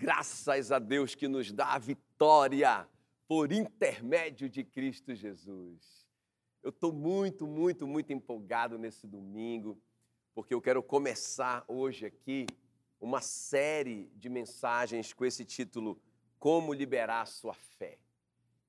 Graças 0.00 0.70
a 0.70 0.78
Deus 0.78 1.16
que 1.16 1.26
nos 1.26 1.50
dá 1.50 1.74
a 1.74 1.78
vitória 1.78 2.88
por 3.26 3.50
intermédio 3.50 4.48
de 4.48 4.62
Cristo 4.62 5.12
Jesus. 5.12 6.06
Eu 6.62 6.70
estou 6.70 6.92
muito, 6.92 7.48
muito, 7.48 7.84
muito 7.84 8.12
empolgado 8.12 8.78
nesse 8.78 9.08
domingo, 9.08 9.76
porque 10.36 10.54
eu 10.54 10.62
quero 10.62 10.84
começar 10.84 11.64
hoje 11.66 12.06
aqui 12.06 12.46
uma 13.00 13.20
série 13.20 14.08
de 14.14 14.28
mensagens 14.28 15.12
com 15.12 15.24
esse 15.24 15.44
título 15.44 16.00
Como 16.38 16.72
Liberar 16.72 17.26
Sua 17.26 17.54
Fé. 17.54 17.98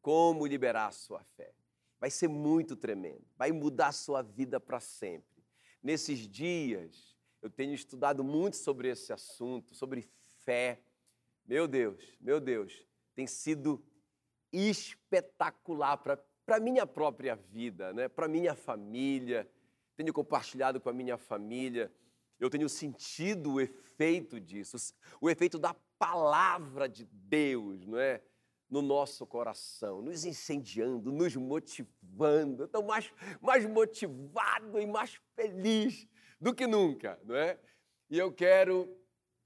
Como 0.02 0.48
liberar 0.48 0.88
a 0.88 0.92
sua 0.92 1.24
fé. 1.38 1.54
Vai 2.00 2.10
ser 2.10 2.28
muito 2.28 2.76
tremendo, 2.76 3.24
vai 3.38 3.52
mudar 3.52 3.90
a 3.90 3.92
sua 3.92 4.24
vida 4.24 4.60
para 4.60 4.80
sempre. 4.80 5.44
Nesses 5.84 6.28
dias, 6.28 7.16
eu 7.40 7.52
tenho 7.52 7.76
estudado 7.76 8.24
muito 8.24 8.58
sobre 8.58 8.90
esse 8.90 9.14
assunto, 9.14 9.76
sobre 9.76 10.10
fé. 10.44 10.82
Meu 11.50 11.68
Deus, 11.68 12.16
meu 12.22 12.40
Deus, 12.40 12.86
tem 13.16 13.26
sido 13.26 13.84
espetacular 14.54 15.98
para 15.98 16.22
a 16.48 16.60
minha 16.60 16.86
própria 16.86 17.36
vida, 17.36 17.92
né? 17.92 18.08
para 18.08 18.28
a 18.28 18.30
minha 18.30 18.54
família. 18.54 19.50
Tenho 19.98 20.14
compartilhado 20.14 20.80
com 20.80 20.90
a 20.90 20.94
minha 20.94 21.18
família. 21.18 21.92
Eu 22.40 22.52
tenho 22.52 22.70
sentido 22.70 23.54
o 23.54 23.60
efeito 23.60 24.40
disso, 24.40 24.78
o 25.20 25.28
efeito 25.28 25.58
da 25.58 25.76
palavra 25.98 26.88
de 26.88 27.06
Deus, 27.06 27.84
não 27.84 27.98
é? 27.98 28.22
No 28.70 28.84
nosso 28.84 29.26
coração, 29.26 30.04
nos 30.04 30.26
incendiando, 30.26 31.12
nos 31.12 31.36
motivando. 31.36 32.66
Estou 32.66 32.84
mais, 32.84 33.12
mais 33.42 33.66
motivado 33.66 34.80
e 34.80 34.86
mais 34.86 35.20
feliz 35.36 36.08
do 36.40 36.54
que 36.54 36.68
nunca, 36.68 37.20
não 37.24 37.36
é? 37.36 37.60
E 38.08 38.20
eu 38.20 38.32
quero 38.32 38.99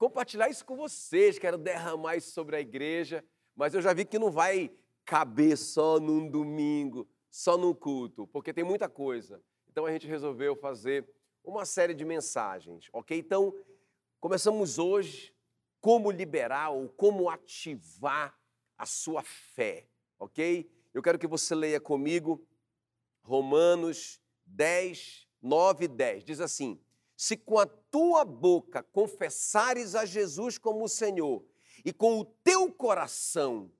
compartilhar 0.04 0.50
isso 0.50 0.66
com 0.66 0.76
vocês, 0.76 1.38
quero 1.38 1.56
derramar 1.56 2.14
isso 2.14 2.30
sobre 2.30 2.56
a 2.56 2.60
igreja, 2.60 3.24
mas 3.56 3.72
eu 3.72 3.80
já 3.80 3.94
vi 3.94 4.04
que 4.04 4.18
não 4.18 4.30
vai 4.30 4.70
caber 5.02 5.56
só 5.56 5.98
num 5.98 6.28
domingo, 6.28 7.08
só 7.30 7.56
num 7.56 7.72
culto, 7.72 8.26
porque 8.26 8.52
tem 8.52 8.62
muita 8.62 8.86
coisa. 8.86 9.42
Então 9.66 9.86
a 9.86 9.90
gente 9.90 10.06
resolveu 10.06 10.54
fazer 10.56 11.08
uma 11.42 11.64
série 11.64 11.94
de 11.94 12.04
mensagens, 12.04 12.90
ok? 12.92 13.18
Então, 13.18 13.54
começamos 14.20 14.78
hoje 14.78 15.34
como 15.80 16.10
liberar 16.10 16.68
ou 16.68 16.86
como 16.90 17.30
ativar 17.30 18.38
a 18.76 18.84
sua 18.84 19.22
fé, 19.22 19.88
ok? 20.18 20.70
Eu 20.92 21.00
quero 21.00 21.18
que 21.18 21.26
você 21.26 21.54
leia 21.54 21.80
comigo 21.80 22.46
Romanos 23.22 24.20
10, 24.44 25.26
9 25.40 25.86
e 25.86 25.88
10. 25.88 26.24
Diz 26.24 26.40
assim: 26.40 26.78
Se 27.16 27.36
com 27.36 27.58
a 27.58 27.66
tua 27.66 28.24
boca 28.24 28.82
confessares 28.82 29.94
a 29.94 30.04
Jesus 30.04 30.58
como 30.58 30.88
Senhor 30.88 31.44
e 31.84 31.92
com 31.92 32.18
o 32.18 32.24
teu 32.24 32.72
coração 32.72 33.70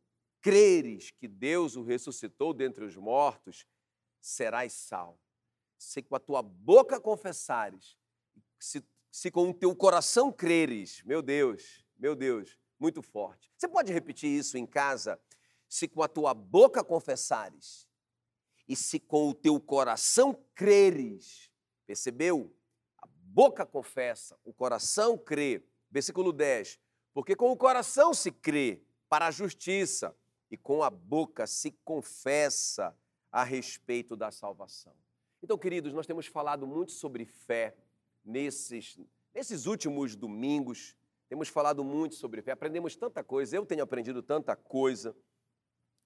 creres 0.40 1.10
que 1.10 1.26
Deus 1.26 1.74
o 1.74 1.82
ressuscitou 1.82 2.52
dentre 2.52 2.84
os 2.84 2.96
mortos, 2.96 3.66
serás 4.20 4.72
salvo. 4.72 5.18
Se 5.78 6.02
com 6.02 6.14
a 6.14 6.20
tua 6.20 6.42
boca 6.42 7.00
confessares, 7.00 7.98
se, 8.58 8.84
se 9.10 9.30
com 9.30 9.50
o 9.50 9.54
teu 9.54 9.74
coração 9.74 10.30
creres, 10.30 11.02
meu 11.02 11.22
Deus, 11.22 11.84
meu 11.96 12.14
Deus, 12.14 12.58
muito 12.78 13.02
forte. 13.02 13.50
Você 13.56 13.66
pode 13.66 13.92
repetir 13.92 14.28
isso 14.28 14.58
em 14.58 14.66
casa? 14.66 15.20
Se 15.68 15.88
com 15.88 16.02
a 16.02 16.08
tua 16.08 16.34
boca 16.34 16.84
confessares 16.84 17.88
e 18.68 18.76
se 18.76 19.00
com 19.00 19.30
o 19.30 19.34
teu 19.34 19.60
coração 19.60 20.34
creres, 20.54 21.50
percebeu? 21.86 22.54
Boca 23.34 23.66
confessa, 23.66 24.38
o 24.44 24.52
coração 24.52 25.18
crê. 25.18 25.60
Versículo 25.90 26.32
10. 26.32 26.78
Porque 27.12 27.34
com 27.34 27.50
o 27.50 27.56
coração 27.56 28.14
se 28.14 28.30
crê 28.30 28.80
para 29.08 29.26
a 29.26 29.30
justiça 29.32 30.16
e 30.48 30.56
com 30.56 30.84
a 30.84 30.88
boca 30.88 31.44
se 31.44 31.72
confessa 31.84 32.96
a 33.32 33.42
respeito 33.42 34.14
da 34.14 34.30
salvação. 34.30 34.94
Então, 35.42 35.58
queridos, 35.58 35.92
nós 35.92 36.06
temos 36.06 36.26
falado 36.28 36.64
muito 36.64 36.92
sobre 36.92 37.24
fé 37.24 37.76
nesses, 38.24 39.00
nesses 39.34 39.66
últimos 39.66 40.14
domingos. 40.14 40.96
Temos 41.28 41.48
falado 41.48 41.82
muito 41.82 42.14
sobre 42.14 42.40
fé, 42.40 42.52
aprendemos 42.52 42.94
tanta 42.94 43.24
coisa, 43.24 43.56
eu 43.56 43.66
tenho 43.66 43.82
aprendido 43.82 44.22
tanta 44.22 44.54
coisa. 44.54 45.12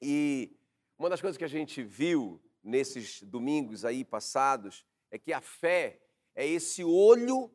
E 0.01 0.57
uma 0.99 1.11
das 1.11 1.21
coisas 1.21 1.37
que 1.37 1.45
a 1.45 1.49
gente 1.49 1.83
viu 1.83 2.41
nesses 2.63 3.23
domingos 3.23 3.85
aí 3.85 4.03
passados 4.03 4.87
é 5.11 5.19
que 5.19 5.31
a 5.31 5.43
fé 5.43 6.01
é 6.39 6.47
esse 6.47 6.85
olho 6.85 7.51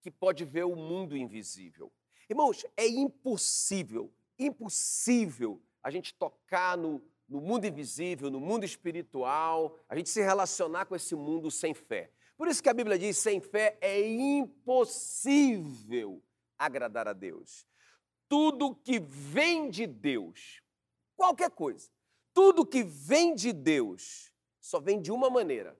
que 0.00 0.10
pode 0.10 0.46
ver 0.46 0.64
o 0.64 0.74
mundo 0.74 1.14
invisível. 1.14 1.92
Irmãos, 2.26 2.64
é 2.74 2.88
impossível, 2.88 4.10
impossível 4.38 5.60
a 5.82 5.90
gente 5.90 6.14
tocar 6.14 6.74
no, 6.74 7.04
no 7.28 7.42
mundo 7.42 7.66
invisível, 7.66 8.30
no 8.30 8.40
mundo 8.40 8.64
espiritual, 8.64 9.78
a 9.86 9.94
gente 9.94 10.08
se 10.08 10.22
relacionar 10.22 10.86
com 10.86 10.96
esse 10.96 11.14
mundo 11.14 11.50
sem 11.50 11.74
fé. 11.74 12.10
Por 12.34 12.48
isso 12.48 12.62
que 12.62 12.70
a 12.70 12.74
Bíblia 12.74 12.98
diz: 12.98 13.18
sem 13.18 13.42
fé 13.42 13.76
é 13.78 14.00
impossível 14.10 14.62
agradar 16.58 17.06
a 17.06 17.12
Deus. 17.12 17.66
Tudo 18.26 18.74
que 18.74 18.98
vem 18.98 19.68
de 19.68 19.86
Deus, 19.86 20.62
qualquer 21.14 21.50
coisa, 21.50 21.90
tudo 22.32 22.64
que 22.64 22.82
vem 22.82 23.34
de 23.34 23.52
Deus, 23.52 24.32
só 24.58 24.80
vem 24.80 24.98
de 24.98 25.12
uma 25.12 25.28
maneira: 25.28 25.78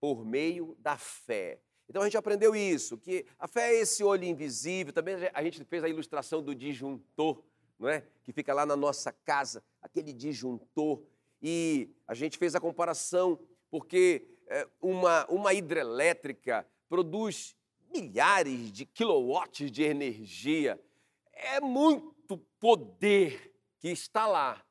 por 0.00 0.24
meio 0.24 0.76
da 0.80 0.98
fé. 0.98 1.60
Então 1.88 2.02
a 2.02 2.04
gente 2.04 2.16
aprendeu 2.16 2.54
isso, 2.54 2.98
que 2.98 3.24
a 3.38 3.48
fé 3.48 3.74
é 3.74 3.80
esse 3.80 4.04
olho 4.04 4.24
invisível. 4.24 4.92
Também 4.92 5.16
a 5.32 5.42
gente 5.42 5.64
fez 5.64 5.82
a 5.82 5.88
ilustração 5.88 6.42
do 6.42 6.54
disjuntor 6.54 7.42
não 7.78 7.88
é? 7.88 8.04
Que 8.24 8.32
fica 8.32 8.52
lá 8.52 8.66
na 8.66 8.76
nossa 8.76 9.12
casa, 9.12 9.62
aquele 9.80 10.12
disjuntor. 10.12 11.02
E 11.40 11.88
a 12.06 12.14
gente 12.14 12.36
fez 12.36 12.54
a 12.54 12.60
comparação 12.60 13.38
porque 13.70 14.26
é, 14.48 14.66
uma, 14.80 15.24
uma 15.26 15.54
hidrelétrica 15.54 16.66
produz 16.88 17.54
milhares 17.92 18.72
de 18.72 18.84
quilowatts 18.84 19.70
de 19.70 19.82
energia. 19.82 20.80
É 21.32 21.60
muito 21.60 22.36
poder 22.58 23.54
que 23.78 23.88
está 23.88 24.26
lá. 24.26 24.64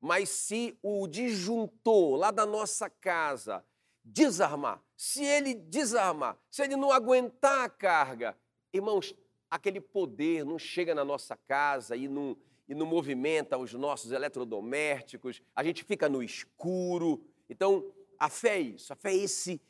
Mas 0.00 0.28
se 0.28 0.76
o 0.82 1.06
disjuntor 1.06 2.16
lá 2.16 2.30
da 2.30 2.44
nossa 2.44 2.90
casa 2.90 3.64
desarmar, 4.04 4.82
se 5.02 5.24
ele 5.24 5.52
desarmar, 5.52 6.38
se 6.48 6.62
ele 6.62 6.76
não 6.76 6.92
aguentar 6.92 7.64
a 7.64 7.68
carga, 7.68 8.38
irmãos, 8.72 9.12
aquele 9.50 9.80
poder 9.80 10.44
não 10.44 10.60
chega 10.60 10.94
na 10.94 11.04
nossa 11.04 11.36
casa 11.36 11.96
e 11.96 12.06
não, 12.06 12.36
e 12.68 12.72
não 12.72 12.86
movimenta 12.86 13.58
os 13.58 13.74
nossos 13.74 14.12
eletrodomésticos, 14.12 15.42
a 15.56 15.64
gente 15.64 15.82
fica 15.82 16.08
no 16.08 16.22
escuro. 16.22 17.20
Então, 17.50 17.92
a 18.16 18.28
fé 18.28 18.58
é 18.58 18.60
isso, 18.60 18.92
a 18.92 18.96
fé 18.96 19.10
é 19.10 19.16
esse 19.16 19.60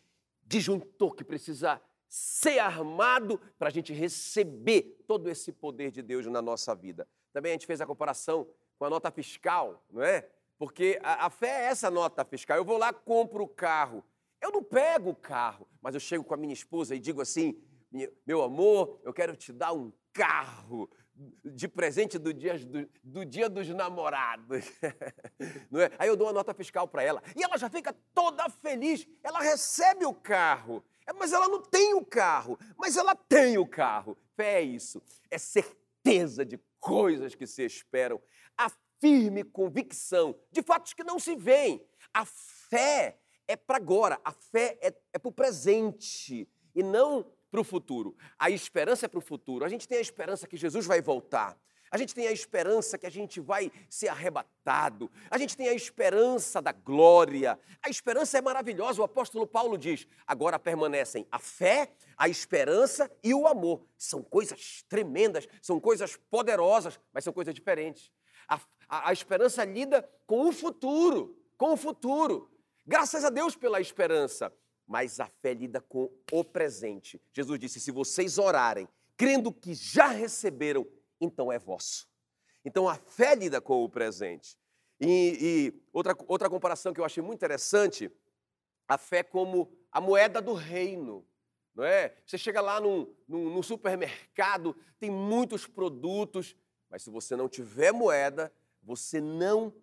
disjuntor 0.42 1.14
que 1.14 1.24
precisa 1.24 1.80
ser 2.10 2.58
armado 2.58 3.40
para 3.58 3.68
a 3.68 3.72
gente 3.72 3.90
receber 3.94 5.02
todo 5.06 5.30
esse 5.30 5.50
poder 5.50 5.90
de 5.90 6.02
Deus 6.02 6.26
na 6.26 6.42
nossa 6.42 6.74
vida. 6.74 7.08
Também 7.32 7.52
a 7.52 7.54
gente 7.54 7.66
fez 7.66 7.80
a 7.80 7.86
comparação 7.86 8.46
com 8.78 8.84
a 8.84 8.90
nota 8.90 9.10
fiscal, 9.10 9.82
não 9.90 10.02
é? 10.02 10.28
Porque 10.58 11.00
a, 11.02 11.24
a 11.24 11.30
fé 11.30 11.62
é 11.62 11.64
essa 11.68 11.90
nota 11.90 12.22
fiscal. 12.22 12.58
Eu 12.58 12.66
vou 12.66 12.76
lá, 12.76 12.92
compro 12.92 13.44
o 13.44 13.48
carro. 13.48 14.04
Eu 14.42 14.50
não 14.50 14.62
pego 14.62 15.10
o 15.10 15.14
carro, 15.14 15.68
mas 15.80 15.94
eu 15.94 16.00
chego 16.00 16.24
com 16.24 16.34
a 16.34 16.36
minha 16.36 16.52
esposa 16.52 16.96
e 16.96 16.98
digo 16.98 17.20
assim: 17.22 17.56
meu 18.26 18.42
amor, 18.42 19.00
eu 19.04 19.12
quero 19.12 19.36
te 19.36 19.52
dar 19.52 19.72
um 19.72 19.92
carro 20.12 20.90
de 21.44 21.68
presente 21.68 22.18
do 22.18 22.34
dia, 22.34 22.58
do, 22.58 22.88
do 23.04 23.24
dia 23.24 23.48
dos 23.48 23.68
namorados. 23.68 24.64
É? 25.74 25.90
Aí 25.98 26.08
eu 26.08 26.16
dou 26.16 26.26
uma 26.28 26.32
nota 26.32 26.54
fiscal 26.54 26.86
para 26.86 27.02
ela. 27.02 27.22
E 27.34 27.42
ela 27.42 27.56
já 27.56 27.68
fica 27.68 27.96
toda 28.14 28.48
feliz. 28.48 29.08
Ela 29.24 29.40
recebe 29.40 30.04
o 30.04 30.14
carro. 30.14 30.84
É, 31.06 31.12
mas 31.12 31.32
ela 31.32 31.48
não 31.48 31.60
tem 31.60 31.94
o 31.94 32.04
carro. 32.04 32.58
Mas 32.76 32.96
ela 32.96 33.14
tem 33.14 33.58
o 33.58 33.66
carro. 33.66 34.16
Fé 34.36 34.60
é 34.60 34.62
isso. 34.62 35.02
É 35.30 35.38
certeza 35.38 36.44
de 36.44 36.60
coisas 36.78 37.34
que 37.34 37.46
se 37.46 37.64
esperam. 37.64 38.22
A 38.56 38.70
firme 39.00 39.42
convicção 39.42 40.38
de 40.52 40.62
fatos 40.62 40.92
que 40.92 41.02
não 41.02 41.18
se 41.18 41.34
veem. 41.34 41.84
A 42.14 42.24
fé 42.24 43.18
é 43.46 43.56
para 43.56 43.76
agora. 43.76 44.20
A 44.24 44.32
fé 44.32 44.78
é, 44.80 44.94
é 45.12 45.18
para 45.18 45.28
o 45.28 45.32
presente. 45.32 46.48
E 46.74 46.82
não 46.82 47.26
para 47.50 47.60
o 47.60 47.64
futuro. 47.64 48.16
A 48.38 48.50
esperança 48.50 49.06
é 49.06 49.08
para 49.08 49.18
o 49.18 49.22
futuro. 49.22 49.64
A 49.64 49.68
gente 49.68 49.86
tem 49.86 49.98
a 49.98 50.00
esperança 50.00 50.46
que 50.46 50.56
Jesus 50.56 50.86
vai 50.86 51.02
voltar. 51.02 51.58
A 51.92 51.98
gente 51.98 52.14
tem 52.14 52.26
a 52.26 52.32
esperança 52.32 52.96
que 52.96 53.04
a 53.04 53.10
gente 53.10 53.38
vai 53.38 53.70
ser 53.90 54.08
arrebatado. 54.08 55.10
A 55.30 55.36
gente 55.36 55.54
tem 55.54 55.68
a 55.68 55.74
esperança 55.74 56.62
da 56.62 56.72
glória. 56.72 57.60
A 57.82 57.90
esperança 57.90 58.38
é 58.38 58.40
maravilhosa. 58.40 59.02
O 59.02 59.04
apóstolo 59.04 59.46
Paulo 59.46 59.76
diz: 59.76 60.08
agora 60.26 60.58
permanecem 60.58 61.26
a 61.30 61.38
fé, 61.38 61.92
a 62.16 62.30
esperança 62.30 63.10
e 63.22 63.34
o 63.34 63.46
amor. 63.46 63.84
São 63.98 64.22
coisas 64.22 64.82
tremendas, 64.88 65.46
são 65.60 65.78
coisas 65.78 66.16
poderosas, 66.30 66.98
mas 67.12 67.24
são 67.24 67.32
coisas 67.32 67.54
diferentes. 67.54 68.10
A, 68.48 68.58
a, 68.88 69.10
a 69.10 69.12
esperança 69.12 69.62
lida 69.62 70.08
com 70.26 70.48
o 70.48 70.52
futuro, 70.52 71.36
com 71.58 71.74
o 71.74 71.76
futuro. 71.76 72.50
Graças 72.86 73.24
a 73.24 73.30
Deus 73.30 73.56
pela 73.56 73.80
esperança 73.80 74.52
mas 74.86 75.20
a 75.20 75.26
fé 75.26 75.54
lida 75.54 75.80
com 75.80 76.10
o 76.30 76.44
presente. 76.44 77.20
Jesus 77.32 77.58
disse: 77.58 77.80
se 77.80 77.90
vocês 77.90 78.36
orarem, 78.36 78.88
crendo 79.16 79.52
que 79.52 79.74
já 79.74 80.08
receberam, 80.08 80.86
então 81.20 81.50
é 81.50 81.58
vosso. 81.58 82.08
Então 82.64 82.88
a 82.88 82.96
fé 82.96 83.34
lida 83.34 83.60
com 83.60 83.82
o 83.82 83.88
presente. 83.88 84.56
E, 85.00 85.38
e, 85.40 85.82
outra, 85.92 86.14
outra 86.28 86.50
comparação 86.50 86.92
que 86.92 87.00
eu 87.00 87.04
achei 87.04 87.22
muito 87.22 87.38
interessante, 87.38 88.10
a 88.86 88.96
fé 88.96 89.22
como 89.22 89.72
a 89.90 90.00
moeda 90.00 90.40
do 90.40 90.52
reino. 90.52 91.26
Não 91.74 91.84
é? 91.84 92.14
Você 92.26 92.36
chega 92.36 92.60
lá 92.60 92.78
num, 92.78 93.10
num, 93.26 93.48
num 93.48 93.62
supermercado, 93.62 94.76
tem 95.00 95.10
muitos 95.10 95.66
produtos, 95.66 96.54
mas 96.90 97.02
se 97.02 97.08
você 97.08 97.34
não 97.34 97.48
tiver 97.48 97.92
moeda, 97.92 98.52
você 98.82 99.22
não 99.22 99.74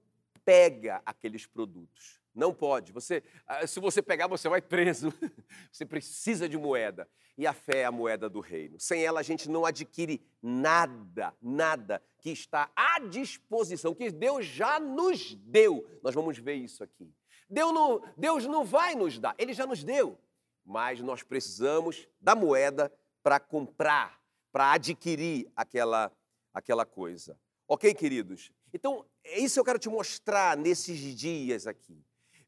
pega 0.45 1.01
aqueles 1.03 1.47
produtos. 1.47 2.21
Não 2.39 2.53
pode. 2.53 2.93
Você, 2.93 3.21
ah, 3.45 3.67
se 3.67 3.81
você 3.81 4.01
pegar, 4.01 4.27
você 4.27 4.47
vai 4.47 4.61
preso. 4.61 5.13
Você 5.69 5.85
precisa 5.85 6.47
de 6.47 6.57
moeda. 6.57 7.07
E 7.37 7.45
a 7.45 7.53
fé 7.53 7.79
é 7.79 7.85
a 7.85 7.91
moeda 7.91 8.29
do 8.29 8.39
reino. 8.39 8.79
Sem 8.79 9.05
ela, 9.05 9.19
a 9.19 9.23
gente 9.23 9.49
não 9.49 9.65
adquire 9.65 10.21
nada, 10.41 11.33
nada 11.41 12.01
que 12.17 12.29
está 12.29 12.71
à 12.75 12.99
disposição, 12.99 13.93
que 13.93 14.09
Deus 14.09 14.45
já 14.45 14.79
nos 14.79 15.35
deu. 15.35 15.85
Nós 16.01 16.15
vamos 16.15 16.37
ver 16.37 16.55
isso 16.55 16.83
aqui. 16.83 17.13
Deus 17.49 17.73
não, 17.73 18.01
Deus 18.15 18.45
não 18.45 18.63
vai 18.63 18.95
nos 18.95 19.19
dar, 19.19 19.35
Ele 19.37 19.53
já 19.53 19.65
nos 19.67 19.83
deu. 19.83 20.17
Mas 20.65 21.01
nós 21.01 21.23
precisamos 21.23 22.07
da 22.21 22.35
moeda 22.35 22.91
para 23.21 23.39
comprar, 23.39 24.19
para 24.51 24.71
adquirir 24.73 25.51
aquela, 25.55 26.11
aquela 26.53 26.85
coisa. 26.85 27.37
Ok, 27.67 27.93
queridos? 27.93 28.51
Então, 28.73 29.05
é 29.23 29.39
isso 29.39 29.59
eu 29.59 29.65
quero 29.65 29.79
te 29.79 29.89
mostrar 29.89 30.55
nesses 30.55 30.99
dias 31.15 31.67
aqui. 31.67 32.03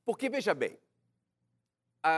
Porque, 0.06 0.30
veja 0.30 0.54
bem, 0.54 0.78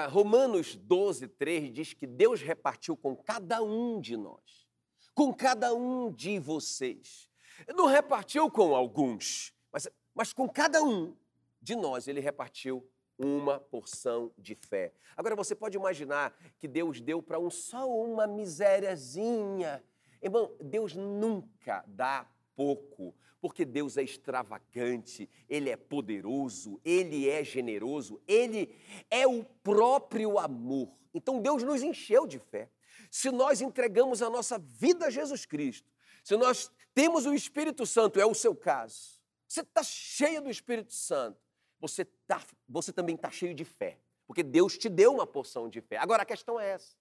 Romanos 0.09 0.75
12, 0.75 1.27
3 1.27 1.73
diz 1.73 1.93
que 1.93 2.07
Deus 2.07 2.41
repartiu 2.41 2.95
com 2.95 3.15
cada 3.15 3.61
um 3.61 3.99
de 3.99 4.15
nós, 4.15 4.67
com 5.13 5.33
cada 5.33 5.73
um 5.73 6.11
de 6.11 6.39
vocês. 6.39 7.29
Não 7.75 7.85
repartiu 7.85 8.49
com 8.49 8.75
alguns, 8.75 9.53
mas, 9.71 9.87
mas 10.13 10.33
com 10.33 10.47
cada 10.47 10.81
um 10.81 11.15
de 11.61 11.75
nós 11.75 12.07
ele 12.07 12.19
repartiu 12.19 12.87
uma 13.17 13.59
porção 13.59 14.31
de 14.37 14.55
fé. 14.55 14.93
Agora 15.15 15.35
você 15.35 15.53
pode 15.53 15.77
imaginar 15.77 16.35
que 16.57 16.67
Deus 16.67 16.99
deu 16.99 17.21
para 17.21 17.39
um 17.39 17.49
só 17.49 17.89
uma 17.89 18.25
misériazinha. 18.25 19.83
Irmão, 20.21 20.55
Deus 20.59 20.95
nunca 20.95 21.83
dá 21.87 22.25
pouco 22.55 23.15
porque 23.43 23.65
Deus 23.65 23.97
é 23.97 24.03
extravagante, 24.03 25.29
Ele 25.49 25.69
é 25.69 25.75
poderoso, 25.75 26.79
Ele 26.81 27.27
é 27.29 27.43
generoso, 27.43 28.21
Ele 28.25 28.73
é 29.11 29.27
o 29.27 29.43
próprio 29.43 30.39
amor. 30.39 30.89
Então 31.13 31.41
Deus 31.41 31.61
nos 31.61 31.83
encheu 31.83 32.25
de 32.25 32.39
fé. 32.39 32.69
Se 33.11 33.29
nós 33.31 33.59
entregamos 33.59 34.21
a 34.21 34.29
nossa 34.29 34.57
vida 34.57 35.07
a 35.07 35.09
Jesus 35.09 35.45
Cristo, 35.45 35.91
se 36.23 36.37
nós 36.37 36.71
temos 36.95 37.25
o 37.25 37.33
Espírito 37.33 37.85
Santo, 37.85 38.17
é 38.17 38.25
o 38.25 38.33
seu 38.33 38.55
caso, 38.55 39.21
você 39.45 39.59
está 39.59 39.83
cheio 39.83 40.41
do 40.41 40.49
Espírito 40.49 40.93
Santo, 40.93 41.37
você, 41.81 42.05
tá, 42.05 42.41
você 42.65 42.93
também 42.93 43.15
está 43.15 43.29
cheio 43.29 43.53
de 43.53 43.65
fé, 43.65 43.99
porque 44.25 44.41
Deus 44.41 44.77
te 44.77 44.87
deu 44.87 45.15
uma 45.15 45.27
porção 45.27 45.67
de 45.67 45.81
fé. 45.81 45.97
Agora 45.97 46.23
a 46.23 46.25
questão 46.25 46.57
é 46.57 46.69
essa. 46.69 46.95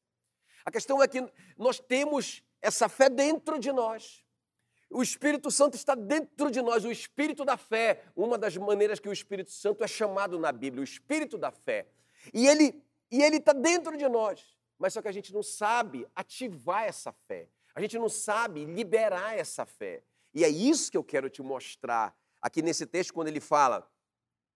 A 0.64 0.72
questão 0.72 1.00
é 1.00 1.06
que 1.06 1.24
nós 1.56 1.78
temos 1.78 2.42
essa 2.60 2.88
fé 2.88 3.08
dentro 3.08 3.60
de 3.60 3.70
nós. 3.70 4.21
O 4.92 5.02
Espírito 5.02 5.50
Santo 5.50 5.74
está 5.74 5.94
dentro 5.94 6.50
de 6.50 6.60
nós, 6.60 6.84
o 6.84 6.90
Espírito 6.90 7.44
da 7.44 7.56
fé, 7.56 8.04
uma 8.14 8.36
das 8.36 8.56
maneiras 8.56 9.00
que 9.00 9.08
o 9.08 9.12
Espírito 9.12 9.50
Santo 9.50 9.82
é 9.82 9.88
chamado 9.88 10.38
na 10.38 10.52
Bíblia, 10.52 10.80
o 10.80 10.84
Espírito 10.84 11.38
da 11.38 11.50
fé. 11.50 11.86
E 12.32 12.46
ele 12.46 12.82
e 13.12 13.22
ele 13.22 13.36
está 13.36 13.52
dentro 13.52 13.94
de 13.94 14.08
nós, 14.08 14.56
mas 14.78 14.94
só 14.94 15.02
que 15.02 15.08
a 15.08 15.12
gente 15.12 15.34
não 15.34 15.42
sabe 15.42 16.06
ativar 16.16 16.84
essa 16.84 17.12
fé, 17.12 17.46
a 17.74 17.80
gente 17.80 17.98
não 17.98 18.08
sabe 18.08 18.64
liberar 18.64 19.38
essa 19.38 19.66
fé. 19.66 20.02
E 20.32 20.42
é 20.42 20.48
isso 20.48 20.90
que 20.90 20.96
eu 20.96 21.04
quero 21.04 21.28
te 21.28 21.42
mostrar 21.42 22.16
aqui 22.40 22.62
nesse 22.62 22.86
texto, 22.86 23.12
quando 23.12 23.28
ele 23.28 23.38
fala: 23.40 23.86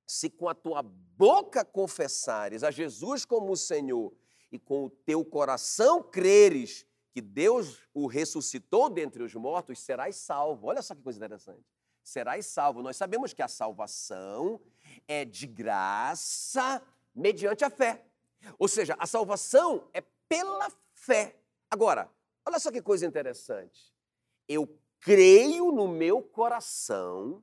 se 0.07 0.31
com 0.31 0.49
a 0.49 0.55
tua 0.55 0.83
boca 0.83 1.65
confessares 1.65 2.65
a 2.65 2.71
Jesus 2.71 3.27
como 3.27 3.53
o 3.53 3.57
Senhor 3.57 4.15
e 4.51 4.59
com 4.59 4.87
o 4.87 4.91
teu 4.91 5.23
coração 5.23 6.03
creres 6.03 6.87
que 7.17 7.23
Deus 7.23 7.79
o 7.95 8.07
ressuscitou 8.07 8.91
dentre 8.91 9.23
os 9.23 9.35
mortos, 9.35 9.79
serás 9.79 10.17
salvo. 10.17 10.67
Olha 10.67 10.83
só 10.83 10.95
que 10.95 11.01
coisa 11.01 11.19
interessante. 11.19 11.65
Serás 12.03 12.45
salvo. 12.45 12.83
Nós 12.83 12.95
sabemos 12.99 13.33
que 13.33 13.41
a 13.41 13.49
salvação 13.49 14.61
é 15.09 15.25
de 15.25 15.47
graça 15.47 16.83
mediante 17.15 17.65
a 17.65 17.71
fé. 17.71 18.05
Ou 18.59 18.69
seja, 18.69 18.95
a 18.99 19.07
salvação 19.07 19.89
é 19.95 20.03
pela 20.29 20.71
fé. 20.93 21.41
Agora, 21.71 22.13
olha 22.45 22.59
só 22.59 22.71
que 22.71 22.83
coisa 22.83 23.07
interessante. 23.07 23.95
Eu 24.47 24.79
creio 25.01 25.73
no 25.73 25.89
meu 25.89 26.21
coração 26.21 27.43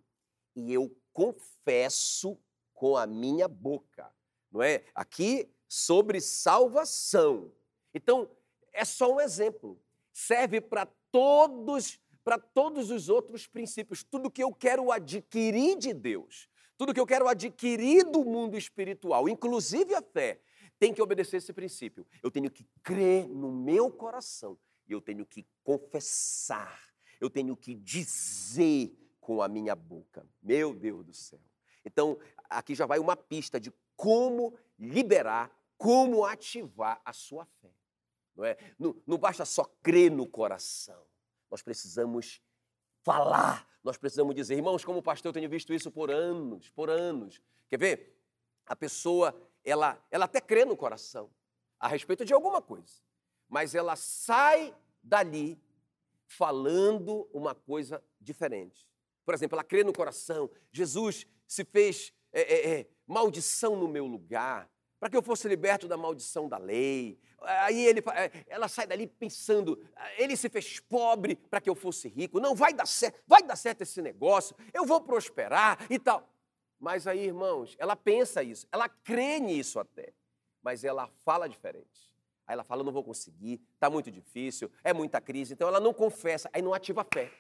e 0.55 0.71
eu 0.71 0.95
confesso 1.11 2.39
com 2.75 2.95
a 2.95 3.07
minha 3.07 3.47
boca. 3.47 4.13
Não 4.51 4.61
é? 4.61 4.85
Aqui 4.93 5.51
sobre 5.67 6.21
salvação. 6.21 7.51
Então, 7.91 8.29
é 8.73 8.83
só 8.83 9.13
um 9.13 9.19
exemplo. 9.19 9.79
Serve 10.11 10.59
para 10.59 10.85
todos, 11.11 11.99
para 12.23 12.37
todos 12.37 12.89
os 12.89 13.09
outros 13.09 13.47
princípios. 13.47 14.03
Tudo 14.03 14.31
que 14.31 14.43
eu 14.43 14.53
quero 14.53 14.91
adquirir 14.91 15.77
de 15.77 15.93
Deus, 15.93 16.49
tudo 16.77 16.93
que 16.93 16.99
eu 16.99 17.07
quero 17.07 17.27
adquirir 17.27 18.03
do 18.05 18.25
mundo 18.25 18.57
espiritual, 18.57 19.29
inclusive 19.29 19.93
a 19.95 20.01
fé, 20.01 20.39
tem 20.79 20.93
que 20.93 21.01
obedecer 21.01 21.37
esse 21.37 21.53
princípio. 21.53 22.05
Eu 22.21 22.31
tenho 22.31 22.49
que 22.49 22.65
crer 22.83 23.27
no 23.27 23.51
meu 23.51 23.91
coração 23.91 24.57
e 24.87 24.91
eu 24.91 24.99
tenho 24.99 25.25
que 25.25 25.45
confessar, 25.63 26.79
eu 27.21 27.29
tenho 27.29 27.55
que 27.55 27.73
dizer 27.73 28.93
com 29.21 29.41
a 29.41 29.47
minha 29.47 29.75
boca. 29.75 30.27
Meu 30.41 30.73
Deus 30.73 31.05
do 31.05 31.13
céu. 31.13 31.39
Então, 31.85 32.17
aqui 32.49 32.75
já 32.75 32.85
vai 32.85 32.99
uma 32.99 33.15
pista 33.15 33.59
de 33.59 33.71
como 33.95 34.53
liberar, 34.77 35.51
como 35.77 36.25
ativar 36.25 37.01
a 37.05 37.13
sua 37.13 37.45
fé. 37.61 37.71
Não, 38.35 38.45
é? 38.45 38.57
não, 38.77 38.95
não 39.05 39.17
basta 39.17 39.45
só 39.45 39.63
crer 39.81 40.11
no 40.11 40.27
coração. 40.27 41.05
Nós 41.49 41.61
precisamos 41.61 42.41
falar, 43.03 43.67
nós 43.83 43.97
precisamos 43.97 44.33
dizer, 44.33 44.55
irmãos, 44.55 44.83
como 44.83 45.03
pastor, 45.03 45.29
eu 45.29 45.33
tenho 45.33 45.49
visto 45.49 45.73
isso 45.73 45.91
por 45.91 46.09
anos, 46.09 46.69
por 46.69 46.89
anos. 46.89 47.41
Quer 47.67 47.77
ver? 47.77 48.17
A 48.65 48.75
pessoa, 48.75 49.35
ela, 49.63 50.01
ela 50.09 50.25
até 50.25 50.39
crê 50.39 50.65
no 50.65 50.75
coração 50.75 51.29
a 51.79 51.87
respeito 51.87 52.23
de 52.23 52.33
alguma 52.33 52.61
coisa, 52.61 53.01
mas 53.49 53.75
ela 53.75 53.95
sai 53.95 54.73
dali 55.03 55.61
falando 56.25 57.29
uma 57.33 57.53
coisa 57.53 58.01
diferente. 58.19 58.87
Por 59.25 59.33
exemplo, 59.33 59.55
ela 59.55 59.63
crê 59.63 59.83
no 59.83 59.93
coração, 59.93 60.49
Jesus 60.71 61.27
se 61.45 61.63
fez 61.63 62.13
é, 62.31 62.41
é, 62.41 62.79
é, 62.79 62.87
maldição 63.05 63.75
no 63.75 63.87
meu 63.87 64.05
lugar, 64.05 64.69
para 64.99 65.09
que 65.09 65.17
eu 65.17 65.21
fosse 65.21 65.47
liberto 65.47 65.87
da 65.87 65.97
maldição 65.97 66.47
da 66.47 66.57
lei. 66.57 67.19
Aí 67.43 67.85
ele, 67.85 68.01
é, 68.15 68.45
ela 68.47 68.67
sai 68.67 68.87
dali 68.87 69.07
pensando, 69.07 69.79
ele 70.17 70.35
se 70.35 70.49
fez 70.49 70.79
pobre 70.79 71.35
para 71.35 71.61
que 71.61 71.69
eu 71.69 71.75
fosse 71.75 72.07
rico. 72.07 72.39
Não, 72.39 72.55
vai 72.55 72.73
dar 72.73 72.85
certo, 72.85 73.21
vai 73.27 73.43
dar 73.43 73.55
certo 73.55 73.81
esse 73.81 74.01
negócio, 74.01 74.55
eu 74.73 74.85
vou 74.85 75.01
prosperar 75.01 75.85
e 75.89 75.99
tal. 75.99 76.29
Mas 76.79 77.07
aí, 77.07 77.25
irmãos, 77.25 77.75
ela 77.79 77.95
pensa 77.95 78.43
isso, 78.43 78.67
ela 78.71 78.89
crê 78.89 79.39
nisso 79.39 79.79
até, 79.79 80.13
mas 80.61 80.83
ela 80.83 81.09
fala 81.23 81.47
diferente. 81.47 82.13
Aí 82.45 82.53
ela 82.53 82.63
fala, 82.63 82.83
não 82.83 82.91
vou 82.91 83.03
conseguir, 83.03 83.61
está 83.73 83.89
muito 83.89 84.11
difícil, 84.11 84.69
é 84.83 84.91
muita 84.91 85.21
crise. 85.21 85.53
Então 85.53 85.67
ela 85.67 85.79
não 85.79 85.93
confessa, 85.93 86.49
aí 86.51 86.61
não 86.61 86.73
ativa 86.73 87.01
a 87.01 87.05
fé. 87.05 87.31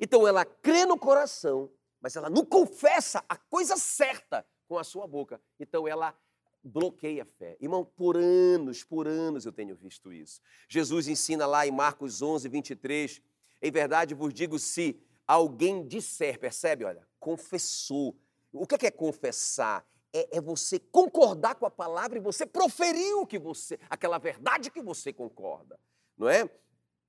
Então 0.00 0.26
ela 0.26 0.44
crê 0.44 0.86
no 0.86 0.98
coração, 0.98 1.70
mas 2.00 2.16
ela 2.16 2.30
não 2.30 2.44
confessa 2.44 3.22
a 3.28 3.36
coisa 3.36 3.76
certa 3.76 4.46
com 4.66 4.78
a 4.78 4.84
sua 4.84 5.06
boca. 5.06 5.40
Então 5.58 5.86
ela 5.86 6.14
bloqueia 6.62 7.22
a 7.22 7.26
fé. 7.26 7.56
Irmão, 7.60 7.84
por 7.84 8.16
anos, 8.16 8.84
por 8.84 9.06
anos 9.06 9.46
eu 9.46 9.52
tenho 9.52 9.74
visto 9.76 10.12
isso. 10.12 10.40
Jesus 10.68 11.08
ensina 11.08 11.46
lá 11.46 11.66
em 11.66 11.70
Marcos 11.70 12.22
11, 12.22 12.48
23, 12.48 13.22
em 13.60 13.70
verdade 13.70 14.14
vos 14.14 14.32
digo, 14.32 14.58
se 14.58 15.00
alguém 15.26 15.86
disser, 15.86 16.38
percebe, 16.38 16.84
olha, 16.84 17.06
confessou. 17.20 18.16
O 18.52 18.66
que 18.66 18.86
é, 18.86 18.88
é 18.88 18.90
confessar? 18.90 19.86
É, 20.12 20.38
é, 20.38 20.40
você 20.40 20.78
concordar 20.78 21.54
com 21.56 21.66
a 21.66 21.70
palavra 21.70 22.16
e 22.16 22.20
você 22.20 22.46
proferir 22.46 23.14
o 23.16 23.26
que 23.26 23.38
você, 23.38 23.78
aquela 23.90 24.16
verdade 24.16 24.70
que 24.70 24.80
você 24.80 25.12
concorda, 25.12 25.78
não 26.16 26.28
é? 26.28 26.48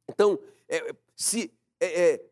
Então, 0.10 0.38
é, 0.68 0.94
se 1.16 1.54
é, 1.80 2.14
é 2.14 2.29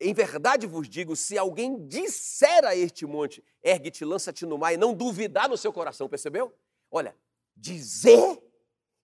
em 0.00 0.14
verdade 0.14 0.66
vos 0.66 0.88
digo, 0.88 1.16
se 1.16 1.36
alguém 1.36 1.86
disser 1.86 2.64
a 2.64 2.74
este 2.74 3.06
monte, 3.06 3.44
ergue-te, 3.62 4.04
lança-te 4.04 4.46
no 4.46 4.58
mar 4.58 4.72
e 4.72 4.76
não 4.76 4.94
duvidar 4.94 5.48
no 5.48 5.56
seu 5.56 5.72
coração, 5.72 6.08
percebeu? 6.08 6.54
Olha, 6.90 7.16
dizer 7.56 8.42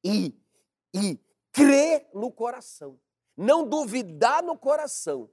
e, 0.05 0.35
e 0.95 1.19
crer 1.53 2.09
no 2.15 2.31
coração. 2.31 2.99
Não 3.37 3.67
duvidar 3.67 4.43
no 4.43 4.59
coração, 4.59 5.31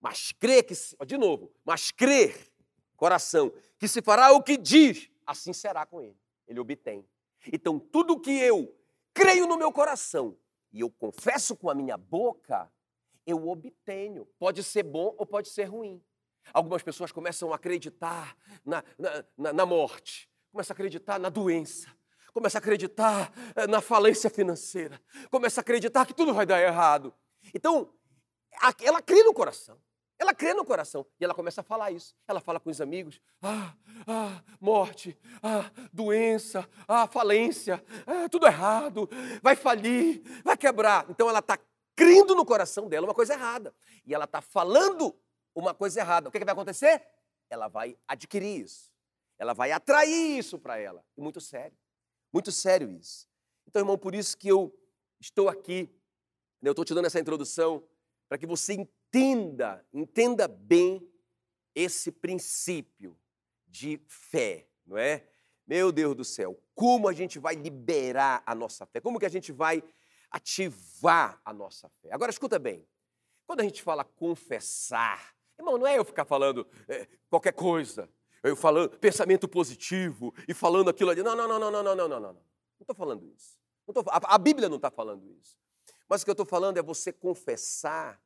mas 0.00 0.32
crer 0.32 0.64
que, 0.64 0.74
de 1.06 1.16
novo, 1.16 1.52
mas 1.64 1.92
crer, 1.92 2.52
coração, 2.96 3.52
que 3.78 3.86
se 3.86 4.02
fará 4.02 4.32
o 4.32 4.42
que 4.42 4.56
diz, 4.56 5.08
assim 5.24 5.52
será 5.52 5.86
com 5.86 6.00
ele. 6.00 6.16
Ele 6.48 6.58
obtém. 6.58 7.08
Então, 7.52 7.78
tudo 7.78 8.20
que 8.20 8.30
eu 8.30 8.76
creio 9.14 9.46
no 9.46 9.56
meu 9.56 9.72
coração 9.72 10.36
e 10.72 10.80
eu 10.80 10.90
confesso 10.90 11.54
com 11.56 11.70
a 11.70 11.74
minha 11.74 11.96
boca, 11.96 12.70
eu 13.26 13.48
obtenho. 13.48 14.26
Pode 14.38 14.62
ser 14.62 14.82
bom 14.82 15.14
ou 15.18 15.26
pode 15.26 15.48
ser 15.48 15.64
ruim. 15.64 16.02
Algumas 16.52 16.82
pessoas 16.82 17.12
começam 17.12 17.52
a 17.52 17.56
acreditar 17.56 18.36
na, 18.64 18.82
na, 18.98 19.24
na, 19.36 19.52
na 19.52 19.66
morte, 19.66 20.28
começam 20.50 20.74
a 20.74 20.74
acreditar 20.74 21.18
na 21.18 21.28
doença, 21.28 21.88
começam 22.32 22.58
a 22.58 22.60
acreditar 22.60 23.32
eh, 23.54 23.66
na 23.66 23.80
falência 23.80 24.28
financeira, 24.28 25.00
começam 25.30 25.60
a 25.60 25.62
acreditar 25.62 26.04
que 26.04 26.14
tudo 26.14 26.34
vai 26.34 26.44
dar 26.44 26.60
errado. 26.60 27.14
Então, 27.54 27.92
ela 28.80 29.00
crê 29.00 29.22
no 29.22 29.32
coração. 29.32 29.78
Ela 30.22 30.32
crê 30.32 30.54
no 30.54 30.64
coração 30.64 31.04
e 31.18 31.24
ela 31.24 31.34
começa 31.34 31.62
a 31.62 31.64
falar 31.64 31.90
isso. 31.90 32.14
Ela 32.28 32.40
fala 32.40 32.60
com 32.60 32.70
os 32.70 32.80
amigos: 32.80 33.20
ah, 33.42 33.74
ah 34.06 34.40
morte, 34.60 35.18
ah, 35.42 35.68
doença, 35.92 36.68
ah, 36.86 37.08
falência, 37.08 37.84
ah, 38.06 38.28
tudo 38.28 38.46
errado, 38.46 39.10
vai 39.42 39.56
falir, 39.56 40.22
vai 40.44 40.56
quebrar. 40.56 41.06
Então 41.10 41.28
ela 41.28 41.40
está 41.40 41.58
crendo 41.94 42.34
no 42.34 42.44
coração 42.44 42.88
dela 42.88 43.06
uma 43.06 43.14
coisa 43.14 43.34
errada 43.34 43.74
e 44.04 44.14
ela 44.14 44.24
está 44.24 44.40
falando 44.40 45.16
uma 45.54 45.74
coisa 45.74 46.00
errada. 46.00 46.28
O 46.28 46.32
que, 46.32 46.38
que 46.38 46.44
vai 46.44 46.52
acontecer? 46.52 47.04
Ela 47.48 47.68
vai 47.68 47.96
adquirir 48.08 48.62
isso, 48.64 48.90
ela 49.38 49.52
vai 49.52 49.72
atrair 49.72 50.38
isso 50.38 50.58
para 50.58 50.78
ela. 50.78 51.04
Muito 51.16 51.40
sério, 51.40 51.76
muito 52.32 52.50
sério 52.50 52.90
isso. 52.90 53.28
Então, 53.66 53.80
irmão, 53.80 53.98
por 53.98 54.14
isso 54.14 54.36
que 54.36 54.48
eu 54.48 54.74
estou 55.20 55.48
aqui, 55.48 55.88
né, 56.60 56.68
eu 56.68 56.72
estou 56.72 56.84
te 56.84 56.94
dando 56.94 57.06
essa 57.06 57.20
introdução 57.20 57.82
para 58.28 58.38
que 58.38 58.46
você 58.46 58.74
entenda, 58.74 59.84
entenda 59.92 60.48
bem 60.48 61.06
esse 61.74 62.10
princípio 62.10 63.16
de 63.66 64.00
fé, 64.06 64.66
não 64.86 64.96
é? 64.96 65.26
Meu 65.66 65.92
Deus 65.92 66.14
do 66.14 66.24
céu, 66.24 66.60
como 66.74 67.08
a 67.08 67.12
gente 67.12 67.38
vai 67.38 67.54
liberar 67.54 68.42
a 68.44 68.54
nossa 68.54 68.84
fé? 68.84 69.00
Como 69.00 69.18
que 69.18 69.26
a 69.26 69.30
gente 69.30 69.52
vai 69.52 69.82
ativar 70.32 71.40
a 71.44 71.52
nossa 71.52 71.88
fé? 72.00 72.08
Agora 72.12 72.30
escuta 72.30 72.58
bem. 72.58 72.86
Quando 73.46 73.60
a 73.60 73.64
gente 73.64 73.82
fala 73.82 74.04
confessar, 74.04 75.34
irmão, 75.58 75.78
não 75.78 75.86
é 75.86 75.98
eu 75.98 76.04
ficar 76.04 76.24
falando 76.24 76.66
é, 76.88 77.06
qualquer 77.28 77.52
coisa, 77.52 78.08
eu 78.42 78.56
falando 78.56 78.98
pensamento 78.98 79.46
positivo 79.46 80.34
e 80.48 80.54
falando 80.54 80.90
aquilo 80.90 81.10
ali. 81.10 81.22
Não, 81.22 81.36
não, 81.36 81.46
não, 81.46 81.58
não, 81.58 81.70
não, 81.70 81.82
não, 81.82 81.94
não, 81.94 82.08
não, 82.08 82.20
não. 82.20 82.32
Não 82.32 82.44
estou 82.80 82.96
falando 82.96 83.26
isso. 83.26 83.58
Não 83.86 83.94
tô, 83.94 84.00
a, 84.10 84.34
a 84.34 84.38
Bíblia 84.38 84.68
não 84.68 84.76
está 84.76 84.90
falando 84.90 85.30
isso. 85.30 85.56
Mas 86.08 86.22
o 86.22 86.24
que 86.24 86.30
eu 86.30 86.34
estou 86.34 86.46
falando 86.46 86.78
é 86.78 86.82
você 86.82 87.12
confessar 87.12 88.20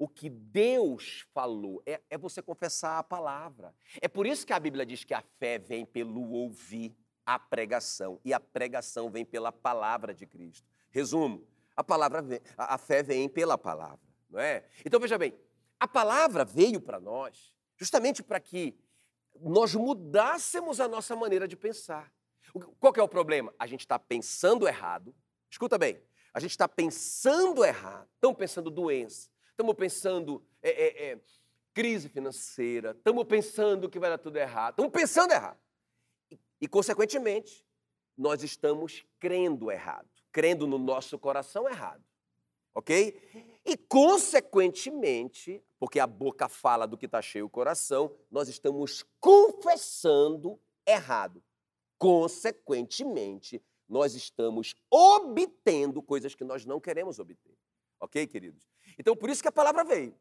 o 0.00 0.08
que 0.08 0.30
Deus 0.30 1.26
falou, 1.34 1.82
é, 1.84 2.00
é, 2.08 2.16
você 2.16 2.40
confessar 2.40 2.98
a 2.98 3.02
palavra. 3.02 3.74
É 4.00 4.08
por 4.08 4.26
isso 4.26 4.46
que 4.46 4.52
a 4.52 4.58
Bíblia 4.58 4.86
diz 4.86 5.04
que 5.04 5.12
a 5.12 5.20
fé 5.38 5.58
vem 5.58 5.84
pelo 5.84 6.30
ouvir 6.30 6.96
a 7.26 7.38
pregação, 7.38 8.18
e 8.24 8.32
a 8.32 8.40
pregação 8.40 9.10
vem 9.10 9.26
pela 9.26 9.52
palavra 9.52 10.14
de 10.14 10.26
Cristo. 10.26 10.66
Resumo, 10.90 11.46
a, 11.80 11.84
palavra 11.84 12.24
a, 12.56 12.78
fé 12.78 13.02
vem 13.02 13.28
pela 13.28 13.56
palavra, 13.56 14.00
não 14.28 14.38
é? 14.38 14.64
Então 14.84 15.00
veja 15.00 15.16
bem, 15.16 15.34
a 15.78 15.88
palavra 15.88 16.44
veio 16.44 16.80
para 16.80 17.00
nós 17.00 17.54
justamente 17.76 18.22
para 18.22 18.38
que 18.38 18.78
nós 19.40 19.74
mudássemos 19.74 20.80
a 20.80 20.86
nossa 20.86 21.16
maneira 21.16 21.48
de 21.48 21.56
pensar. 21.56 22.12
Qual 22.78 22.92
é 22.96 23.02
o 23.02 23.08
problema? 23.08 23.54
A 23.58 23.66
gente 23.66 23.80
está 23.80 23.98
pensando 23.98 24.68
errado. 24.68 25.14
Escuta 25.48 25.78
bem, 25.78 26.02
a 26.34 26.40
gente 26.40 26.50
está 26.50 26.68
pensando 26.68 27.64
errado, 27.64 28.08
estamos 28.14 28.36
pensando 28.36 28.70
doença, 28.70 29.30
estamos 29.50 29.74
pensando 29.74 30.44
é, 30.62 30.70
é, 30.70 31.12
é, 31.12 31.20
crise 31.72 32.08
financeira, 32.08 32.90
estamos 32.90 33.24
pensando 33.24 33.88
que 33.88 33.98
vai 33.98 34.10
dar 34.10 34.18
tudo 34.18 34.36
errado, 34.36 34.74
estamos 34.74 34.92
pensando 34.92 35.32
errado. 35.32 35.58
E, 36.30 36.38
e, 36.60 36.68
consequentemente, 36.68 37.66
nós 38.16 38.42
estamos 38.42 39.04
crendo 39.18 39.70
errado, 39.70 40.08
crendo 40.32 40.66
no 40.66 40.78
nosso 40.78 41.18
coração 41.18 41.68
errado. 41.68 42.04
Ok? 42.74 43.60
E, 43.64 43.76
consequentemente, 43.76 45.62
porque 45.78 45.98
a 45.98 46.06
boca 46.06 46.48
fala 46.48 46.86
do 46.86 46.96
que 46.96 47.06
está 47.06 47.20
cheio 47.20 47.46
o 47.46 47.50
coração, 47.50 48.14
nós 48.30 48.48
estamos 48.48 49.04
confessando 49.18 50.58
errado. 50.86 51.42
Consequentemente, 51.98 53.62
nós 53.88 54.14
estamos 54.14 54.74
obtendo 54.88 56.00
coisas 56.00 56.34
que 56.34 56.44
nós 56.44 56.64
não 56.64 56.80
queremos 56.80 57.18
obter. 57.18 57.58
Ok, 58.00 58.26
queridos? 58.26 58.66
Então, 58.98 59.16
por 59.16 59.28
isso 59.28 59.42
que 59.42 59.48
a 59.48 59.52
palavra 59.52 59.84
veio. 59.84 60.14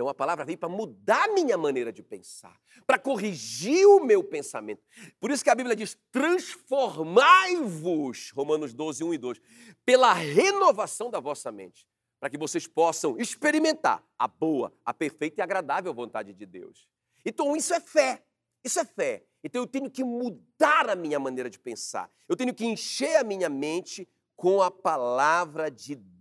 Então, 0.00 0.08
a 0.08 0.14
palavra 0.14 0.46
veio 0.46 0.56
para 0.56 0.66
mudar 0.66 1.24
a 1.24 1.32
minha 1.34 1.58
maneira 1.58 1.92
de 1.92 2.02
pensar, 2.02 2.58
para 2.86 2.98
corrigir 2.98 3.86
o 3.86 4.02
meu 4.02 4.24
pensamento. 4.24 4.82
Por 5.20 5.30
isso 5.30 5.44
que 5.44 5.50
a 5.50 5.54
Bíblia 5.54 5.76
diz: 5.76 5.94
transformai-vos, 6.10 8.30
Romanos 8.30 8.72
12, 8.72 9.04
1 9.04 9.12
e 9.12 9.18
2, 9.18 9.42
pela 9.84 10.14
renovação 10.14 11.10
da 11.10 11.20
vossa 11.20 11.52
mente, 11.52 11.86
para 12.18 12.30
que 12.30 12.38
vocês 12.38 12.66
possam 12.66 13.18
experimentar 13.18 14.02
a 14.18 14.26
boa, 14.26 14.72
a 14.86 14.94
perfeita 14.94 15.42
e 15.42 15.44
agradável 15.44 15.92
vontade 15.92 16.32
de 16.32 16.46
Deus. 16.46 16.88
Então, 17.22 17.54
isso 17.54 17.74
é 17.74 17.80
fé. 17.80 18.24
Isso 18.64 18.80
é 18.80 18.86
fé. 18.86 19.22
Então 19.44 19.60
eu 19.60 19.66
tenho 19.66 19.90
que 19.90 20.02
mudar 20.02 20.88
a 20.88 20.96
minha 20.96 21.20
maneira 21.20 21.50
de 21.50 21.58
pensar. 21.58 22.10
Eu 22.26 22.36
tenho 22.36 22.54
que 22.54 22.64
encher 22.64 23.16
a 23.16 23.24
minha 23.24 23.50
mente 23.50 24.08
com 24.34 24.62
a 24.62 24.70
palavra 24.70 25.70
de 25.70 25.94
Deus. 25.94 26.19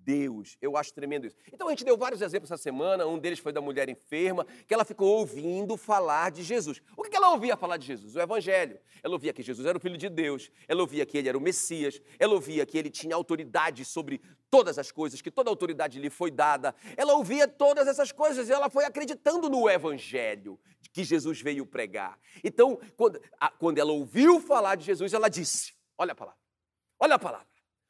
Eu 0.62 0.78
acho 0.78 0.94
tremendo 0.94 1.28
isso. 1.28 1.36
Então 1.51 1.68
a 1.68 1.72
gente 1.72 1.84
deu 1.84 1.98
vários 1.98 2.22
exemplos 2.22 2.51
essa 2.51 2.62
semana. 2.62 3.06
Um 3.06 3.18
deles 3.18 3.39
foi 3.39 3.51
da 3.51 3.62
mulher 3.62 3.89
enferma, 3.89 4.46
que 4.68 4.74
ela 4.74 4.86
ficou 4.86 5.20
ouvindo 5.20 5.78
falar 5.78 6.32
de 6.32 6.44
Jesus. 6.44 6.82
O 6.96 7.04
que 7.04 7.16
ela 7.16 7.30
ouvia 7.30 7.56
falar 7.58 7.78
de 7.78 7.86
Jesus? 7.86 8.16
O 8.16 8.20
Evangelho. 8.20 8.80
Ela 9.04 9.13
ouvia 9.13 9.34
que 9.34 9.42
Jesus 9.42 9.66
era 9.66 9.78
o 9.78 9.82
Filho 9.82 9.98
de 9.98 10.10
Deus. 10.10 10.51
Ela 10.68 10.82
ouvia 10.82 11.06
que 11.06 11.18
ele 11.18 11.30
era 11.30 11.38
o 11.38 11.42
Messias. 11.42 12.01
Ela 12.18 12.34
ouvia 12.34 12.66
que 12.66 12.78
ele 12.78 12.89
tinha 12.89 13.16
autoridade 13.16 13.86
sobre 13.86 14.22
todas 14.50 14.80
as 14.80 14.92
coisas, 14.92 15.22
que 15.22 15.32
toda 15.32 15.50
autoridade 15.50 16.00
lhe 16.00 16.10
foi 16.10 16.32
dada. 16.32 16.74
Ela 16.98 17.13
ouvia 17.13 17.48
todas 17.48 17.88
essas 17.88 18.12
coisas 18.12 18.50
e 18.50 18.51
ela 18.51 18.70
foi 18.70 18.86
acreditando 18.86 19.50
no 19.50 19.70
Evangelho 19.70 20.60
que 20.92 21.04
Jesus 21.04 21.42
veio 21.42 21.66
pregar. 21.66 22.20
Então, 22.44 22.80
quando, 22.98 23.22
quando 23.58 23.78
ela 23.78 23.92
ouviu 23.92 24.39
falar 24.42 24.75
de 24.75 24.86
Jesus, 24.86 25.13
ela 25.13 25.30
disse: 25.30 25.74
Olha 25.98 26.13
a 26.13 26.16
palavra, 26.16 26.39
olha 27.00 27.16
a 27.16 27.20
palavra. 27.20 27.49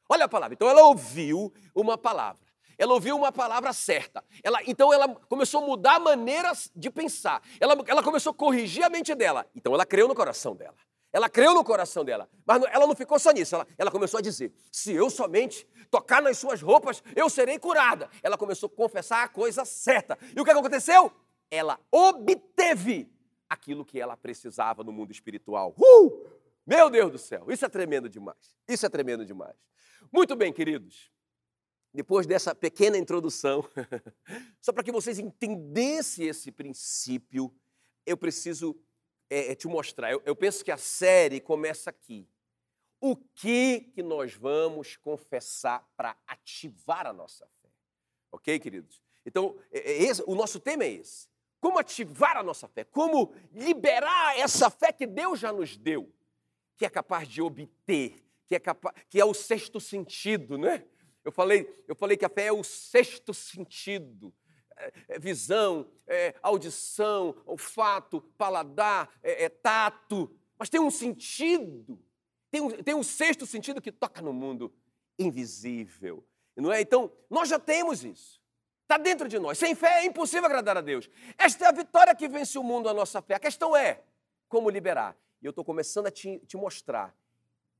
Olha 0.09 0.25
a 0.25 0.29
palavra. 0.29 0.55
Então 0.55 0.67
ela 0.67 0.83
ouviu 0.83 1.53
uma 1.75 1.97
palavra. 1.97 2.49
Ela 2.77 2.93
ouviu 2.93 3.15
uma 3.15 3.31
palavra 3.31 3.71
certa. 3.73 4.23
Ela, 4.43 4.59
então 4.65 4.91
ela 4.91 5.07
começou 5.27 5.61
a 5.63 5.67
mudar 5.67 5.95
a 5.95 5.99
maneira 5.99 6.51
de 6.75 6.89
pensar. 6.89 7.43
Ela, 7.59 7.77
ela 7.85 8.01
começou 8.01 8.31
a 8.31 8.33
corrigir 8.33 8.83
a 8.83 8.89
mente 8.89 9.13
dela. 9.13 9.45
Então 9.55 9.73
ela 9.73 9.85
creu 9.85 10.07
no 10.07 10.15
coração 10.15 10.55
dela. 10.55 10.75
Ela 11.11 11.29
creu 11.29 11.53
no 11.53 11.63
coração 11.63 12.05
dela. 12.05 12.29
Mas 12.45 12.63
ela 12.71 12.87
não 12.87 12.95
ficou 12.95 13.19
só 13.19 13.31
nisso. 13.31 13.55
Ela, 13.55 13.67
ela 13.77 13.91
começou 13.91 14.17
a 14.17 14.21
dizer: 14.21 14.53
se 14.71 14.93
eu 14.93 15.09
somente 15.09 15.67
tocar 15.91 16.21
nas 16.21 16.37
suas 16.37 16.61
roupas, 16.61 17.03
eu 17.15 17.29
serei 17.29 17.59
curada. 17.59 18.09
Ela 18.23 18.37
começou 18.37 18.67
a 18.67 18.75
confessar 18.75 19.23
a 19.23 19.27
coisa 19.27 19.65
certa. 19.65 20.17
E 20.35 20.39
o 20.39 20.45
que 20.45 20.51
aconteceu? 20.51 21.11
Ela 21.51 21.79
obteve 21.91 23.11
aquilo 23.49 23.83
que 23.83 23.99
ela 23.99 24.15
precisava 24.15 24.83
no 24.83 24.91
mundo 24.93 25.11
espiritual. 25.11 25.75
Uh! 25.77 26.39
Meu 26.65 26.87
Deus 26.89 27.11
do 27.11 27.17
céu, 27.17 27.45
isso 27.49 27.65
é 27.65 27.69
tremendo 27.69 28.07
demais. 28.07 28.55
Isso 28.67 28.85
é 28.85 28.89
tremendo 28.89 29.25
demais. 29.25 29.55
Muito 30.11 30.35
bem, 30.35 30.51
queridos. 30.51 31.11
Depois 31.93 32.25
dessa 32.25 32.53
pequena 32.55 32.97
introdução, 32.97 33.63
só 34.59 34.71
para 34.71 34.83
que 34.83 34.91
vocês 34.91 35.19
entendessem 35.19 36.27
esse 36.27 36.51
princípio, 36.51 37.53
eu 38.05 38.17
preciso 38.17 38.79
é, 39.29 39.51
é, 39.51 39.55
te 39.55 39.67
mostrar. 39.67 40.11
Eu, 40.11 40.21
eu 40.25 40.35
penso 40.35 40.63
que 40.63 40.71
a 40.71 40.77
série 40.77 41.39
começa 41.39 41.89
aqui. 41.89 42.27
O 42.99 43.15
que 43.15 43.81
que 43.93 44.03
nós 44.03 44.33
vamos 44.33 44.97
confessar 44.97 45.87
para 45.95 46.17
ativar 46.27 47.07
a 47.07 47.13
nossa 47.13 47.47
fé? 47.61 47.69
Ok, 48.31 48.59
queridos? 48.59 49.01
Então, 49.25 49.57
é, 49.71 49.79
é 49.79 50.03
esse, 50.03 50.23
o 50.25 50.35
nosso 50.35 50.59
tema 50.59 50.83
é 50.83 50.91
esse. 50.91 51.27
Como 51.59 51.77
ativar 51.77 52.37
a 52.37 52.43
nossa 52.43 52.67
fé? 52.67 52.83
Como 52.83 53.33
liberar 53.51 54.37
essa 54.37 54.69
fé 54.69 54.91
que 54.91 55.05
Deus 55.05 55.39
já 55.39 55.51
nos 55.51 55.77
deu, 55.77 56.11
que 56.77 56.85
é 56.85 56.89
capaz 56.89 57.27
de 57.27 57.41
obter 57.41 58.23
que 58.49 58.55
é, 58.55 58.59
capaz, 58.59 58.95
que 59.07 59.21
é 59.21 59.23
o 59.23 59.33
sexto 59.33 59.79
sentido, 59.79 60.57
né? 60.57 60.83
Eu 61.23 61.31
falei, 61.31 61.71
eu 61.87 61.95
falei 61.95 62.17
que 62.17 62.25
a 62.25 62.29
fé 62.29 62.47
é 62.47 62.51
o 62.51 62.63
sexto 62.63 63.31
sentido. 63.31 64.33
É, 64.75 64.91
é 65.09 65.19
visão, 65.19 65.87
é 66.07 66.33
audição, 66.41 67.35
olfato, 67.45 68.21
paladar, 68.39 69.07
é, 69.21 69.43
é 69.43 69.49
tato. 69.49 70.35
Mas 70.57 70.67
tem 70.67 70.81
um 70.81 70.89
sentido, 70.89 72.03
tem 72.49 72.59
um, 72.59 72.69
tem 72.69 72.95
um 72.95 73.03
sexto 73.03 73.45
sentido 73.45 73.79
que 73.79 73.91
toca 73.91 74.19
no 74.19 74.33
mundo 74.33 74.73
invisível. 75.19 76.25
Não 76.57 76.73
é? 76.73 76.81
Então, 76.81 77.11
nós 77.29 77.49
já 77.49 77.59
temos 77.59 78.03
isso. 78.03 78.41
Está 78.81 78.97
dentro 78.97 79.27
de 79.27 79.37
nós. 79.37 79.59
Sem 79.59 79.75
fé 79.75 80.01
é 80.01 80.05
impossível 80.05 80.45
agradar 80.47 80.75
a 80.75 80.81
Deus. 80.81 81.07
Esta 81.37 81.65
é 81.65 81.67
a 81.67 81.71
vitória 81.71 82.15
que 82.15 82.27
vence 82.27 82.57
o 82.57 82.63
mundo, 82.63 82.89
a 82.89 82.93
nossa 82.93 83.21
fé. 83.21 83.35
A 83.35 83.39
questão 83.39 83.77
é 83.77 84.01
como 84.47 84.71
liberar. 84.71 85.15
E 85.39 85.45
eu 85.45 85.51
estou 85.51 85.63
começando 85.63 86.07
a 86.07 86.11
te, 86.11 86.39
te 86.47 86.57
mostrar 86.57 87.15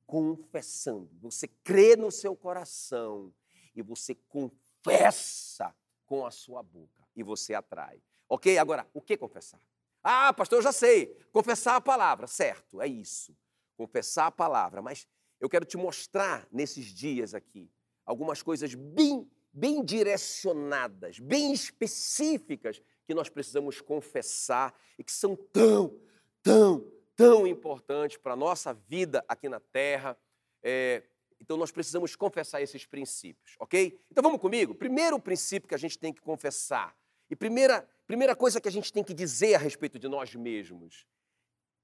confessando. 0.10 1.08
Você 1.22 1.48
crê 1.48 1.96
no 1.96 2.12
seu 2.12 2.36
coração 2.36 3.32
e 3.76 3.82
você 3.84 4.16
confessa 4.16 5.72
com 6.08 6.26
a 6.26 6.32
sua 6.32 6.64
boca 6.64 7.08
e 7.16 7.22
você 7.22 7.54
atrai. 7.54 8.02
Ok? 8.28 8.58
Agora, 8.58 8.90
o 8.92 9.04
que 9.04 9.16
confessar? 9.16 9.62
Ah, 10.04 10.34
pastor, 10.34 10.58
eu 10.58 10.64
já 10.64 10.72
sei. 10.72 11.16
Confessar 11.32 11.76
a 11.76 11.82
palavra, 11.82 12.26
certo, 12.26 12.82
é 12.82 12.88
isso. 12.88 13.38
Confessar 13.78 14.26
a 14.26 14.32
palavra. 14.32 14.82
Mas 14.82 15.08
eu 15.40 15.48
quero 15.48 15.64
te 15.64 15.78
mostrar 15.78 16.48
nesses 16.52 16.86
dias 16.88 17.36
aqui 17.36 17.72
algumas 18.04 18.42
coisas 18.42 18.74
bem 18.74 19.30
bem 19.52 19.84
direcionadas, 19.84 21.20
bem 21.20 21.52
específicas, 21.52 22.82
que 23.06 23.14
nós 23.16 23.30
precisamos 23.30 23.82
confessar 23.82 24.74
e 24.98 25.04
que 25.04 25.12
são 25.12 25.36
tão, 25.36 26.00
tão, 26.42 26.88
tão 27.20 27.46
importantes 27.46 28.16
para 28.16 28.32
a 28.32 28.38
nossa 28.38 28.74
vida 28.74 29.26
aqui 29.28 29.50
na 29.50 29.60
terra. 29.60 30.18
É, 30.64 31.04
então 31.38 31.58
nós 31.58 31.70
precisamos 31.70 32.16
confessar 32.16 32.62
esses 32.62 32.86
princípios, 32.86 33.58
ok? 33.60 34.00
Então 34.10 34.24
vamos 34.24 34.40
comigo? 34.40 34.74
Primeiro 34.74 35.20
princípio 35.20 35.68
que 35.68 35.76
a 35.76 35.78
gente 35.78 36.00
tem 36.00 36.14
que 36.14 36.22
confessar, 36.22 36.98
e 37.30 37.36
primeira, 37.36 37.86
primeira 38.08 38.38
coisa 38.38 38.62
que 38.62 38.70
a 38.70 38.72
gente 38.72 38.92
tem 38.94 39.04
que 39.04 39.14
dizer 39.14 39.56
a 39.56 39.58
respeito 39.58 40.00
de 40.00 40.08
nós 40.08 40.34
mesmos: 40.34 41.06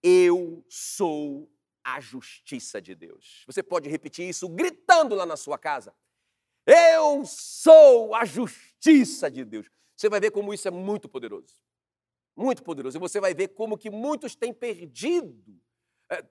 eu 0.02 0.66
sou 0.70 1.52
a 1.84 2.00
justiça 2.00 2.82
de 2.82 2.96
Deus. 2.96 3.44
Você 3.46 3.62
pode 3.62 3.90
repetir 3.90 4.30
isso 4.30 4.48
gritando 4.48 5.16
lá 5.16 5.26
na 5.26 5.36
sua 5.36 5.58
casa. 5.58 5.94
Eu 6.66 7.26
sou 7.26 8.16
a 8.16 8.24
justiça 8.24 9.30
de 9.30 9.44
Deus. 9.44 9.70
Você 9.98 10.08
vai 10.08 10.22
ver 10.22 10.32
como 10.32 10.54
isso 10.54 10.68
é 10.68 10.72
muito 10.72 11.10
poderoso. 11.10 11.65
Muito 12.36 12.64
poderoso. 12.64 12.98
E 12.98 13.00
você 13.00 13.20
vai 13.20 13.34
ver 13.34 13.50
como 13.50 13.78
que 13.78 13.90
muitos 13.90 14.36
têm 14.36 14.54
perdido, 14.54 15.60
é, 16.10 16.22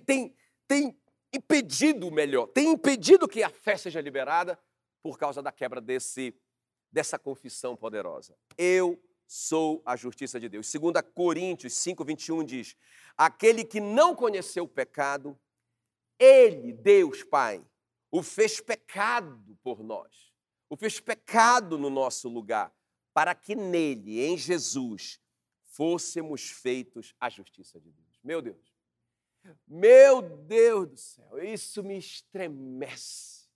tem, 0.00 0.34
tem 0.66 0.98
impedido 1.32 2.08
o 2.08 2.12
melhor, 2.12 2.46
tem 2.46 2.70
impedido 2.70 3.28
que 3.28 3.42
a 3.42 3.50
fé 3.50 3.76
seja 3.76 4.00
liberada 4.00 4.58
por 5.02 5.18
causa 5.18 5.42
da 5.42 5.50
quebra 5.50 5.80
desse, 5.80 6.34
dessa 6.90 7.18
confissão 7.18 7.76
poderosa. 7.76 8.36
Eu 8.56 9.02
sou 9.26 9.82
a 9.84 9.96
justiça 9.96 10.38
de 10.38 10.48
Deus. 10.48 10.70
2 10.70 10.94
Coríntios 11.14 11.72
5, 11.74 12.04
21 12.04 12.44
diz: 12.44 12.76
Aquele 13.16 13.64
que 13.64 13.80
não 13.80 14.14
conheceu 14.14 14.64
o 14.64 14.68
pecado, 14.68 15.38
ele, 16.18 16.72
Deus 16.72 17.24
Pai, 17.24 17.64
o 18.10 18.22
fez 18.22 18.60
pecado 18.60 19.58
por 19.62 19.82
nós, 19.82 20.32
o 20.68 20.76
fez 20.76 21.00
pecado 21.00 21.78
no 21.78 21.88
nosso 21.88 22.28
lugar, 22.28 22.72
para 23.14 23.34
que 23.34 23.54
nele, 23.54 24.20
em 24.20 24.36
Jesus, 24.36 25.18
fôssemos 25.72 26.50
feitos 26.50 27.14
a 27.18 27.28
justiça 27.28 27.80
de 27.80 27.90
Deus. 27.90 28.20
Meu 28.22 28.42
Deus, 28.42 28.76
meu 29.66 30.22
Deus 30.22 30.88
do 30.88 30.96
céu, 30.96 31.42
isso 31.42 31.82
me 31.82 31.96
estremece. 31.96 33.48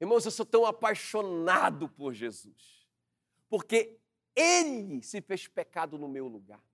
Irmãos, 0.00 0.24
eu 0.24 0.30
sou 0.30 0.46
tão 0.46 0.64
apaixonado 0.66 1.88
por 1.88 2.12
Jesus, 2.12 2.88
porque 3.48 3.98
Ele 4.34 5.02
se 5.02 5.20
fez 5.20 5.46
pecado 5.46 5.98
no 5.98 6.08
meu 6.08 6.26
lugar, 6.26 6.64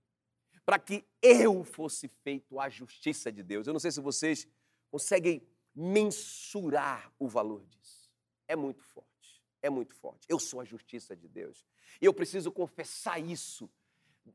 para 0.64 0.78
que 0.78 1.04
eu 1.20 1.64
fosse 1.64 2.08
feito 2.08 2.58
a 2.58 2.68
justiça 2.68 3.32
de 3.32 3.42
Deus. 3.42 3.66
Eu 3.66 3.72
não 3.72 3.80
sei 3.80 3.90
se 3.90 4.00
vocês 4.00 4.46
conseguem 4.90 5.46
mensurar 5.74 7.12
o 7.18 7.28
valor 7.28 7.64
disso. 7.66 8.10
É 8.46 8.56
muito 8.56 8.82
forte, 8.82 9.42
é 9.60 9.68
muito 9.68 9.94
forte. 9.94 10.24
Eu 10.28 10.38
sou 10.38 10.60
a 10.60 10.64
justiça 10.64 11.14
de 11.14 11.28
Deus. 11.28 11.66
E 12.00 12.06
eu 12.06 12.14
preciso 12.14 12.50
confessar 12.50 13.18
isso 13.18 13.68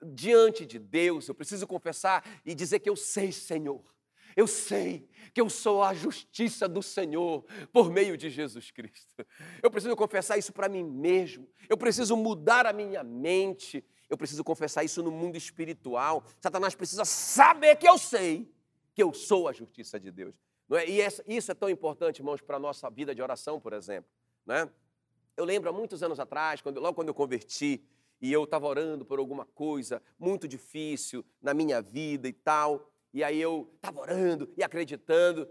diante 0.05 0.65
de 0.65 0.79
Deus, 0.79 1.27
eu 1.27 1.35
preciso 1.35 1.67
confessar 1.67 2.23
e 2.45 2.55
dizer 2.55 2.79
que 2.79 2.89
eu 2.89 2.95
sei, 2.95 3.31
Senhor. 3.31 3.83
Eu 4.35 4.47
sei 4.47 5.07
que 5.33 5.39
eu 5.39 5.49
sou 5.49 5.83
a 5.83 5.93
justiça 5.93 6.67
do 6.67 6.81
Senhor 6.81 7.45
por 7.71 7.91
meio 7.91 8.17
de 8.17 8.29
Jesus 8.29 8.71
Cristo. 8.71 9.25
Eu 9.61 9.69
preciso 9.69 9.95
confessar 9.95 10.37
isso 10.37 10.51
para 10.51 10.67
mim 10.67 10.83
mesmo. 10.83 11.47
Eu 11.69 11.77
preciso 11.77 12.15
mudar 12.17 12.65
a 12.65 12.73
minha 12.73 13.03
mente. 13.03 13.85
Eu 14.09 14.17
preciso 14.17 14.43
confessar 14.43 14.83
isso 14.83 15.03
no 15.03 15.11
mundo 15.11 15.35
espiritual. 15.35 16.23
Satanás 16.41 16.75
precisa 16.75 17.05
saber 17.05 17.75
que 17.75 17.87
eu 17.87 17.97
sei 17.97 18.51
que 18.93 19.01
eu 19.01 19.13
sou 19.13 19.47
a 19.47 19.53
justiça 19.53 19.99
de 19.99 20.11
Deus. 20.11 20.35
Não 20.67 20.77
é? 20.77 20.87
E 20.87 21.01
isso 21.27 21.51
é 21.51 21.55
tão 21.55 21.69
importante, 21.69 22.19
irmãos, 22.19 22.41
para 22.41 22.57
a 22.57 22.59
nossa 22.59 22.89
vida 22.89 23.13
de 23.13 23.21
oração, 23.21 23.59
por 23.59 23.73
exemplo. 23.73 24.09
Né? 24.45 24.69
Eu 25.35 25.45
lembro 25.45 25.69
há 25.69 25.73
muitos 25.73 26.03
anos 26.03 26.19
atrás, 26.19 26.61
quando, 26.61 26.79
logo 26.79 26.93
quando 26.93 27.07
eu 27.09 27.13
converti, 27.13 27.83
e 28.23 28.31
eu 28.31 28.45
estava 28.45 28.65
orando 28.65 29.03
por 29.03 29.19
alguma 29.19 29.43
coisa 29.43 30.01
muito 30.17 30.47
difícil 30.47 31.25
na 31.41 31.53
minha 31.53 31.81
vida 31.81 32.25
e 32.25 32.31
tal, 32.31 32.89
e 33.13 33.21
aí 33.21 33.39
eu 33.39 33.69
estava 33.75 33.99
orando 33.99 34.49
e 34.55 34.63
acreditando, 34.63 35.45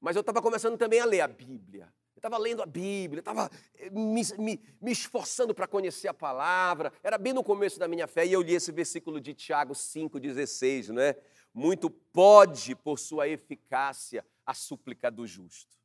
mas 0.00 0.16
eu 0.16 0.20
estava 0.22 0.42
começando 0.42 0.76
também 0.76 0.98
a 0.98 1.04
ler 1.04 1.20
a 1.20 1.28
Bíblia. 1.28 1.84
Eu 2.16 2.18
estava 2.18 2.36
lendo 2.36 2.62
a 2.62 2.66
Bíblia, 2.66 3.20
estava 3.20 3.48
eh, 3.76 3.90
me, 3.90 4.22
me, 4.38 4.60
me 4.80 4.90
esforçando 4.90 5.54
para 5.54 5.68
conhecer 5.68 6.08
a 6.08 6.14
palavra. 6.14 6.92
Era 7.00 7.16
bem 7.16 7.32
no 7.32 7.44
começo 7.44 7.78
da 7.78 7.86
minha 7.86 8.08
fé 8.08 8.26
e 8.26 8.32
eu 8.32 8.42
li 8.42 8.54
esse 8.54 8.72
versículo 8.72 9.20
de 9.20 9.32
Tiago 9.32 9.72
5,16, 9.72 10.88
não 10.88 11.02
é? 11.02 11.16
Muito 11.54 11.88
pode, 11.88 12.74
por 12.74 12.98
sua 12.98 13.28
eficácia, 13.28 14.26
a 14.44 14.52
súplica 14.52 15.12
do 15.12 15.28
justo. 15.28 15.76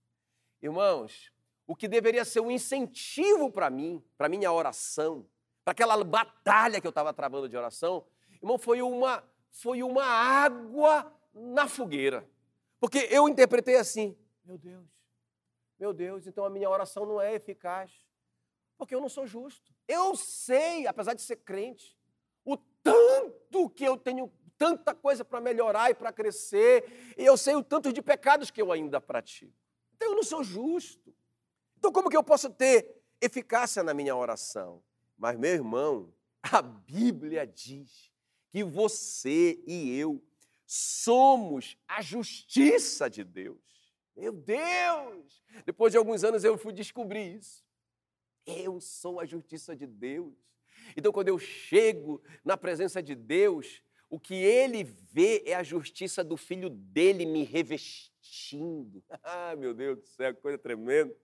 Irmãos, 0.60 1.32
o 1.68 1.76
que 1.76 1.88
deveria 1.88 2.26
ser 2.26 2.40
um 2.40 2.50
incentivo 2.50 3.52
para 3.52 3.70
mim, 3.70 4.04
para 4.18 4.28
minha 4.28 4.52
oração, 4.52 5.28
para 5.64 5.72
aquela 5.72 6.04
batalha 6.04 6.82
que 6.82 6.88
eu 6.88 6.90
estava 6.90 7.14
travando 7.14 7.48
de 7.48 7.56
oração, 7.56 8.06
irmão, 8.42 8.58
foi 8.58 8.82
uma, 8.82 9.24
foi 9.50 9.84
uma 9.84 10.04
água 10.04 11.12
na 11.34 11.68
fogueira. 11.68 12.28
Porque 12.80 13.08
eu 13.12 13.28
interpretei 13.30 13.78
assim: 13.78 14.18
meu 14.44 14.58
Deus, 14.58 14.88
meu 15.80 15.94
Deus, 15.94 16.28
então 16.28 16.44
a 16.44 16.50
minha 16.50 16.70
oração 16.70 17.06
não 17.06 17.22
é 17.22 17.34
eficaz, 17.36 17.92
porque 18.78 18.96
eu 18.96 19.02
não 19.02 19.10
sou 19.10 19.28
justo. 19.28 19.72
Eu 19.88 20.16
sei, 20.16 20.88
apesar 20.88 21.14
de 21.14 21.22
ser 21.22 21.38
crente, 21.38 21.98
o 22.44 22.58
tanto 22.58 23.70
que 23.70 23.84
eu 23.84 23.98
tenho 23.98 24.32
tanta 24.58 24.94
coisa 24.94 25.26
para 25.26 25.42
melhorar 25.42 25.90
e 25.90 25.96
para 25.96 26.12
crescer, 26.12 27.16
e 27.18 27.26
eu 27.26 27.36
sei 27.36 27.56
o 27.56 27.64
tanto 27.64 27.92
de 27.92 28.02
pecados 28.02 28.52
que 28.52 28.62
eu 28.62 28.72
ainda 28.72 29.02
pratico. 29.02 29.54
Então 29.96 30.10
eu 30.10 30.16
não 30.16 30.24
sou 30.24 30.44
justo. 30.44 31.14
Então 31.78 31.92
como 31.92 32.10
que 32.10 32.18
eu 32.18 32.24
posso 32.24 32.50
ter 32.50 33.04
eficácia 33.20 33.84
na 33.84 33.94
minha 33.94 34.16
oração? 34.16 34.84
Mas 35.22 35.38
meu 35.38 35.52
irmão, 35.52 36.12
a 36.42 36.64
Bíblia 36.64 37.46
diz 37.46 38.12
que 38.50 38.64
você 38.64 39.62
e 39.68 39.96
eu 39.96 40.20
somos 40.66 41.78
a 41.88 42.02
justiça 42.02 43.08
de 43.08 43.24
Deus. 43.24 43.62
Meu 44.16 44.34
Deus! 44.34 45.44
Depois 45.64 45.92
de 45.92 45.98
alguns 46.00 46.24
anos 46.24 46.44
eu 46.44 46.58
fui 46.58 46.74
descobrir 46.74 47.36
isso. 47.38 47.64
Eu 48.48 48.82
sou 48.82 49.20
a 49.20 49.26
justiça 49.28 49.76
de 49.76 49.86
Deus. 49.86 50.34
Então, 50.98 51.12
quando 51.12 51.28
eu 51.28 51.38
chego 51.38 52.20
na 52.44 52.58
presença 52.58 53.00
de 53.04 53.14
Deus, 53.14 53.84
o 54.10 54.20
que 54.20 54.34
ele 54.34 54.84
vê 54.84 55.44
é 55.46 55.54
a 55.54 55.62
justiça 55.62 56.24
do 56.24 56.36
filho 56.36 56.68
dele 56.68 57.28
me 57.28 57.44
revestindo. 57.44 58.12
Ah, 59.24 59.56
meu 59.56 59.74
Deus 59.74 60.00
do 60.00 60.04
céu, 60.04 60.34
coisa 60.36 60.58
tremenda. 60.58 61.16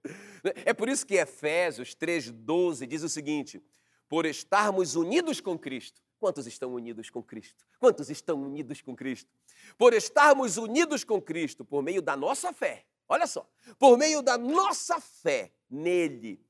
É 0.65 0.71
por 0.71 0.87
isso 0.87 1.05
que 1.05 1.15
Efésios 1.15 1.95
3,12 1.95 2.85
diz 2.85 3.01
o 3.01 3.09
seguinte: 3.09 3.61
por 4.07 4.25
estarmos 4.25 4.95
unidos 4.95 5.41
com 5.41 5.57
Cristo. 5.57 6.01
Quantos 6.19 6.47
estão 6.47 6.73
unidos 6.73 7.09
com 7.09 7.21
Cristo? 7.21 7.65
Quantos 7.79 8.09
estão 8.09 8.41
unidos 8.41 8.81
com 8.81 8.95
Cristo? 8.95 9.29
Por 9.77 9.93
estarmos 9.93 10.57
unidos 10.57 11.03
com 11.03 11.21
Cristo 11.21 11.63
por 11.63 11.83
meio 11.83 12.01
da 12.01 12.17
nossa 12.17 12.51
fé, 12.51 12.85
olha 13.07 13.27
só, 13.27 13.47
por 13.77 13.97
meio 13.97 14.21
da 14.21 14.37
nossa 14.37 14.99
fé 14.99 15.51
nele, 15.69 16.41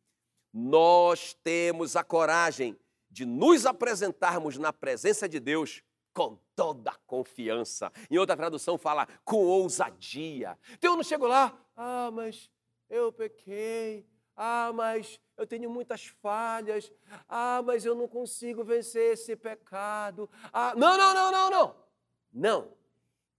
nós 0.53 1.33
temos 1.43 1.95
a 1.95 2.03
coragem 2.03 2.77
de 3.09 3.25
nos 3.25 3.65
apresentarmos 3.65 4.57
na 4.57 4.71
presença 4.71 5.27
de 5.27 5.39
Deus 5.39 5.83
com 6.13 6.39
toda 6.55 6.91
a 6.91 6.97
confiança. 7.05 7.91
Em 8.09 8.17
outra 8.17 8.35
tradução 8.35 8.77
fala 8.77 9.07
com 9.23 9.45
ousadia. 9.45 10.57
Então 10.73 10.93
eu 10.93 10.97
não 10.97 11.03
chego 11.03 11.27
lá, 11.27 11.55
ah, 11.75 12.09
mas 12.11 12.49
eu 12.89 13.11
pequei, 13.11 14.07
ah, 14.37 14.71
mas 14.73 15.19
eu 15.35 15.47
tenho 15.47 15.69
muitas 15.69 16.05
falhas, 16.05 16.91
ah, 17.27 17.61
mas 17.65 17.83
eu 17.83 17.95
não 17.95 18.07
consigo 18.07 18.63
vencer 18.63 19.13
esse 19.13 19.35
pecado. 19.35 20.29
Ah, 20.53 20.73
não, 20.77 20.95
não, 20.95 21.13
não, 21.13 21.31
não, 21.31 21.49
não. 21.49 21.75
Não. 22.31 22.77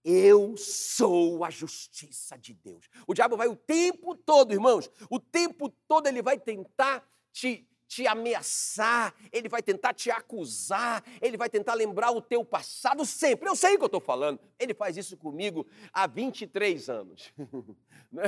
Eu 0.05 0.57
sou 0.57 1.45
a 1.45 1.51
justiça 1.51 2.37
de 2.37 2.53
Deus. 2.53 2.89
O 3.07 3.15
diabo 3.15 3.37
vai 3.37 3.47
o 3.47 3.57
tempo 3.57 4.17
todo, 4.17 4.53
irmãos, 4.53 4.91
o 5.09 5.21
tempo 5.21 5.69
todo 5.87 6.07
ele 6.09 6.23
vai 6.23 6.39
tentar 6.39 7.09
te 7.33 7.69
te 7.89 8.07
ameaçar, 8.07 9.15
ele 9.33 9.49
vai 9.49 9.63
tentar 9.63 9.95
te 9.95 10.11
acusar, 10.11 11.03
ele 11.21 11.39
vai 11.39 11.49
tentar 11.49 11.75
lembrar 11.75 12.11
o 12.11 12.21
teu 12.21 12.45
passado 12.45 13.05
sempre. 13.05 13.49
Eu 13.49 13.57
sei 13.57 13.75
o 13.75 13.79
que 13.79 13.85
eu 13.85 13.87
estou 13.87 14.01
falando. 14.01 14.39
Ele 14.59 14.75
faz 14.75 14.97
isso 14.97 15.17
comigo 15.17 15.67
há 15.93 16.07
23 16.07 16.89
anos. 16.89 17.33
Né? 18.11 18.23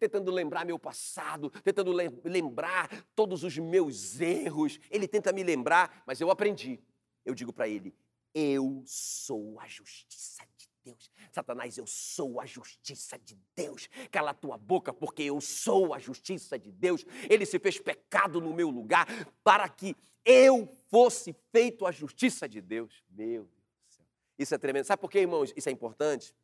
tentando 0.00 0.28
lembrar 0.32 0.66
meu 0.66 0.76
passado, 0.76 1.50
tentando 1.62 1.92
lembrar 2.24 3.06
todos 3.14 3.44
os 3.44 3.56
meus 3.58 4.20
erros. 4.20 4.80
Ele 4.90 5.06
tenta 5.06 5.32
me 5.32 5.44
lembrar, 5.44 6.02
mas 6.04 6.20
eu 6.20 6.32
aprendi. 6.32 6.80
Eu 7.24 7.32
digo 7.32 7.52
para 7.52 7.68
ele: 7.68 7.94
eu 8.34 8.82
sou 8.84 9.60
a 9.60 9.68
justiça 9.68 10.49
Deus. 10.90 11.10
Satanás, 11.30 11.78
eu 11.78 11.86
sou 11.86 12.40
a 12.40 12.46
justiça 12.46 13.18
de 13.18 13.38
Deus. 13.54 13.88
Cala 14.10 14.30
a 14.30 14.34
tua 14.34 14.58
boca, 14.58 14.92
porque 14.92 15.22
eu 15.22 15.40
sou 15.40 15.94
a 15.94 15.98
justiça 15.98 16.58
de 16.58 16.70
Deus. 16.70 17.04
Ele 17.28 17.46
se 17.46 17.58
fez 17.58 17.78
pecado 17.78 18.40
no 18.40 18.52
meu 18.52 18.68
lugar 18.68 19.06
para 19.42 19.68
que 19.68 19.96
eu 20.24 20.66
fosse 20.90 21.34
feito 21.52 21.86
a 21.86 21.92
justiça 21.92 22.48
de 22.48 22.60
Deus. 22.60 23.02
Meu 23.10 23.44
Deus 23.44 23.48
do 23.48 23.94
céu. 23.94 24.04
Isso 24.38 24.54
é 24.54 24.58
tremendo. 24.58 24.84
Sabe 24.84 25.00
por 25.00 25.10
quê, 25.10 25.20
irmãos? 25.20 25.52
Isso 25.56 25.68
é 25.68 25.72
importante. 25.72 26.34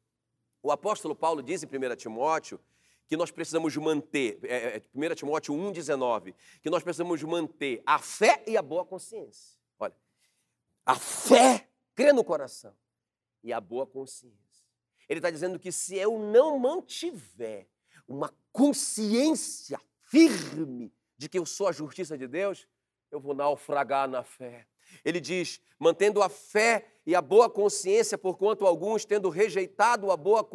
O 0.62 0.70
apóstolo 0.70 1.14
Paulo 1.14 1.42
diz 1.42 1.62
em 1.62 1.66
1 1.66 1.96
Timóteo 1.96 2.60
que 3.06 3.16
nós 3.16 3.30
precisamos 3.30 3.76
manter, 3.76 4.38
é, 4.42 4.78
é, 4.78 4.82
1 4.92 5.14
Timóteo 5.14 5.54
1,19, 5.54 6.34
que 6.60 6.68
nós 6.68 6.82
precisamos 6.82 7.22
manter 7.22 7.80
a 7.86 7.98
fé 7.98 8.42
e 8.46 8.56
a 8.56 8.62
boa 8.62 8.84
consciência. 8.84 9.56
Olha, 9.78 9.94
a 10.84 10.96
fé, 10.96 11.68
crê 11.94 12.12
no 12.12 12.24
coração, 12.24 12.74
e 13.42 13.52
a 13.52 13.60
boa 13.60 13.86
consciência. 13.86 14.36
Ele 15.08 15.18
está 15.18 15.30
dizendo 15.30 15.58
que 15.58 15.70
se 15.70 15.96
eu 15.96 16.18
não 16.18 16.58
mantiver 16.58 17.68
uma 18.08 18.32
consciência 18.52 19.80
firme 20.02 20.92
de 21.16 21.28
que 21.28 21.38
eu 21.38 21.46
sou 21.46 21.68
a 21.68 21.72
justiça 21.72 22.16
de 22.16 22.26
Deus, 22.26 22.66
eu 23.10 23.20
vou 23.20 23.34
naufragar 23.34 24.08
na 24.08 24.22
fé. 24.22 24.66
Ele 25.04 25.20
diz: 25.20 25.60
mantendo 25.78 26.22
a 26.22 26.28
fé 26.28 26.86
e 27.04 27.14
a 27.14 27.22
boa 27.22 27.48
consciência, 27.48 28.18
porquanto 28.18 28.66
alguns, 28.66 29.04
tendo 29.04 29.28
rejeitado 29.28 30.10
a 30.10 30.16
boa 30.16 30.46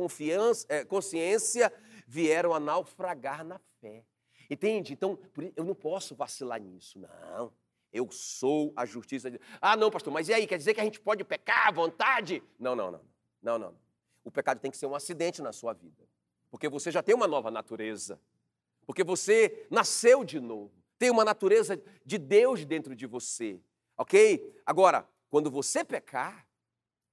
é, 0.67 0.85
consciência, 0.85 1.73
vieram 2.07 2.53
a 2.53 2.59
naufragar 2.59 3.43
na 3.43 3.59
fé. 3.79 4.05
Entende? 4.49 4.93
Então, 4.93 5.17
eu 5.55 5.63
não 5.63 5.73
posso 5.73 6.13
vacilar 6.13 6.59
nisso, 6.59 6.99
não. 6.99 7.53
Eu 7.91 8.09
sou 8.11 8.71
a 8.75 8.85
justiça 8.85 9.29
de 9.29 9.37
Deus. 9.37 9.49
Ah, 9.61 9.75
não, 9.75 9.91
pastor, 9.91 10.13
mas 10.13 10.29
e 10.29 10.33
aí? 10.33 10.47
Quer 10.47 10.57
dizer 10.57 10.73
que 10.73 10.79
a 10.79 10.83
gente 10.83 10.99
pode 10.99 11.23
pecar 11.23 11.67
à 11.67 11.71
vontade? 11.71 12.41
Não, 12.57 12.75
não, 12.75 12.91
não. 12.91 13.01
Não, 13.41 13.59
não. 13.59 13.75
O 14.23 14.31
pecado 14.31 14.59
tem 14.59 14.71
que 14.71 14.77
ser 14.77 14.85
um 14.85 14.95
acidente 14.95 15.41
na 15.41 15.51
sua 15.51 15.73
vida. 15.73 16.07
Porque 16.49 16.69
você 16.69 16.91
já 16.91 17.01
tem 17.01 17.15
uma 17.15 17.27
nova 17.27 17.51
natureza. 17.51 18.19
Porque 18.85 19.03
você 19.03 19.67
nasceu 19.69 20.23
de 20.23 20.39
novo. 20.39 20.71
Tem 20.97 21.09
uma 21.09 21.25
natureza 21.25 21.81
de 22.05 22.17
Deus 22.17 22.63
dentro 22.65 22.95
de 22.95 23.05
você. 23.05 23.59
Ok? 23.97 24.55
Agora, 24.65 25.07
quando 25.29 25.49
você 25.49 25.83
pecar, 25.83 26.47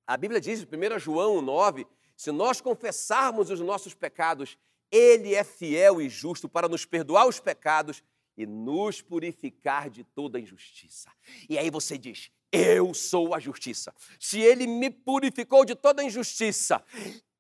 a 0.07 0.17
Bíblia 0.17 0.41
diz, 0.41 0.61
em 0.61 0.67
1 0.67 0.99
João 0.99 1.41
9, 1.41 1.87
se 2.17 2.31
nós 2.33 2.61
confessarmos 2.61 3.51
os 3.51 3.61
nossos 3.61 3.95
pecados, 3.95 4.59
Ele 4.91 5.35
é 5.35 5.45
fiel 5.45 6.01
e 6.01 6.09
justo 6.09 6.49
para 6.49 6.69
nos 6.69 6.85
perdoar 6.85 7.27
os 7.27 7.41
pecados 7.41 8.03
e 8.39 8.47
nos 8.47 9.03
purificar 9.03 9.91
de 9.91 10.05
toda 10.05 10.39
injustiça. 10.39 11.11
E 11.51 11.59
aí 11.59 11.69
você 11.71 11.99
diz: 11.99 12.31
Eu 12.53 12.95
sou 12.95 13.35
a 13.35 13.41
justiça. 13.41 13.93
Se 14.19 14.39
Ele 14.41 14.65
me 14.65 14.91
purificou 14.91 15.65
de 15.65 15.75
toda 15.75 16.05
injustiça, 16.05 16.81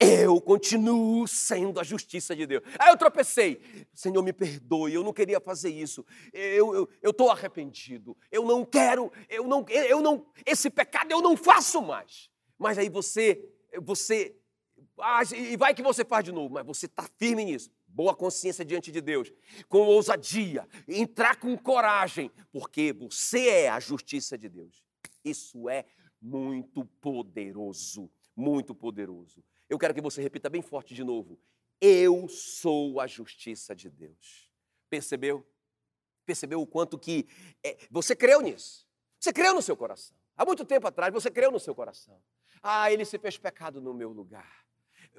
eu 0.00 0.40
continuo 0.40 1.28
sendo 1.28 1.78
a 1.78 1.84
justiça 1.84 2.34
de 2.34 2.44
Deus. 2.46 2.64
Aí 2.80 2.90
eu 2.90 2.96
tropecei. 2.96 3.60
Senhor, 3.94 4.20
me 4.24 4.32
perdoe, 4.32 4.92
eu 4.92 5.04
não 5.04 5.12
queria 5.12 5.40
fazer 5.40 5.70
isso. 5.70 6.04
Eu 6.32 6.90
estou 7.00 7.30
arrependido. 7.30 8.16
Eu 8.28 8.44
não 8.44 8.64
quero, 8.64 9.12
eu 9.28 9.46
não, 9.46 9.64
eu 9.68 10.00
não, 10.00 10.26
esse 10.44 10.68
pecado 10.68 11.12
eu 11.12 11.22
não 11.22 11.36
faço 11.36 11.80
mais. 11.80 12.28
Mas 12.58 12.76
aí 12.76 12.88
você, 12.88 13.48
você, 13.80 14.34
ah, 14.98 15.22
e 15.32 15.56
vai 15.56 15.72
que 15.72 15.82
você 15.82 16.04
faz 16.04 16.24
de 16.24 16.32
novo, 16.32 16.54
mas 16.54 16.66
você 16.66 16.86
está 16.86 17.08
firme 17.16 17.44
nisso 17.44 17.70
boa 17.98 18.14
consciência 18.14 18.64
diante 18.64 18.92
de 18.92 19.00
Deus, 19.00 19.32
com 19.68 19.80
ousadia, 19.80 20.68
entrar 20.86 21.34
com 21.34 21.58
coragem, 21.58 22.30
porque 22.52 22.92
você 22.92 23.48
é 23.48 23.68
a 23.68 23.80
justiça 23.80 24.38
de 24.38 24.48
Deus. 24.48 24.84
Isso 25.24 25.68
é 25.68 25.84
muito 26.22 26.84
poderoso, 26.84 28.08
muito 28.36 28.72
poderoso. 28.72 29.44
Eu 29.68 29.76
quero 29.76 29.92
que 29.92 30.00
você 30.00 30.22
repita 30.22 30.48
bem 30.48 30.62
forte 30.62 30.94
de 30.94 31.02
novo. 31.02 31.40
Eu 31.80 32.28
sou 32.28 33.00
a 33.00 33.08
justiça 33.08 33.74
de 33.74 33.90
Deus. 33.90 34.48
Percebeu? 34.88 35.44
Percebeu 36.24 36.62
o 36.62 36.66
quanto 36.68 36.96
que 37.00 37.26
é, 37.64 37.76
você 37.90 38.14
creu 38.14 38.40
nisso? 38.40 38.86
Você 39.18 39.32
creu 39.32 39.52
no 39.52 39.60
seu 39.60 39.76
coração. 39.76 40.16
Há 40.36 40.46
muito 40.46 40.64
tempo 40.64 40.86
atrás 40.86 41.12
você 41.12 41.32
creu 41.32 41.50
no 41.50 41.58
seu 41.58 41.74
coração. 41.74 42.22
Ah, 42.62 42.92
ele 42.92 43.04
se 43.04 43.18
fez 43.18 43.36
pecado 43.36 43.80
no 43.80 43.92
meu 43.92 44.12
lugar 44.12 44.67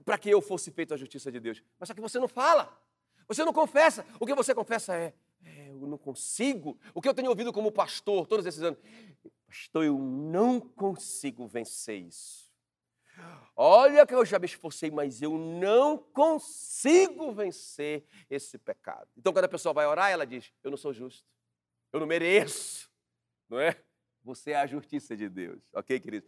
para 0.06 0.18
que 0.18 0.30
eu 0.30 0.42
fosse 0.42 0.72
feito 0.72 0.94
a 0.94 0.98
justiça 0.98 1.32
de 1.32 1.40
Deus. 1.40 1.62
Mas 1.80 1.88
só 1.88 1.94
que 1.94 2.02
você 2.02 2.20
não 2.20 2.28
fala, 2.28 2.78
você 3.28 3.44
não 3.46 3.54
confessa. 3.54 4.06
O 4.20 4.26
que 4.26 4.34
você 4.34 4.54
confessa 4.56 4.96
é, 4.96 5.14
é, 5.44 5.70
eu 5.70 5.88
não 5.88 5.98
consigo. 5.98 6.80
O 6.94 7.02
que 7.02 7.08
eu 7.08 7.14
tenho 7.14 7.30
ouvido 7.30 7.54
como 7.54 7.72
pastor 7.72 8.28
todos 8.28 8.46
esses 8.46 8.62
anos, 8.62 8.80
pastor, 9.48 9.86
eu 9.86 9.98
não 9.98 10.60
consigo 10.60 11.48
vencer 11.48 12.00
isso. 12.02 12.50
Olha 13.56 14.08
que 14.08 14.16
eu 14.16 14.24
já 14.26 14.40
me 14.40 14.46
esforcei, 14.46 14.90
mas 14.90 15.22
eu 15.22 15.38
não 15.38 15.98
consigo 15.98 17.34
vencer 17.34 18.06
esse 18.30 18.58
pecado. 18.58 19.10
Então, 19.18 19.34
quando 19.34 19.46
a 19.46 19.50
pessoa 19.50 19.74
vai 19.74 19.86
orar, 19.86 20.10
ela 20.10 20.26
diz: 20.26 20.54
Eu 20.64 20.72
não 20.72 20.78
sou 20.78 20.94
justo, 20.94 21.28
eu 21.92 22.00
não 22.00 22.08
mereço, 22.08 22.90
não 23.50 23.60
é? 23.60 23.76
Você 24.24 24.52
é 24.52 24.56
a 24.56 24.66
justiça 24.66 25.16
de 25.16 25.28
Deus, 25.28 25.62
ok, 25.74 26.00
querido? 26.00 26.26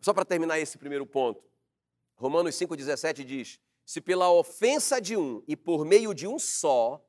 Só 0.00 0.12
para 0.12 0.24
terminar 0.24 0.58
esse 0.60 0.78
primeiro 0.78 1.04
ponto, 1.04 1.42
Romanos 2.18 2.56
5,17 2.56 3.24
diz: 3.24 3.60
Se 3.86 4.00
pela 4.00 4.30
ofensa 4.30 5.00
de 5.00 5.16
um 5.16 5.42
e 5.46 5.56
por 5.56 5.84
meio 5.84 6.12
de 6.12 6.26
um 6.26 6.38
só 6.38 7.02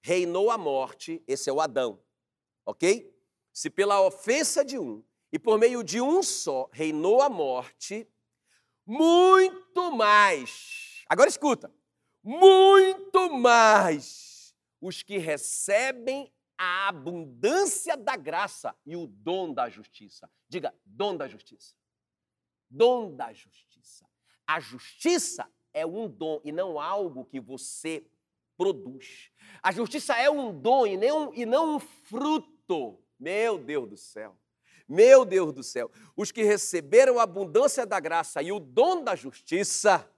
reinou 0.00 0.50
a 0.50 0.56
morte, 0.56 1.22
esse 1.26 1.50
é 1.50 1.52
o 1.52 1.60
Adão, 1.60 2.00
ok? 2.64 3.12
Se 3.52 3.68
pela 3.68 4.00
ofensa 4.00 4.64
de 4.64 4.78
um 4.78 5.04
e 5.32 5.38
por 5.38 5.58
meio 5.58 5.82
de 5.82 6.00
um 6.00 6.22
só 6.22 6.70
reinou 6.72 7.20
a 7.20 7.28
morte, 7.28 8.08
muito 8.86 9.90
mais, 9.90 11.04
agora 11.08 11.28
escuta, 11.28 11.74
muito 12.22 13.30
mais 13.32 14.54
os 14.80 15.02
que 15.02 15.18
recebem 15.18 16.32
a 16.56 16.88
abundância 16.88 17.96
da 17.96 18.16
graça 18.16 18.74
e 18.86 18.96
o 18.96 19.06
dom 19.08 19.52
da 19.52 19.68
justiça. 19.68 20.30
Diga, 20.48 20.72
dom 20.84 21.16
da 21.16 21.26
justiça. 21.26 21.74
Dom 22.70 23.14
da 23.14 23.32
justiça. 23.32 23.67
A 24.48 24.60
justiça 24.60 25.46
é 25.74 25.84
um 25.84 26.08
dom 26.08 26.40
e 26.42 26.50
não 26.50 26.80
algo 26.80 27.26
que 27.26 27.38
você 27.38 28.02
produz. 28.56 29.30
A 29.62 29.70
justiça 29.70 30.16
é 30.16 30.30
um 30.30 30.58
dom 30.58 30.86
e 30.86 30.96
não, 30.96 31.34
e 31.34 31.44
não 31.44 31.76
um 31.76 31.78
fruto. 31.78 32.98
Meu 33.20 33.58
Deus 33.58 33.90
do 33.90 33.96
céu. 33.98 34.34
Meu 34.88 35.26
Deus 35.26 35.52
do 35.52 35.62
céu. 35.62 35.90
Os 36.16 36.32
que 36.32 36.42
receberam 36.42 37.18
a 37.18 37.24
abundância 37.24 37.84
da 37.84 38.00
graça 38.00 38.40
e 38.40 38.50
o 38.50 38.58
dom 38.58 39.04
da 39.04 39.14
justiça 39.14 40.10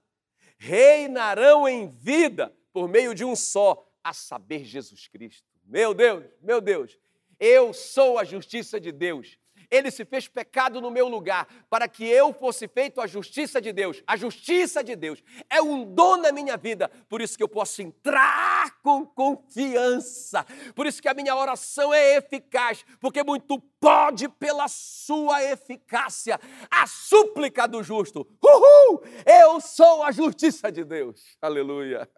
reinarão 0.57 1.67
em 1.67 1.89
vida 1.89 2.55
por 2.71 2.87
meio 2.87 3.13
de 3.13 3.25
um 3.25 3.35
só, 3.35 3.85
a 4.01 4.13
saber, 4.13 4.63
Jesus 4.63 5.09
Cristo. 5.09 5.45
Meu 5.65 5.93
Deus, 5.93 6.23
meu 6.41 6.61
Deus. 6.61 6.97
Eu 7.37 7.73
sou 7.73 8.17
a 8.17 8.23
justiça 8.23 8.79
de 8.79 8.93
Deus. 8.93 9.37
Ele 9.71 9.89
se 9.89 10.03
fez 10.03 10.27
pecado 10.27 10.81
no 10.81 10.91
meu 10.91 11.07
lugar, 11.07 11.47
para 11.69 11.87
que 11.87 12.05
eu 12.05 12.33
fosse 12.33 12.67
feito 12.67 12.99
a 12.99 13.07
justiça 13.07 13.61
de 13.61 13.71
Deus. 13.71 14.03
A 14.05 14.17
justiça 14.17 14.83
de 14.83 14.97
Deus 14.97 15.23
é 15.49 15.61
um 15.61 15.85
dom 15.85 16.17
na 16.17 16.31
minha 16.33 16.57
vida, 16.57 16.89
por 17.07 17.21
isso 17.21 17.37
que 17.37 17.43
eu 17.43 17.47
posso 17.47 17.81
entrar 17.81 18.81
com 18.81 19.05
confiança. 19.05 20.45
Por 20.75 20.85
isso 20.85 21.01
que 21.01 21.07
a 21.07 21.13
minha 21.13 21.33
oração 21.33 21.93
é 21.93 22.17
eficaz, 22.17 22.85
porque 22.99 23.23
muito 23.23 23.57
pode 23.79 24.27
pela 24.27 24.67
sua 24.67 25.41
eficácia. 25.41 26.37
A 26.69 26.85
súplica 26.85 27.65
do 27.65 27.81
justo. 27.81 28.27
Uhul! 28.43 29.01
Eu 29.25 29.61
sou 29.61 30.03
a 30.03 30.11
justiça 30.11 30.69
de 30.69 30.83
Deus. 30.83 31.37
Aleluia. 31.41 32.09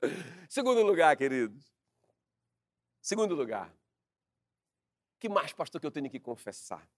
Segundo 0.48 0.82
lugar, 0.82 1.14
queridos. 1.16 1.70
Segundo 3.02 3.34
lugar 3.34 3.77
que 5.18 5.28
mais, 5.28 5.52
pastor, 5.52 5.80
que 5.80 5.86
eu 5.86 5.90
tenho 5.90 6.10
que 6.10 6.20
confessar? 6.20 6.88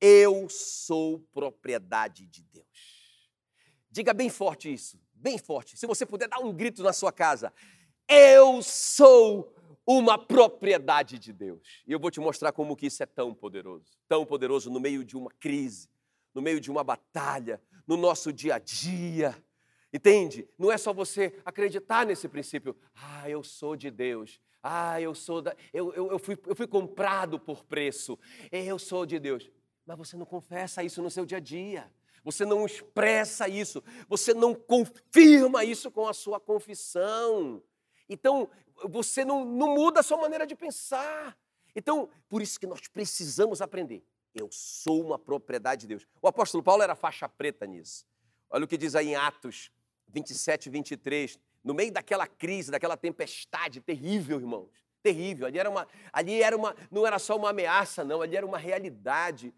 Eu 0.00 0.48
sou 0.48 1.20
propriedade 1.32 2.26
de 2.26 2.42
Deus. 2.42 3.30
Diga 3.90 4.14
bem 4.14 4.30
forte 4.30 4.72
isso, 4.72 5.00
bem 5.12 5.38
forte. 5.38 5.76
Se 5.76 5.86
você 5.86 6.06
puder 6.06 6.28
dar 6.28 6.38
um 6.38 6.52
grito 6.52 6.82
na 6.82 6.92
sua 6.92 7.10
casa, 7.10 7.52
eu 8.08 8.62
sou 8.62 9.54
uma 9.86 10.18
propriedade 10.18 11.18
de 11.18 11.32
Deus. 11.32 11.82
E 11.86 11.92
eu 11.92 11.98
vou 11.98 12.10
te 12.10 12.20
mostrar 12.20 12.52
como 12.52 12.76
que 12.76 12.86
isso 12.86 13.02
é 13.02 13.06
tão 13.06 13.34
poderoso, 13.34 13.98
tão 14.06 14.24
poderoso 14.24 14.70
no 14.70 14.78
meio 14.78 15.04
de 15.04 15.16
uma 15.16 15.30
crise, 15.40 15.88
no 16.34 16.42
meio 16.42 16.60
de 16.60 16.70
uma 16.70 16.84
batalha, 16.84 17.60
no 17.86 17.96
nosso 17.96 18.32
dia 18.32 18.56
a 18.56 18.58
dia. 18.58 19.34
Entende? 19.92 20.46
Não 20.58 20.70
é 20.70 20.76
só 20.76 20.92
você 20.92 21.40
acreditar 21.44 22.04
nesse 22.04 22.28
princípio. 22.28 22.76
Ah, 22.94 23.28
eu 23.28 23.42
sou 23.42 23.74
de 23.74 23.90
Deus. 23.90 24.38
Ah, 24.62 25.00
eu 25.00 25.14
sou 25.14 25.40
da. 25.40 25.54
Eu, 25.72 25.92
eu, 25.94 26.12
eu, 26.12 26.18
fui, 26.18 26.36
eu 26.46 26.56
fui 26.56 26.66
comprado 26.66 27.38
por 27.38 27.64
preço. 27.64 28.18
Eu 28.50 28.78
sou 28.78 29.06
de 29.06 29.18
Deus. 29.18 29.50
Mas 29.86 29.96
você 29.96 30.16
não 30.16 30.26
confessa 30.26 30.82
isso 30.82 31.02
no 31.02 31.10
seu 31.10 31.24
dia 31.24 31.38
a 31.38 31.40
dia. 31.40 31.90
Você 32.24 32.44
não 32.44 32.66
expressa 32.66 33.48
isso. 33.48 33.82
Você 34.08 34.34
não 34.34 34.54
confirma 34.54 35.64
isso 35.64 35.90
com 35.90 36.06
a 36.06 36.12
sua 36.12 36.38
confissão. 36.38 37.62
Então, 38.08 38.50
você 38.84 39.24
não, 39.24 39.44
não 39.44 39.74
muda 39.74 40.00
a 40.00 40.02
sua 40.02 40.18
maneira 40.18 40.46
de 40.46 40.54
pensar. 40.54 41.36
Então, 41.74 42.08
por 42.28 42.42
isso 42.42 42.58
que 42.58 42.66
nós 42.66 42.86
precisamos 42.88 43.62
aprender. 43.62 44.04
Eu 44.34 44.48
sou 44.50 45.04
uma 45.04 45.18
propriedade 45.18 45.82
de 45.82 45.86
Deus. 45.88 46.06
O 46.20 46.28
apóstolo 46.28 46.62
Paulo 46.62 46.82
era 46.82 46.94
faixa 46.94 47.28
preta 47.28 47.66
nisso. 47.66 48.04
Olha 48.50 48.64
o 48.64 48.68
que 48.68 48.76
diz 48.76 48.94
aí 48.94 49.08
em 49.08 49.16
Atos 49.16 49.70
27, 50.08 50.70
23 50.70 51.38
no 51.62 51.74
meio 51.74 51.92
daquela 51.92 52.26
crise, 52.26 52.70
daquela 52.70 52.96
tempestade 52.96 53.80
terrível, 53.80 54.38
irmãos. 54.38 54.70
Terrível. 55.02 55.46
Ali 55.46 55.58
era 55.58 55.70
uma, 55.70 55.88
ali 56.12 56.42
era 56.42 56.56
uma, 56.56 56.74
não 56.90 57.06
era 57.06 57.18
só 57.18 57.36
uma 57.36 57.50
ameaça, 57.50 58.04
não, 58.04 58.20
ali 58.20 58.36
era 58.36 58.46
uma 58.46 58.58
realidade. 58.58 59.54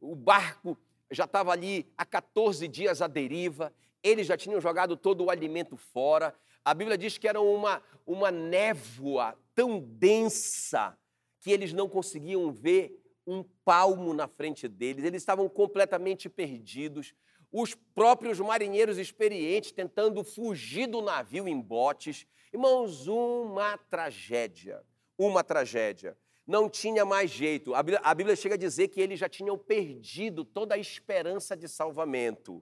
O 0.00 0.14
barco 0.14 0.78
já 1.10 1.24
estava 1.24 1.52
ali 1.52 1.86
há 1.96 2.04
14 2.04 2.66
dias 2.68 3.00
à 3.00 3.06
deriva. 3.06 3.72
eles 4.02 4.26
já 4.26 4.36
tinham 4.36 4.60
jogado 4.60 4.96
todo 4.96 5.24
o 5.24 5.30
alimento 5.30 5.76
fora. 5.76 6.34
A 6.64 6.74
Bíblia 6.74 6.96
diz 6.96 7.18
que 7.18 7.28
era 7.28 7.40
uma, 7.40 7.82
uma 8.06 8.30
névoa 8.30 9.38
tão 9.54 9.80
densa 9.80 10.96
que 11.40 11.50
eles 11.50 11.72
não 11.72 11.88
conseguiam 11.88 12.50
ver 12.50 13.00
um 13.26 13.42
palmo 13.64 14.12
na 14.12 14.28
frente 14.28 14.68
deles, 14.68 15.04
eles 15.04 15.22
estavam 15.22 15.48
completamente 15.48 16.28
perdidos. 16.28 17.14
Os 17.56 17.72
próprios 17.72 18.40
marinheiros 18.40 18.98
experientes 18.98 19.70
tentando 19.70 20.24
fugir 20.24 20.88
do 20.88 21.00
navio 21.00 21.46
em 21.46 21.60
botes. 21.60 22.26
Irmãos, 22.52 23.06
uma 23.06 23.78
tragédia, 23.78 24.82
uma 25.16 25.44
tragédia. 25.44 26.18
Não 26.44 26.68
tinha 26.68 27.04
mais 27.04 27.30
jeito. 27.30 27.72
A 27.72 28.12
Bíblia, 28.12 28.34
chega 28.34 28.56
a 28.56 28.58
dizer 28.58 28.88
que 28.88 29.00
eles 29.00 29.20
já 29.20 29.28
tinham 29.28 29.56
perdido 29.56 30.44
toda 30.44 30.74
a 30.74 30.78
esperança 30.78 31.56
de 31.56 31.68
salvamento. 31.68 32.60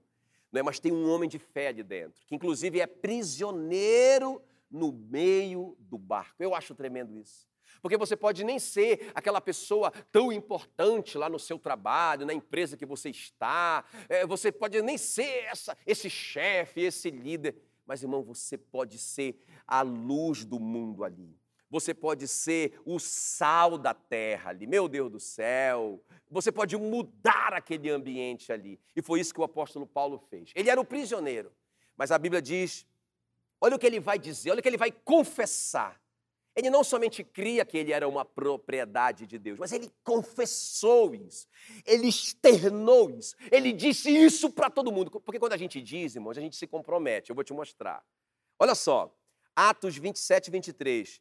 Não 0.51 0.59
é? 0.59 0.63
Mas 0.63 0.79
tem 0.79 0.91
um 0.91 1.09
homem 1.09 1.27
de 1.27 1.39
fé 1.39 1.69
ali 1.69 1.81
dentro, 1.81 2.23
que 2.27 2.35
inclusive 2.35 2.79
é 2.79 2.85
prisioneiro 2.85 4.43
no 4.69 4.91
meio 4.91 5.75
do 5.79 5.97
barco. 5.97 6.35
Eu 6.37 6.53
acho 6.53 6.75
tremendo 6.75 7.17
isso. 7.17 7.47
Porque 7.83 7.97
você 7.97 8.15
pode 8.15 8.45
nem 8.45 8.59
ser 8.59 9.11
aquela 9.13 9.41
pessoa 9.41 9.91
tão 10.09 10.31
importante 10.31 11.17
lá 11.17 11.27
no 11.27 11.37
seu 11.37 11.59
trabalho, 11.59 12.25
na 12.25 12.33
empresa 12.33 12.77
que 12.77 12.85
você 12.85 13.09
está, 13.09 13.83
é, 14.07 14.25
você 14.25 14.53
pode 14.53 14.81
nem 14.81 14.97
ser 14.97 15.43
essa, 15.43 15.77
esse 15.85 16.09
chefe, 16.09 16.79
esse 16.79 17.11
líder, 17.11 17.57
mas 17.85 18.01
irmão, 18.01 18.23
você 18.23 18.57
pode 18.57 18.97
ser 18.97 19.37
a 19.67 19.81
luz 19.81 20.45
do 20.45 20.61
mundo 20.61 21.03
ali. 21.03 21.37
Você 21.69 21.93
pode 21.93 22.25
ser 22.25 22.79
o 22.85 22.99
sal 22.99 23.77
da 23.77 23.93
terra 23.93 24.51
ali, 24.51 24.65
meu 24.65 24.87
Deus 24.87 25.11
do 25.11 25.19
céu. 25.19 26.01
Você 26.31 26.53
pode 26.53 26.77
mudar 26.77 27.51
aquele 27.51 27.89
ambiente 27.89 28.53
ali. 28.53 28.79
E 28.95 29.01
foi 29.01 29.19
isso 29.19 29.33
que 29.33 29.41
o 29.41 29.43
apóstolo 29.43 29.85
Paulo 29.85 30.17
fez. 30.29 30.53
Ele 30.55 30.69
era 30.69 30.79
o 30.79 30.85
prisioneiro, 30.85 31.51
mas 31.97 32.11
a 32.11 32.17
Bíblia 32.17 32.41
diz: 32.41 32.85
olha 33.59 33.75
o 33.75 33.79
que 33.79 33.87
ele 33.87 33.99
vai 33.99 34.17
dizer, 34.17 34.51
olha 34.51 34.59
o 34.61 34.63
que 34.63 34.69
ele 34.69 34.77
vai 34.77 34.91
confessar. 34.91 36.01
Ele 36.55 36.69
não 36.69 36.83
somente 36.83 37.23
cria 37.23 37.65
que 37.65 37.77
ele 37.77 37.91
era 37.91 38.07
uma 38.07 38.23
propriedade 38.23 39.25
de 39.25 39.39
Deus, 39.39 39.57
mas 39.57 39.71
ele 39.71 39.91
confessou 40.03 41.15
isso, 41.15 41.47
ele 41.83 42.07
externou 42.07 43.09
isso, 43.09 43.35
ele 43.51 43.73
disse 43.73 44.11
isso 44.11 44.51
para 44.51 44.69
todo 44.69 44.91
mundo. 44.91 45.09
Porque 45.09 45.39
quando 45.39 45.53
a 45.53 45.57
gente 45.57 45.81
diz, 45.81 46.15
irmãos, 46.15 46.37
a 46.37 46.41
gente 46.41 46.55
se 46.55 46.67
compromete. 46.67 47.31
Eu 47.31 47.35
vou 47.35 47.43
te 47.43 47.53
mostrar. 47.53 48.05
Olha 48.59 48.75
só, 48.75 49.11
Atos 49.55 49.97
27, 49.97 50.51
23. 50.51 51.19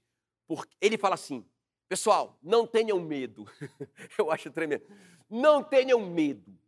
Ele 0.78 0.98
fala 0.98 1.14
assim: 1.14 1.46
pessoal, 1.88 2.38
não 2.42 2.66
tenham 2.66 3.00
medo. 3.00 3.46
Eu 4.18 4.30
acho 4.30 4.50
tremendo. 4.50 4.84
Não 5.30 5.64
tenham 5.64 5.98
medo. 5.98 6.58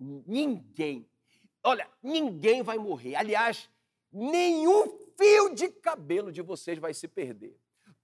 Ninguém, 0.00 1.08
olha, 1.62 1.88
ninguém 2.02 2.62
vai 2.62 2.76
morrer. 2.76 3.14
Aliás, 3.14 3.70
nenhum 4.10 4.98
fio 5.16 5.54
de 5.54 5.68
cabelo 5.68 6.32
de 6.32 6.42
vocês 6.42 6.76
vai 6.78 6.92
se 6.92 7.06
perder 7.06 7.56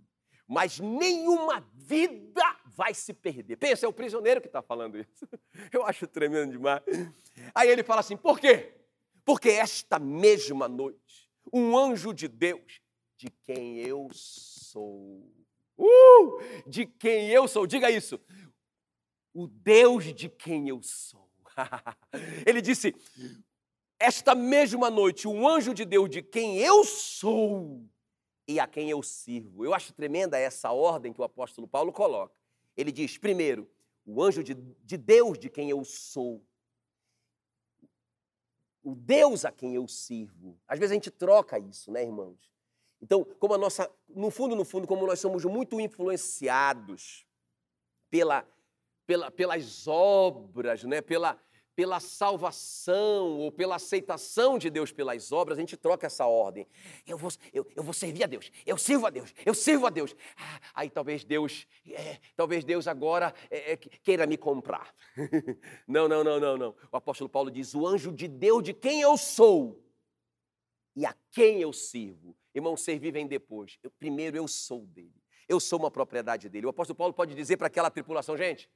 mas 0.47 0.79
nenhuma 0.79 1.67
vida 1.73 2.43
vai 2.75 2.93
se 2.93 3.11
perder. 3.11 3.55
Pensa, 3.55 3.87
é 3.87 3.89
o 3.89 3.93
prisioneiro 3.93 4.39
que 4.39 4.45
está 4.45 4.61
falando 4.61 4.99
isso. 4.99 5.27
Eu 5.73 5.83
acho 5.83 6.05
tremendo 6.05 6.51
demais. 6.51 6.83
Aí 7.55 7.69
ele 7.69 7.81
fala 7.81 8.01
assim: 8.01 8.15
por 8.15 8.39
quê? 8.39 8.75
Porque 9.25 9.49
esta 9.49 9.97
mesma 9.97 10.67
noite, 10.67 11.27
um 11.51 11.75
anjo 11.75 12.13
de 12.13 12.27
Deus, 12.27 12.81
de 13.17 13.31
quem 13.45 13.79
eu 13.79 14.09
sou, 14.13 15.27
uh, 15.75 16.39
de 16.67 16.85
quem 16.85 17.29
eu 17.29 17.47
sou, 17.47 17.65
diga 17.65 17.89
isso, 17.89 18.19
o 19.33 19.47
Deus 19.47 20.13
de 20.13 20.29
quem 20.29 20.69
eu 20.69 20.81
sou. 20.81 21.29
Ele 22.45 22.61
disse: 22.61 22.95
Esta 23.99 24.35
mesma 24.35 24.89
noite, 24.89 25.27
um 25.27 25.47
anjo 25.47 25.73
de 25.73 25.85
Deus 25.85 26.09
de 26.09 26.21
quem 26.21 26.59
eu 26.59 26.83
sou 26.83 27.83
e 28.47 28.59
a 28.59 28.67
quem 28.67 28.89
eu 28.89 29.01
sirvo. 29.01 29.65
Eu 29.65 29.73
acho 29.73 29.93
tremenda 29.93 30.37
essa 30.37 30.71
ordem 30.71 31.13
que 31.13 31.21
o 31.21 31.23
apóstolo 31.23 31.67
Paulo 31.67 31.91
coloca. 31.91 32.35
Ele 32.75 32.91
diz: 32.91 33.17
primeiro, 33.17 33.69
o 34.05 34.21
anjo 34.21 34.43
de, 34.43 34.53
de 34.53 34.97
Deus 34.97 35.37
de 35.37 35.49
quem 35.49 35.69
eu 35.69 35.83
sou. 35.83 36.43
O 38.83 38.93
Deus 38.93 39.45
a 39.45 39.51
quem 39.51 39.75
eu 39.75 39.87
sirvo. 39.87 40.59
Às 40.67 40.77
vezes 40.77 40.91
a 40.91 40.95
gente 40.95 41.09
troca 41.09 41.57
isso, 41.57 41.89
né, 41.89 42.03
irmãos? 42.03 42.51
Então, 43.01 43.23
como 43.39 43.53
a 43.53 43.57
nossa, 43.57 43.89
no 44.09 44.29
fundo, 44.29 44.55
no 44.55 44.65
fundo, 44.65 44.87
como 44.87 45.05
nós 45.05 45.19
somos 45.19 45.43
muito 45.45 45.79
influenciados 45.79 47.25
pela 48.09 48.45
pela, 49.05 49.31
pelas 49.31 49.87
obras, 49.87 50.83
né? 50.83 51.01
pela, 51.01 51.39
pela 51.75 51.99
salvação 51.99 53.39
ou 53.39 53.51
pela 53.51 53.75
aceitação 53.75 54.57
de 54.57 54.69
Deus 54.69 54.91
pelas 54.91 55.31
obras, 55.31 55.57
a 55.57 55.61
gente 55.61 55.75
troca 55.75 56.07
essa 56.07 56.25
ordem. 56.25 56.67
Eu 57.05 57.17
vou, 57.17 57.31
eu, 57.51 57.67
eu 57.75 57.83
vou 57.83 57.93
servir 57.93 58.23
a 58.23 58.27
Deus, 58.27 58.51
eu 58.65 58.77
sirvo 58.77 59.07
a 59.07 59.09
Deus, 59.09 59.33
eu 59.45 59.53
sirvo 59.53 59.87
a 59.87 59.89
Deus. 59.89 60.15
Ah, 60.37 60.59
aí 60.75 60.89
talvez 60.89 61.23
Deus, 61.23 61.67
é, 61.87 62.19
talvez 62.35 62.63
Deus 62.63 62.87
agora 62.87 63.33
é, 63.49 63.73
é, 63.73 63.77
queira 63.77 64.27
me 64.27 64.37
comprar. 64.37 64.93
não, 65.87 66.07
não, 66.07 66.23
não, 66.23 66.39
não, 66.39 66.57
não. 66.57 66.75
O 66.91 66.97
apóstolo 66.97 67.29
Paulo 67.29 67.49
diz: 67.49 67.73
o 67.73 67.87
anjo 67.87 68.11
de 68.11 68.27
Deus 68.27 68.63
de 68.63 68.73
quem 68.73 69.01
eu 69.01 69.17
sou 69.17 69.83
e 70.95 71.05
a 71.05 71.15
quem 71.31 71.59
eu 71.59 71.73
sirvo. 71.73 72.35
Irmão, 72.53 72.77
servir 72.77 73.11
vem 73.11 73.25
depois. 73.25 73.79
Eu, 73.81 73.89
primeiro 73.89 74.37
eu 74.37 74.47
sou 74.47 74.85
dele. 74.85 75.23
Eu 75.47 75.59
sou 75.59 75.79
uma 75.79 75.91
propriedade 75.91 76.47
dele. 76.47 76.67
O 76.67 76.69
apóstolo 76.69 76.95
Paulo 76.95 77.13
pode 77.13 77.35
dizer 77.35 77.57
para 77.57 77.67
aquela 77.67 77.89
tripulação, 77.89 78.37
gente, 78.37 78.69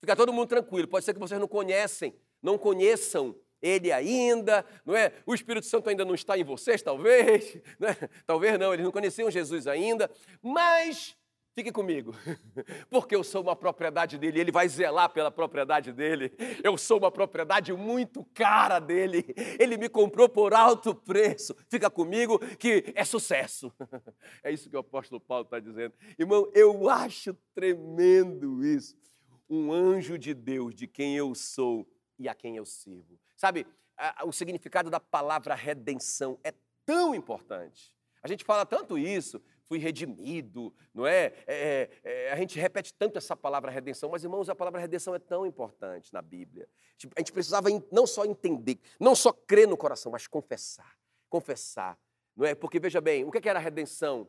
Fica 0.00 0.14
todo 0.14 0.32
mundo 0.32 0.48
tranquilo. 0.48 0.88
Pode 0.88 1.04
ser 1.04 1.14
que 1.14 1.20
vocês 1.20 1.40
não 1.40 1.48
conhecem, 1.48 2.14
não 2.42 2.58
conheçam 2.58 3.34
ele 3.60 3.90
ainda, 3.90 4.64
não 4.84 4.94
é? 4.94 5.12
O 5.24 5.34
Espírito 5.34 5.66
Santo 5.66 5.88
ainda 5.88 6.04
não 6.04 6.14
está 6.14 6.38
em 6.38 6.44
vocês, 6.44 6.82
talvez, 6.82 7.56
não 7.78 7.88
é? 7.88 7.96
talvez 8.26 8.58
não, 8.58 8.72
eles 8.72 8.84
não 8.84 8.92
conheciam 8.92 9.30
Jesus 9.30 9.66
ainda, 9.66 10.10
mas 10.42 11.16
fique 11.54 11.72
comigo, 11.72 12.14
porque 12.90 13.16
eu 13.16 13.24
sou 13.24 13.42
uma 13.42 13.56
propriedade 13.56 14.18
dele, 14.18 14.40
ele 14.40 14.52
vai 14.52 14.68
zelar 14.68 15.08
pela 15.08 15.30
propriedade 15.30 15.90
dele. 15.90 16.30
Eu 16.62 16.76
sou 16.76 16.98
uma 16.98 17.10
propriedade 17.10 17.72
muito 17.72 18.22
cara 18.34 18.78
dele. 18.78 19.24
Ele 19.58 19.78
me 19.78 19.88
comprou 19.88 20.28
por 20.28 20.52
alto 20.52 20.94
preço. 20.94 21.56
Fica 21.70 21.88
comigo 21.88 22.38
que 22.56 22.92
é 22.94 23.04
sucesso. 23.04 23.72
É 24.44 24.52
isso 24.52 24.68
que 24.68 24.76
o 24.76 24.80
apóstolo 24.80 25.20
Paulo 25.20 25.44
está 25.44 25.58
dizendo. 25.58 25.92
Irmão, 26.16 26.48
eu 26.54 26.88
acho 26.88 27.34
tremendo 27.54 28.64
isso 28.64 28.94
um 29.48 29.72
anjo 29.72 30.18
de 30.18 30.34
Deus, 30.34 30.74
de 30.74 30.86
quem 30.86 31.16
eu 31.16 31.34
sou 31.34 31.86
e 32.18 32.28
a 32.28 32.34
quem 32.34 32.56
eu 32.56 32.64
sirvo. 32.64 33.18
Sabe, 33.36 33.66
o 34.24 34.32
significado 34.32 34.90
da 34.90 35.00
palavra 35.00 35.54
redenção 35.54 36.38
é 36.42 36.52
tão 36.84 37.14
importante. 37.14 37.94
A 38.22 38.28
gente 38.28 38.44
fala 38.44 38.66
tanto 38.66 38.98
isso, 38.98 39.40
fui 39.68 39.78
redimido, 39.78 40.74
não 40.92 41.06
é? 41.06 41.32
É, 41.46 41.90
é? 42.02 42.32
A 42.32 42.36
gente 42.36 42.58
repete 42.58 42.92
tanto 42.94 43.18
essa 43.18 43.36
palavra 43.36 43.70
redenção, 43.70 44.10
mas 44.10 44.24
irmãos, 44.24 44.48
a 44.48 44.54
palavra 44.54 44.80
redenção 44.80 45.14
é 45.14 45.18
tão 45.18 45.46
importante 45.46 46.12
na 46.12 46.22
Bíblia. 46.22 46.68
Tipo, 46.96 47.14
a 47.16 47.20
gente 47.20 47.32
precisava 47.32 47.68
não 47.92 48.06
só 48.06 48.24
entender, 48.24 48.78
não 48.98 49.14
só 49.14 49.32
crer 49.32 49.68
no 49.68 49.76
coração, 49.76 50.10
mas 50.12 50.26
confessar. 50.26 50.96
Confessar, 51.28 51.98
não 52.36 52.46
é? 52.46 52.54
Porque 52.54 52.80
veja 52.80 53.00
bem, 53.00 53.24
o 53.24 53.30
que 53.30 53.48
era 53.48 53.58
a 53.58 53.62
redenção? 53.62 54.28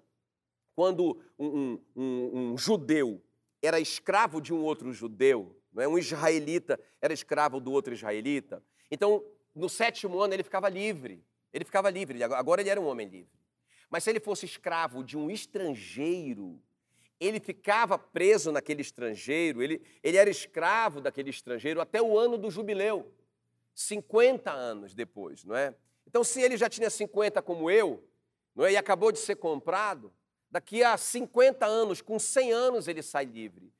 Quando 0.75 1.19
um, 1.39 1.79
um, 1.95 2.51
um 2.51 2.57
judeu 2.57 3.23
era 3.67 3.79
escravo 3.79 4.41
de 4.41 4.53
um 4.53 4.63
outro 4.63 4.91
judeu, 4.93 5.59
não 5.73 5.83
é? 5.83 5.87
um 5.87 5.97
israelita 5.97 6.79
era 7.01 7.13
escravo 7.13 7.59
do 7.59 7.71
outro 7.71 7.93
israelita. 7.93 8.63
Então, 8.89 9.23
no 9.53 9.67
sétimo 9.67 10.19
ano, 10.19 10.33
ele 10.33 10.43
ficava 10.43 10.69
livre. 10.69 11.23
Ele 11.53 11.65
ficava 11.65 11.89
livre, 11.89 12.21
agora 12.23 12.61
ele 12.61 12.69
era 12.69 12.79
um 12.79 12.85
homem 12.85 13.07
livre. 13.07 13.37
Mas 13.89 14.03
se 14.03 14.09
ele 14.09 14.19
fosse 14.19 14.45
escravo 14.45 15.03
de 15.03 15.17
um 15.17 15.29
estrangeiro, 15.29 16.61
ele 17.19 17.39
ficava 17.39 17.97
preso 17.97 18.51
naquele 18.51 18.81
estrangeiro, 18.81 19.63
ele, 19.63 19.81
ele 20.03 20.17
era 20.17 20.29
escravo 20.29 21.01
daquele 21.01 21.29
estrangeiro 21.29 21.81
até 21.81 22.01
o 22.01 22.17
ano 22.17 22.37
do 22.37 22.51
jubileu, 22.51 23.11
50 23.73 24.51
anos 24.51 24.93
depois, 24.93 25.43
não 25.43 25.55
é? 25.55 25.73
Então, 26.05 26.23
se 26.23 26.41
ele 26.41 26.57
já 26.57 26.69
tinha 26.69 26.89
50 26.89 27.41
como 27.41 27.69
eu, 27.71 28.03
não 28.55 28.65
é? 28.65 28.73
e 28.73 28.77
acabou 28.77 29.11
de 29.11 29.19
ser 29.19 29.35
comprado, 29.35 30.13
Daqui 30.49 30.83
a 30.83 30.97
50 30.97 31.65
anos, 31.65 32.01
com 32.01 32.17
100 32.17 32.51
anos, 32.53 32.87
ele 32.87 33.01
sai 33.01 33.25
livre. 33.25 33.73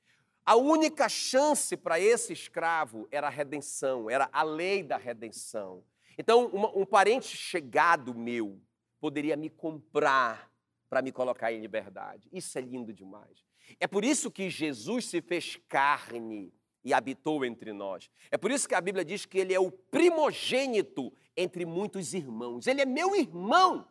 A 0.45 0.55
única 0.55 1.09
chance 1.09 1.75
para 1.75 1.99
esse 1.99 2.31
escravo 2.31 3.07
era 3.11 3.27
a 3.27 3.29
redenção, 3.29 4.09
era 4.09 4.29
a 4.31 4.43
lei 4.43 4.81
da 4.81 4.97
redenção. 4.97 5.83
Então, 6.17 6.47
uma, 6.47 6.69
um 6.75 6.85
parente 6.85 7.35
chegado 7.35 8.13
meu 8.15 8.59
poderia 8.99 9.35
me 9.35 9.49
comprar 9.49 10.51
para 10.89 11.01
me 11.01 11.11
colocar 11.11 11.51
em 11.51 11.59
liberdade. 11.59 12.29
Isso 12.31 12.57
é 12.57 12.61
lindo 12.61 12.93
demais. 12.93 13.45
É 13.79 13.87
por 13.87 14.05
isso 14.05 14.31
que 14.31 14.49
Jesus 14.49 15.05
se 15.05 15.21
fez 15.21 15.57
carne 15.67 16.53
e 16.83 16.93
habitou 16.93 17.43
entre 17.43 17.73
nós. 17.73 18.09
É 18.31 18.37
por 18.37 18.49
isso 18.49 18.67
que 18.67 18.75
a 18.75 18.81
Bíblia 18.81 19.03
diz 19.03 19.25
que 19.25 19.37
ele 19.37 19.53
é 19.53 19.59
o 19.59 19.69
primogênito 19.69 21.11
entre 21.35 21.65
muitos 21.65 22.13
irmãos. 22.13 22.65
Ele 22.67 22.81
é 22.81 22.85
meu 22.85 23.15
irmão 23.15 23.85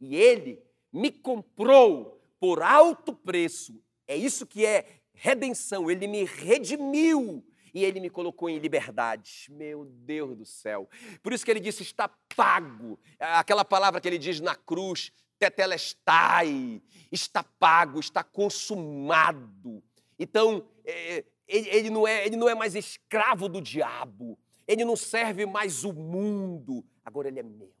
e 0.00 0.16
ele 0.16 0.60
me 0.92 1.12
comprou 1.12 2.19
por 2.40 2.62
alto 2.62 3.12
preço. 3.12 3.80
É 4.08 4.16
isso 4.16 4.46
que 4.46 4.66
é 4.66 5.02
redenção. 5.12 5.90
Ele 5.90 6.08
me 6.08 6.24
redimiu 6.24 7.44
e 7.72 7.84
ele 7.84 8.00
me 8.00 8.10
colocou 8.10 8.48
em 8.48 8.58
liberdade. 8.58 9.46
Meu 9.50 9.84
Deus 9.84 10.36
do 10.36 10.44
céu. 10.44 10.88
Por 11.22 11.32
isso 11.32 11.44
que 11.44 11.50
ele 11.50 11.60
disse: 11.60 11.82
está 11.82 12.08
pago. 12.34 12.98
Aquela 13.18 13.64
palavra 13.64 14.00
que 14.00 14.08
ele 14.08 14.18
diz 14.18 14.40
na 14.40 14.56
cruz, 14.56 15.12
tetelestai, 15.38 16.82
está 17.12 17.44
pago, 17.44 18.00
está 18.00 18.24
consumado. 18.24 19.82
Então, 20.18 20.66
é, 20.84 21.24
ele, 21.48 21.90
não 21.90 22.06
é, 22.06 22.26
ele 22.26 22.36
não 22.36 22.48
é 22.48 22.54
mais 22.54 22.74
escravo 22.74 23.48
do 23.48 23.60
diabo, 23.60 24.38
ele 24.66 24.84
não 24.84 24.96
serve 24.96 25.46
mais 25.46 25.84
o 25.84 25.92
mundo, 25.92 26.84
agora 27.04 27.28
ele 27.28 27.40
é 27.40 27.42
meu. 27.42 27.72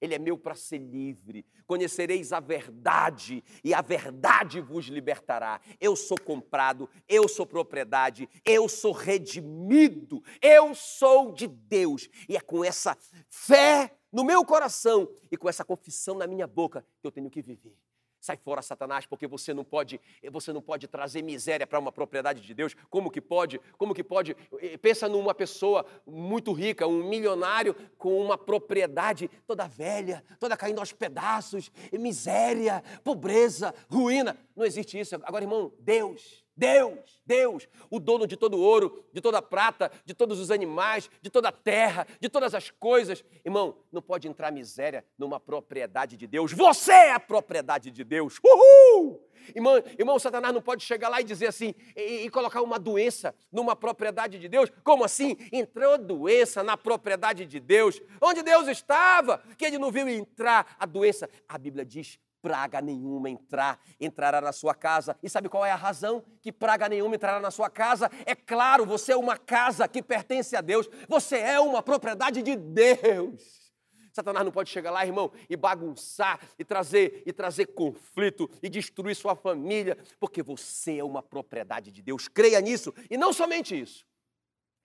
Ele 0.00 0.14
é 0.14 0.18
meu 0.18 0.38
para 0.38 0.54
ser 0.54 0.78
livre. 0.78 1.44
Conhecereis 1.66 2.32
a 2.32 2.40
verdade 2.40 3.42
e 3.64 3.74
a 3.74 3.80
verdade 3.80 4.60
vos 4.60 4.86
libertará. 4.86 5.60
Eu 5.80 5.96
sou 5.96 6.18
comprado, 6.18 6.88
eu 7.08 7.28
sou 7.28 7.46
propriedade, 7.46 8.28
eu 8.44 8.68
sou 8.68 8.92
redimido, 8.92 10.22
eu 10.40 10.74
sou 10.74 11.32
de 11.32 11.46
Deus. 11.46 12.08
E 12.28 12.36
é 12.36 12.40
com 12.40 12.64
essa 12.64 12.96
fé 13.28 13.96
no 14.12 14.24
meu 14.24 14.44
coração 14.44 15.08
e 15.30 15.36
com 15.36 15.48
essa 15.48 15.64
confissão 15.64 16.14
na 16.14 16.26
minha 16.26 16.46
boca 16.46 16.84
que 17.00 17.06
eu 17.06 17.12
tenho 17.12 17.30
que 17.30 17.42
viver. 17.42 17.76
Sai 18.20 18.36
fora, 18.36 18.60
Satanás, 18.62 19.06
porque 19.06 19.26
você 19.26 19.54
não 19.54 19.64
pode, 19.64 20.00
você 20.30 20.52
não 20.52 20.60
pode 20.60 20.88
trazer 20.88 21.22
miséria 21.22 21.66
para 21.66 21.78
uma 21.78 21.92
propriedade 21.92 22.40
de 22.40 22.52
Deus. 22.52 22.74
Como 22.90 23.10
que 23.10 23.20
pode? 23.20 23.60
Como 23.76 23.94
que 23.94 24.02
pode? 24.02 24.34
Pensa 24.82 25.08
numa 25.08 25.34
pessoa 25.34 25.86
muito 26.06 26.52
rica, 26.52 26.86
um 26.86 27.08
milionário 27.08 27.74
com 27.96 28.20
uma 28.20 28.36
propriedade 28.36 29.28
toda 29.46 29.68
velha, 29.68 30.24
toda 30.40 30.56
caindo 30.56 30.80
aos 30.80 30.92
pedaços, 30.92 31.70
miséria, 31.92 32.82
pobreza, 33.04 33.74
ruína. 33.88 34.36
Não 34.56 34.64
existe 34.64 34.98
isso. 34.98 35.14
Agora, 35.14 35.44
irmão, 35.44 35.72
Deus 35.78 36.47
Deus, 36.58 37.22
Deus, 37.24 37.68
o 37.88 38.00
dono 38.00 38.26
de 38.26 38.36
todo 38.36 38.58
ouro, 38.58 39.04
de 39.12 39.20
toda 39.20 39.38
a 39.38 39.42
prata, 39.42 39.92
de 40.04 40.12
todos 40.12 40.40
os 40.40 40.50
animais, 40.50 41.08
de 41.22 41.30
toda 41.30 41.50
a 41.50 41.52
terra, 41.52 42.04
de 42.20 42.28
todas 42.28 42.52
as 42.52 42.68
coisas. 42.68 43.24
Irmão, 43.44 43.76
não 43.92 44.02
pode 44.02 44.26
entrar 44.26 44.50
miséria 44.50 45.04
numa 45.16 45.38
propriedade 45.38 46.16
de 46.16 46.26
Deus. 46.26 46.52
Você 46.52 46.90
é 46.90 47.12
a 47.12 47.20
propriedade 47.20 47.92
de 47.92 48.02
Deus. 48.02 48.40
Uhul! 48.44 49.24
Irmão, 49.54 49.82
irmão, 49.96 50.18
Satanás 50.18 50.52
não 50.52 50.60
pode 50.60 50.82
chegar 50.82 51.08
lá 51.08 51.20
e 51.20 51.24
dizer 51.24 51.46
assim, 51.46 51.74
e, 51.96 52.24
e, 52.24 52.30
colocar 52.30 52.60
uma 52.60 52.78
doença 52.78 53.32
numa 53.52 53.76
propriedade 53.76 54.36
de 54.36 54.48
Deus. 54.48 54.68
Como 54.82 55.04
assim? 55.04 55.36
Entrou 55.52 55.96
doença 55.96 56.64
na 56.64 56.76
propriedade 56.76 57.46
de 57.46 57.60
Deus. 57.60 58.02
Onde 58.20 58.42
Deus 58.42 58.66
estava, 58.66 59.40
que 59.56 59.64
ele 59.64 59.78
não 59.78 59.92
viu 59.92 60.08
entrar 60.08 60.76
a 60.76 60.84
doença. 60.84 61.30
A 61.48 61.56
Bíblia 61.56 61.84
diz 61.84 62.18
praga 62.48 62.80
nenhuma 62.80 63.28
entrar, 63.28 63.78
entrará 64.00 64.40
na 64.40 64.52
sua 64.52 64.74
casa. 64.74 65.14
E 65.22 65.28
sabe 65.28 65.50
qual 65.50 65.66
é 65.66 65.70
a 65.70 65.76
razão 65.76 66.24
que 66.40 66.50
praga 66.50 66.88
nenhuma 66.88 67.14
entrará 67.14 67.38
na 67.38 67.50
sua 67.50 67.68
casa? 67.68 68.10
É 68.24 68.34
claro, 68.34 68.86
você 68.86 69.12
é 69.12 69.16
uma 69.18 69.36
casa 69.36 69.86
que 69.86 70.02
pertence 70.02 70.56
a 70.56 70.62
Deus. 70.62 70.88
Você 71.06 71.36
é 71.36 71.60
uma 71.60 71.82
propriedade 71.82 72.42
de 72.42 72.56
Deus. 72.56 73.70
Satanás 74.14 74.46
não 74.46 74.50
pode 74.50 74.70
chegar 74.70 74.90
lá, 74.90 75.04
irmão, 75.04 75.30
e 75.48 75.56
bagunçar 75.58 76.40
e 76.58 76.64
trazer 76.64 77.22
e 77.26 77.34
trazer 77.34 77.66
conflito 77.66 78.50
e 78.62 78.70
destruir 78.70 79.14
sua 79.14 79.36
família, 79.36 79.98
porque 80.18 80.42
você 80.42 80.96
é 80.96 81.04
uma 81.04 81.22
propriedade 81.22 81.92
de 81.92 82.00
Deus. 82.00 82.28
Creia 82.28 82.62
nisso 82.62 82.94
e 83.10 83.18
não 83.18 83.30
somente 83.30 83.78
isso. 83.78 84.06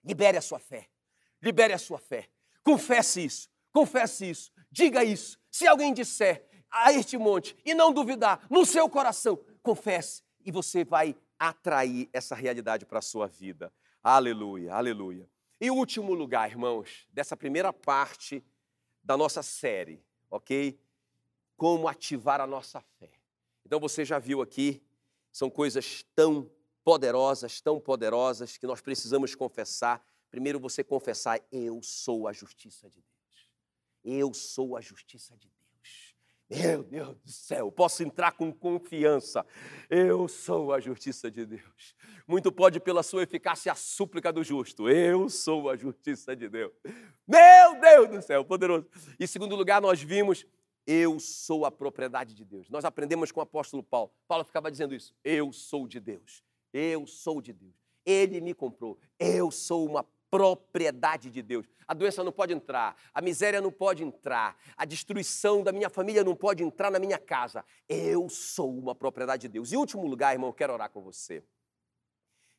Libere 0.04 0.36
a 0.36 0.42
sua 0.42 0.58
fé. 0.58 0.86
Libere 1.40 1.72
a 1.72 1.78
sua 1.78 1.98
fé. 1.98 2.28
Confesse 2.62 3.24
isso. 3.24 3.48
Confesse 3.72 4.28
isso. 4.28 4.52
Diga 4.70 5.02
isso. 5.02 5.38
Se 5.50 5.66
alguém 5.66 5.94
disser, 5.94 6.46
a 6.74 6.92
este 6.92 7.16
monte 7.16 7.56
e 7.64 7.72
não 7.72 7.92
duvidar 7.92 8.44
no 8.50 8.66
seu 8.66 8.88
coração, 8.88 9.38
confesse 9.62 10.22
e 10.44 10.50
você 10.50 10.84
vai 10.84 11.16
atrair 11.38 12.08
essa 12.12 12.34
realidade 12.34 12.84
para 12.84 12.98
a 12.98 13.02
sua 13.02 13.26
vida. 13.26 13.72
Aleluia, 14.02 14.74
aleluia. 14.74 15.28
E 15.60 15.70
último 15.70 16.12
lugar, 16.12 16.50
irmãos, 16.50 17.06
dessa 17.10 17.36
primeira 17.36 17.72
parte 17.72 18.44
da 19.02 19.16
nossa 19.16 19.42
série, 19.42 20.04
ok? 20.30 20.78
Como 21.56 21.86
ativar 21.88 22.40
a 22.40 22.46
nossa 22.46 22.80
fé. 22.80 23.10
Então 23.64 23.78
você 23.78 24.04
já 24.04 24.18
viu 24.18 24.42
aqui, 24.42 24.82
são 25.32 25.48
coisas 25.48 26.04
tão 26.14 26.50
poderosas, 26.84 27.60
tão 27.60 27.80
poderosas, 27.80 28.58
que 28.58 28.66
nós 28.66 28.80
precisamos 28.80 29.34
confessar. 29.34 30.04
Primeiro 30.30 30.60
você 30.60 30.84
confessar: 30.84 31.40
Eu 31.50 31.80
sou 31.82 32.28
a 32.28 32.32
justiça 32.32 32.90
de 32.90 33.00
Deus. 33.00 33.48
Eu 34.04 34.34
sou 34.34 34.76
a 34.76 34.80
justiça 34.80 35.34
de 35.36 35.48
Deus. 35.48 35.53
Meu 36.48 36.82
Deus 36.82 37.16
do 37.16 37.30
céu, 37.30 37.72
posso 37.72 38.02
entrar 38.02 38.32
com 38.32 38.52
confiança. 38.52 39.44
Eu 39.88 40.28
sou 40.28 40.72
a 40.72 40.80
justiça 40.80 41.30
de 41.30 41.46
Deus. 41.46 41.94
Muito 42.26 42.52
pode 42.52 42.78
pela 42.80 43.02
sua 43.02 43.22
eficácia 43.22 43.72
a 43.72 43.74
súplica 43.74 44.32
do 44.32 44.44
justo. 44.44 44.88
Eu 44.88 45.28
sou 45.28 45.70
a 45.70 45.76
justiça 45.76 46.36
de 46.36 46.48
Deus. 46.48 46.72
Meu 47.26 47.80
Deus 47.80 48.08
do 48.10 48.22
céu, 48.22 48.44
poderoso. 48.44 48.86
Em 49.18 49.26
segundo 49.26 49.56
lugar, 49.56 49.80
nós 49.80 50.02
vimos 50.02 50.46
eu 50.86 51.18
sou 51.18 51.64
a 51.64 51.70
propriedade 51.70 52.34
de 52.34 52.44
Deus. 52.44 52.68
Nós 52.68 52.84
aprendemos 52.84 53.32
com 53.32 53.40
o 53.40 53.42
apóstolo 53.42 53.82
Paulo. 53.82 54.12
Paulo 54.28 54.44
ficava 54.44 54.70
dizendo 54.70 54.94
isso. 54.94 55.14
Eu 55.24 55.52
sou 55.52 55.88
de 55.88 55.98
Deus. 55.98 56.44
Eu 56.72 57.06
sou 57.06 57.40
de 57.40 57.52
Deus. 57.52 57.74
Ele 58.04 58.40
me 58.40 58.52
comprou. 58.52 58.98
Eu 59.18 59.50
sou 59.50 59.86
uma 59.86 60.04
propriedade 60.34 61.30
de 61.30 61.40
Deus. 61.40 61.64
A 61.86 61.94
doença 61.94 62.24
não 62.24 62.32
pode 62.32 62.52
entrar, 62.52 63.00
a 63.14 63.22
miséria 63.22 63.60
não 63.60 63.70
pode 63.70 64.02
entrar, 64.02 64.60
a 64.76 64.84
destruição 64.84 65.62
da 65.62 65.70
minha 65.70 65.88
família 65.88 66.24
não 66.24 66.34
pode 66.34 66.64
entrar 66.64 66.90
na 66.90 66.98
minha 66.98 67.18
casa. 67.18 67.64
Eu 67.88 68.28
sou 68.28 68.76
uma 68.76 68.96
propriedade 68.96 69.42
de 69.42 69.48
Deus. 69.48 69.70
E 69.70 69.76
último 69.76 70.04
lugar, 70.08 70.32
irmão, 70.32 70.48
eu 70.50 70.52
quero 70.52 70.72
orar 70.72 70.90
com 70.90 71.00
você. 71.00 71.44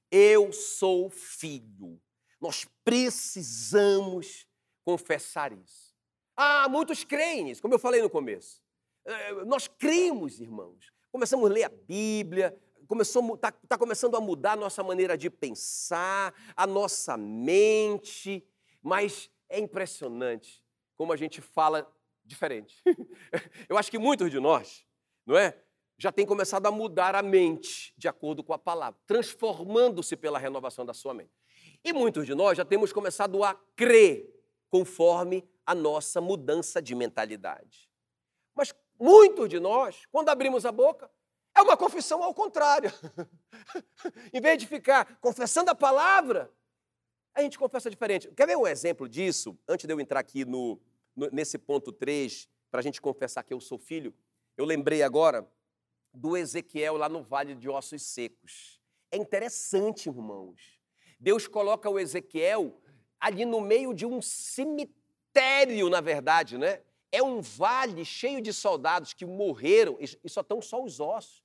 Eu 0.09 0.53
sou 0.53 1.09
filho. 1.09 1.99
Nós 2.39 2.65
precisamos 2.85 4.47
confessar 4.85 5.51
isso. 5.51 5.93
Ah, 6.33 6.69
muitos 6.69 7.03
creem 7.03 7.43
nisso, 7.43 7.61
como 7.61 7.73
eu 7.73 7.79
falei 7.79 8.01
no 8.01 8.09
começo. 8.09 8.63
Eh, 9.03 9.33
nós 9.43 9.67
cremos, 9.67 10.39
irmãos. 10.39 10.93
Começamos 11.11 11.49
a 11.49 11.53
ler 11.53 11.63
a 11.65 11.69
Bíblia, 11.69 12.57
começou 12.85 13.35
está 13.35 13.51
tá 13.51 13.77
começando 13.77 14.15
a 14.15 14.21
mudar 14.21 14.53
a 14.53 14.55
nossa 14.55 14.83
maneira 14.83 15.17
de 15.17 15.29
pensar, 15.29 16.33
a 16.55 16.67
nossa 16.67 17.17
mente, 17.17 18.45
mas 18.81 19.29
é 19.49 19.59
impressionante 19.59 20.63
como 20.95 21.11
a 21.11 21.17
gente 21.17 21.41
fala 21.41 21.91
diferente. 22.23 22.81
Eu 23.69 23.77
acho 23.77 23.91
que 23.91 23.99
muitos 23.99 24.31
de 24.31 24.39
nós, 24.39 24.85
não 25.25 25.37
é? 25.37 25.57
Já 25.97 26.11
tem 26.11 26.25
começado 26.25 26.65
a 26.65 26.71
mudar 26.71 27.15
a 27.15 27.23
mente 27.23 27.93
de 27.97 28.07
acordo 28.07 28.43
com 28.43 28.53
a 28.53 28.57
palavra, 28.57 28.99
transformando-se 29.05 30.15
pela 30.17 30.37
renovação 30.37 30.85
da 30.85 30.93
sua 30.93 31.13
mente. 31.13 31.31
E 31.83 31.93
muitos 31.93 32.25
de 32.25 32.35
nós 32.35 32.57
já 32.57 32.65
temos 32.65 32.91
começado 32.91 33.43
a 33.43 33.53
crer 33.75 34.29
conforme 34.69 35.47
a 35.65 35.73
nossa 35.73 36.19
mudança 36.19 36.81
de 36.81 36.93
mentalidade. 36.93 37.89
Mas 38.53 38.73
muitos 38.99 39.47
de 39.49 39.59
nós, 39.59 40.05
quando 40.11 40.29
abrimos 40.29 40.65
a 40.65 40.71
boca, 40.71 41.09
é 41.55 41.61
uma 41.61 41.77
confissão 41.77 42.21
ao 42.21 42.33
contrário. 42.33 42.91
em 44.33 44.41
vez 44.41 44.57
de 44.57 44.67
ficar 44.67 45.17
confessando 45.21 45.71
a 45.71 45.75
palavra, 45.75 46.51
a 47.33 47.41
gente 47.41 47.57
confessa 47.57 47.89
diferente. 47.89 48.29
Quer 48.35 48.45
ver 48.45 48.57
um 48.57 48.67
exemplo 48.67 49.07
disso? 49.07 49.57
Antes 49.67 49.85
de 49.87 49.93
eu 49.93 49.99
entrar 49.99 50.19
aqui 50.19 50.43
no, 50.43 50.79
no 51.15 51.29
nesse 51.31 51.57
ponto 51.57 51.93
3, 51.93 52.49
para 52.69 52.81
a 52.81 52.83
gente 52.83 53.01
confessar 53.01 53.41
que 53.43 53.53
eu 53.53 53.61
sou 53.61 53.77
filho, 53.77 54.13
eu 54.57 54.65
lembrei 54.65 55.01
agora 55.01 55.49
do 56.13 56.35
Ezequiel 56.35 56.97
lá 56.97 57.07
no 57.07 57.23
Vale 57.23 57.55
de 57.55 57.69
Ossos 57.69 58.03
Secos. 58.03 58.81
É 59.09 59.17
interessante, 59.17 60.09
irmãos. 60.09 60.79
Deus 61.17 61.47
coloca 61.47 61.89
o 61.89 61.97
Ezequiel 61.97 62.81
ali 63.17 63.45
no 63.45 63.61
meio 63.61 63.93
de 63.93 64.05
um 64.05 64.21
cemitério, 64.21 65.89
na 65.89 66.01
verdade, 66.01 66.57
né? 66.57 66.81
É 67.11 67.23
um 67.23 67.39
vale 67.39 68.03
cheio 68.03 68.41
de 68.41 68.51
soldados 68.51 69.13
que 69.13 69.25
morreram 69.25 69.97
e 70.01 70.29
só 70.29 70.41
estão 70.41 70.61
só 70.61 70.83
os 70.83 70.99
ossos 70.99 71.44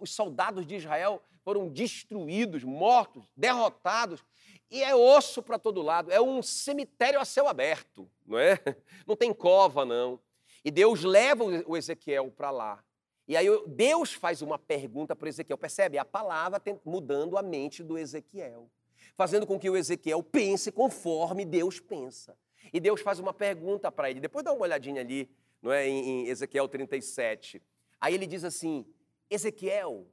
os 0.00 0.14
soldados 0.14 0.66
de 0.66 0.76
Israel 0.76 1.22
foram 1.42 1.68
destruídos, 1.68 2.62
mortos, 2.62 3.24
derrotados, 3.36 4.24
e 4.70 4.82
é 4.82 4.94
osso 4.94 5.42
para 5.42 5.58
todo 5.58 5.82
lado, 5.82 6.10
é 6.10 6.20
um 6.20 6.42
cemitério 6.42 7.20
a 7.20 7.24
céu 7.24 7.46
aberto, 7.48 8.08
não 8.26 8.38
é? 8.38 8.58
Não 9.06 9.16
tem 9.16 9.32
cova, 9.34 9.84
não. 9.84 10.18
E 10.64 10.70
Deus 10.70 11.02
leva 11.02 11.44
o 11.66 11.76
Ezequiel 11.76 12.30
para 12.30 12.50
lá. 12.50 12.84
E 13.26 13.36
aí 13.36 13.46
Deus 13.66 14.12
faz 14.12 14.40
uma 14.40 14.58
pergunta 14.58 15.14
para 15.14 15.28
Ezequiel, 15.28 15.58
percebe? 15.58 15.98
A 15.98 16.04
palavra 16.04 16.60
mudando 16.84 17.36
a 17.36 17.42
mente 17.42 17.82
do 17.82 17.98
Ezequiel, 17.98 18.70
fazendo 19.16 19.46
com 19.46 19.58
que 19.58 19.68
o 19.68 19.76
Ezequiel 19.76 20.22
pense 20.22 20.72
conforme 20.72 21.44
Deus 21.44 21.80
pensa. 21.80 22.36
E 22.72 22.80
Deus 22.80 23.00
faz 23.00 23.18
uma 23.18 23.34
pergunta 23.34 23.90
para 23.90 24.10
ele, 24.10 24.20
depois 24.20 24.44
dá 24.44 24.52
uma 24.52 24.62
olhadinha 24.62 25.00
ali, 25.00 25.28
não 25.60 25.72
é? 25.72 25.86
em 25.86 26.28
Ezequiel 26.28 26.68
37. 26.68 27.60
Aí 28.00 28.14
ele 28.14 28.26
diz 28.26 28.44
assim: 28.44 28.86
Ezequiel, 29.32 30.12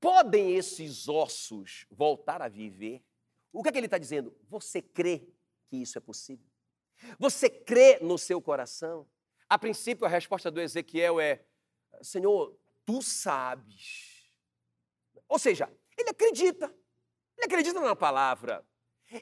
podem 0.00 0.56
esses 0.56 1.08
ossos 1.08 1.86
voltar 1.90 2.42
a 2.42 2.48
viver? 2.48 3.04
O 3.52 3.62
que 3.62 3.68
é 3.68 3.72
que 3.72 3.78
ele 3.78 3.86
está 3.86 3.98
dizendo? 3.98 4.36
Você 4.48 4.80
crê 4.80 5.28
que 5.68 5.76
isso 5.76 5.98
é 5.98 6.00
possível? 6.00 6.46
Você 7.18 7.48
crê 7.48 7.98
no 8.00 8.18
seu 8.18 8.40
coração? 8.40 9.08
A 9.48 9.58
princípio, 9.58 10.06
a 10.06 10.08
resposta 10.08 10.50
do 10.50 10.60
Ezequiel 10.60 11.20
é: 11.20 11.44
Senhor, 12.02 12.56
tu 12.84 13.02
sabes. 13.02 14.30
Ou 15.28 15.38
seja, 15.38 15.70
ele 15.96 16.10
acredita. 16.10 16.66
Ele 17.36 17.46
acredita 17.46 17.80
na 17.80 17.96
palavra. 17.96 18.66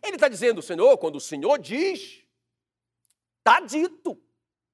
Ele 0.02 0.16
está 0.16 0.28
dizendo, 0.28 0.60
Senhor, 0.60 0.98
quando 0.98 1.16
o 1.16 1.20
Senhor 1.20 1.58
diz, 1.58 2.26
está 3.38 3.60
dito. 3.60 4.22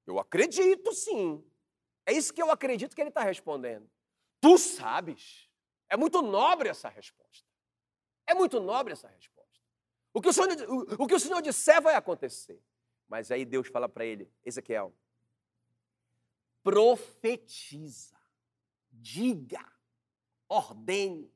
Eu 0.05 0.19
acredito 0.19 0.93
sim. 0.93 1.43
É 2.05 2.11
isso 2.11 2.33
que 2.33 2.41
eu 2.41 2.51
acredito 2.51 2.95
que 2.95 3.01
ele 3.01 3.09
está 3.09 3.23
respondendo. 3.23 3.89
Tu 4.39 4.57
sabes. 4.57 5.49
É 5.89 5.97
muito 5.97 6.21
nobre 6.21 6.69
essa 6.69 6.89
resposta. 6.89 7.47
É 8.27 8.33
muito 8.33 8.59
nobre 8.59 8.93
essa 8.93 9.07
resposta. 9.07 9.35
O 10.13 10.21
que 10.21 10.29
o 10.29 10.33
Senhor, 10.33 10.49
o, 10.99 11.07
que 11.07 11.13
o 11.13 11.19
Senhor 11.19 11.41
disser 11.41 11.81
vai 11.81 11.95
acontecer. 11.95 12.61
Mas 13.07 13.29
aí 13.31 13.45
Deus 13.45 13.67
fala 13.67 13.87
para 13.87 14.05
ele, 14.05 14.31
Ezequiel, 14.43 14.95
profetiza, 16.63 18.17
diga, 18.89 19.63
ordene, 20.49 21.31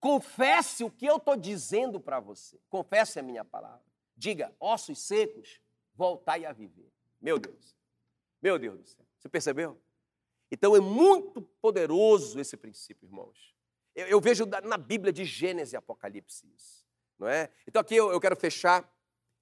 confesse 0.00 0.82
o 0.82 0.90
que 0.90 1.06
eu 1.06 1.18
estou 1.18 1.36
dizendo 1.36 2.00
para 2.00 2.18
você. 2.18 2.60
Confesse 2.68 3.20
a 3.20 3.22
minha 3.22 3.44
palavra. 3.44 3.84
Diga, 4.16 4.54
ossos 4.58 4.98
secos, 4.98 5.60
voltai 5.94 6.44
a 6.44 6.52
viver. 6.52 6.92
Meu 7.20 7.38
Deus, 7.38 7.76
meu 8.42 8.58
Deus 8.58 8.80
do 8.80 8.86
céu. 8.86 9.06
Você 9.18 9.28
percebeu? 9.28 9.80
Então 10.54 10.76
é 10.76 10.80
muito 10.80 11.42
poderoso 11.60 12.38
esse 12.38 12.56
princípio, 12.56 13.06
irmãos. 13.06 13.52
Eu, 13.92 14.06
eu 14.06 14.20
vejo 14.20 14.46
na 14.62 14.78
Bíblia 14.78 15.12
de 15.12 15.24
Gênesis 15.24 15.72
e 15.72 15.76
Apocalipse 15.76 16.46
isso, 16.54 16.86
não 17.18 17.26
é? 17.26 17.50
Então 17.66 17.82
aqui 17.82 17.96
eu, 17.96 18.12
eu 18.12 18.20
quero 18.20 18.36
fechar 18.36 18.88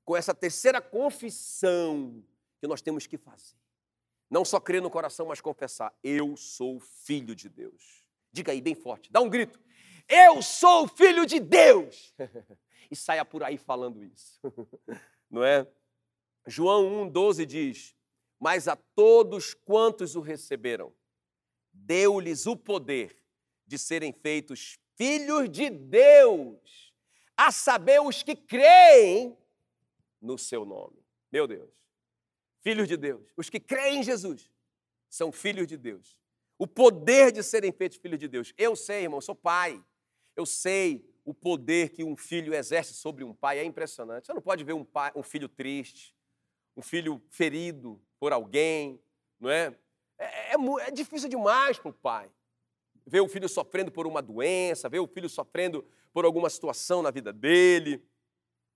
com 0.06 0.16
essa 0.16 0.34
terceira 0.34 0.80
confissão 0.80 2.24
que 2.58 2.66
nós 2.66 2.80
temos 2.80 3.06
que 3.06 3.18
fazer. 3.18 3.58
Não 4.30 4.42
só 4.42 4.58
crer 4.58 4.80
no 4.80 4.88
coração, 4.88 5.26
mas 5.26 5.38
confessar: 5.38 5.94
eu 6.02 6.34
sou 6.34 6.80
filho 6.80 7.36
de 7.36 7.50
Deus. 7.50 8.06
Diga 8.32 8.52
aí 8.52 8.62
bem 8.62 8.74
forte, 8.74 9.12
dá 9.12 9.20
um 9.20 9.28
grito. 9.28 9.60
Eu 10.08 10.40
sou 10.40 10.88
filho 10.88 11.26
de 11.26 11.38
Deus. 11.38 12.14
e 12.90 12.96
saia 12.96 13.22
por 13.22 13.42
aí 13.42 13.58
falando 13.58 14.02
isso. 14.02 14.40
Não 15.30 15.44
é? 15.44 15.70
João 16.46 17.06
1,12 17.10 17.44
diz: 17.44 17.94
Mas 18.40 18.66
a 18.66 18.76
todos 18.76 19.52
quantos 19.52 20.16
o 20.16 20.22
receberam, 20.22 20.90
deu-lhes 21.72 22.46
o 22.46 22.56
poder 22.56 23.18
de 23.66 23.78
serem 23.78 24.12
feitos 24.12 24.78
filhos 24.96 25.48
de 25.48 25.70
Deus, 25.70 26.92
a 27.36 27.50
saber, 27.50 28.00
os 28.00 28.22
que 28.22 28.36
creem 28.36 29.36
no 30.20 30.38
seu 30.38 30.64
nome. 30.64 31.02
Meu 31.30 31.46
Deus. 31.46 31.70
Filhos 32.60 32.86
de 32.86 32.96
Deus. 32.96 33.32
Os 33.36 33.50
que 33.50 33.58
creem 33.58 34.00
em 34.00 34.02
Jesus 34.02 34.50
são 35.08 35.32
filhos 35.32 35.66
de 35.66 35.76
Deus. 35.76 36.20
O 36.58 36.66
poder 36.66 37.32
de 37.32 37.42
serem 37.42 37.72
feitos 37.72 37.98
filhos 37.98 38.20
de 38.20 38.28
Deus. 38.28 38.54
Eu 38.56 38.76
sei, 38.76 39.02
irmão, 39.02 39.20
sou 39.20 39.34
pai. 39.34 39.82
Eu 40.36 40.46
sei 40.46 41.04
o 41.24 41.34
poder 41.34 41.90
que 41.90 42.04
um 42.04 42.16
filho 42.16 42.54
exerce 42.54 42.94
sobre 42.94 43.24
um 43.24 43.34
pai. 43.34 43.58
É 43.58 43.64
impressionante. 43.64 44.26
Você 44.26 44.34
não 44.34 44.42
pode 44.42 44.62
ver 44.62 44.74
um, 44.74 44.84
pai, 44.84 45.10
um 45.16 45.22
filho 45.22 45.48
triste, 45.48 46.14
um 46.76 46.82
filho 46.82 47.20
ferido 47.30 48.00
por 48.20 48.32
alguém, 48.32 49.02
não 49.40 49.50
é? 49.50 49.76
É, 50.22 50.54
é, 50.54 50.88
é 50.88 50.90
difícil 50.90 51.28
demais 51.28 51.78
para 51.78 51.90
o 51.90 51.94
pai. 51.94 52.30
Ver 53.04 53.20
o 53.20 53.28
filho 53.28 53.48
sofrendo 53.48 53.90
por 53.90 54.06
uma 54.06 54.22
doença, 54.22 54.88
ver 54.88 55.00
o 55.00 55.06
filho 55.06 55.28
sofrendo 55.28 55.84
por 56.12 56.24
alguma 56.24 56.48
situação 56.48 57.02
na 57.02 57.10
vida 57.10 57.32
dele, 57.32 58.04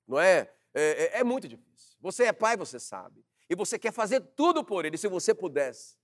não 0.07 0.19
é? 0.19 0.53
É, 0.75 0.83
é, 0.83 1.21
é 1.21 1.25
muito 1.25 1.47
difícil. 1.47 1.97
Você 2.01 2.25
é 2.25 2.33
pai, 2.33 2.57
você 2.57 2.81
sabe. 2.81 3.25
E 3.49 3.55
você 3.55 3.79
quer 3.79 3.93
fazer 3.93 4.21
tudo 4.21 4.65
por 4.65 4.85
ele. 4.85 4.99
Se 4.99 5.07
você 5.07 5.33
pudesse, 5.33 5.97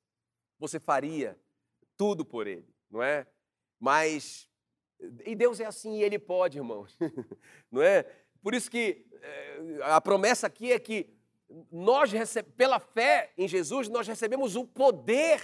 você 0.58 0.78
faria 0.78 1.38
tudo 1.96 2.24
por 2.24 2.46
ele, 2.46 2.72
não 2.88 3.02
é? 3.02 3.26
Mas, 3.80 4.48
e 5.24 5.34
Deus 5.34 5.58
é 5.58 5.64
assim 5.64 5.98
e 5.98 6.04
ele 6.04 6.18
pode, 6.18 6.58
irmãos, 6.58 6.96
não 7.70 7.82
é? 7.82 8.04
Por 8.40 8.54
isso 8.54 8.70
que 8.70 9.04
é, 9.20 9.78
a 9.82 10.00
promessa 10.00 10.46
aqui 10.46 10.72
é 10.72 10.78
que 10.78 11.12
nós, 11.70 12.10
pela 12.56 12.78
fé 12.80 13.32
em 13.36 13.46
Jesus, 13.46 13.88
nós 13.88 14.06
recebemos 14.06 14.56
o 14.56 14.64
poder 14.64 15.40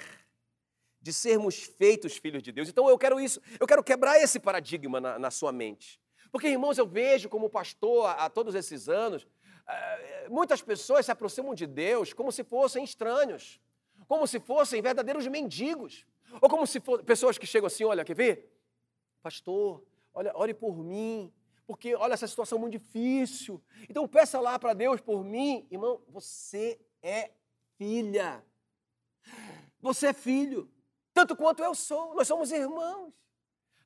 de 1.00 1.12
sermos 1.12 1.62
feitos 1.62 2.16
filhos 2.16 2.42
de 2.42 2.52
Deus. 2.52 2.68
Então 2.68 2.88
eu 2.88 2.98
quero 2.98 3.20
isso, 3.20 3.40
eu 3.58 3.66
quero 3.66 3.82
quebrar 3.82 4.20
esse 4.20 4.40
paradigma 4.40 5.00
na, 5.00 5.18
na 5.18 5.30
sua 5.30 5.52
mente. 5.52 6.00
Porque, 6.30 6.48
irmãos, 6.48 6.76
eu 6.76 6.86
vejo 6.86 7.28
como 7.28 7.48
pastor 7.48 8.06
há 8.06 8.28
todos 8.28 8.54
esses 8.54 8.88
anos, 8.88 9.26
eh, 9.66 10.28
muitas 10.28 10.60
pessoas 10.60 11.06
se 11.06 11.12
aproximam 11.12 11.54
de 11.54 11.66
Deus 11.66 12.12
como 12.12 12.30
se 12.30 12.44
fossem 12.44 12.84
estranhos, 12.84 13.60
como 14.06 14.26
se 14.26 14.38
fossem 14.38 14.82
verdadeiros 14.82 15.26
mendigos, 15.26 16.06
ou 16.40 16.48
como 16.48 16.66
se 16.66 16.80
fossem 16.80 17.04
pessoas 17.04 17.38
que 17.38 17.46
chegam 17.46 17.66
assim: 17.66 17.84
olha, 17.84 18.04
quer 18.04 18.14
ver? 18.14 18.52
Pastor, 19.22 19.82
olha, 20.12 20.32
ore 20.34 20.52
por 20.52 20.76
mim, 20.76 21.32
porque 21.68 21.94
olha 21.94 22.14
essa 22.14 22.26
situação 22.26 22.58
muito 22.58 22.78
difícil. 22.78 23.62
Então 23.90 24.08
peça 24.08 24.40
lá 24.40 24.58
para 24.58 24.72
Deus 24.72 25.02
por 25.02 25.22
mim. 25.22 25.68
Irmão, 25.70 26.00
você 26.08 26.80
é 27.02 27.30
filha. 27.76 28.42
Você 29.78 30.06
é 30.06 30.12
filho, 30.14 30.68
tanto 31.12 31.36
quanto 31.36 31.62
eu 31.62 31.74
sou. 31.74 32.14
Nós 32.14 32.26
somos 32.26 32.50
irmãos. 32.50 33.12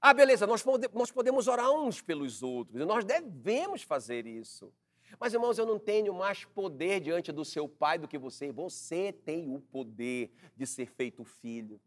Ah, 0.00 0.14
beleza, 0.14 0.46
nós, 0.46 0.64
nós 0.94 1.10
podemos 1.10 1.48
orar 1.48 1.72
uns 1.72 2.00
pelos 2.00 2.40
outros, 2.40 2.86
nós 2.86 3.04
devemos 3.04 3.82
fazer 3.82 4.26
isso. 4.26 4.72
Mas, 5.18 5.34
irmãos, 5.34 5.58
eu 5.58 5.66
não 5.66 5.78
tenho 5.78 6.14
mais 6.14 6.44
poder 6.44 7.00
diante 7.00 7.32
do 7.32 7.44
seu 7.44 7.68
pai 7.68 7.98
do 7.98 8.08
que 8.08 8.16
você. 8.16 8.50
Você 8.50 9.12
tem 9.12 9.52
o 9.54 9.60
poder 9.60 10.32
de 10.56 10.66
ser 10.66 10.86
feito 10.86 11.24
filho. 11.24 11.80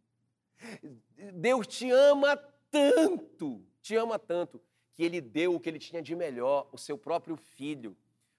Deus 1.33 1.65
te 1.65 1.89
ama 1.89 2.37
tanto, 2.69 3.65
te 3.81 3.95
ama 3.95 4.19
tanto, 4.19 4.61
que 4.95 5.03
Ele 5.03 5.21
deu 5.21 5.53
o 5.53 5.59
que 5.59 5.69
Ele 5.69 5.79
tinha 5.79 6.01
de 6.01 6.15
melhor, 6.15 6.67
o 6.71 6.77
seu 6.77 6.97
próprio 6.97 7.35
filho, 7.35 7.95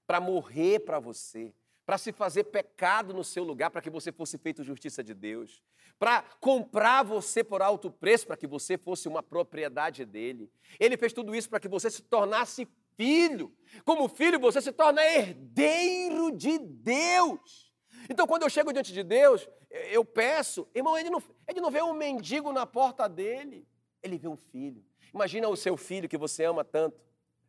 para 0.07 0.20
morrer 0.20 0.80
para 0.80 0.98
você, 0.98 1.52
para 1.84 1.98
se 1.98 2.12
fazer 2.12 2.44
pecado 2.44 3.12
no 3.12 3.22
seu 3.22 3.44
lugar, 3.44 3.70
para 3.70 3.82
que 3.82 3.90
você 3.90 4.11
fosse 4.11 4.38
feito 4.38 4.64
justiça 4.64 5.04
de 5.04 5.14
Deus, 5.14 5.62
para 5.98 6.22
comprar 6.40 7.02
você 7.02 7.44
por 7.44 7.62
alto 7.62 7.90
preço, 7.90 8.26
para 8.26 8.36
que 8.36 8.46
você 8.46 8.76
fosse 8.76 9.07
uma 9.07 9.22
propriedade 9.22 10.04
dele. 10.04 10.50
Ele 10.80 10.96
fez 10.96 11.12
tudo 11.12 11.34
isso 11.34 11.48
para 11.48 11.61
que 11.61 11.68
você 11.68 11.90
se 11.90 12.02
tornasse 12.02 12.66
filho. 12.96 13.52
Como 13.84 14.09
filho, 14.09 14.40
você 14.40 14.61
se 14.61 14.72
torna 14.72 15.02
herdeiro 15.04 16.32
de 16.32 16.59
Deus. 16.59 17.72
Então, 18.09 18.26
quando 18.26 18.42
eu 18.42 18.50
chego 18.50 18.72
diante 18.72 18.92
de 18.92 19.02
Deus, 19.02 19.48
eu 19.90 20.04
peço, 20.04 20.68
irmão, 20.74 20.96
ele 20.96 21.11
não, 21.11 21.22
ele 21.48 21.61
não 21.61 21.70
vê 21.70 21.82
um 21.82 21.92
mendigo 21.92 22.52
na 22.52 22.66
porta 22.66 23.09
dele, 23.09 23.66
ele 24.02 24.16
vê 24.16 24.28
um 24.28 24.36
filho. 24.36 24.84
Imagina 25.12 25.48
o 25.48 25.57
seu 25.57 25.76
filho 25.76 26.09
que 26.09 26.16
você 26.16 26.44
ama 26.44 26.64
tanto, 26.64 27.00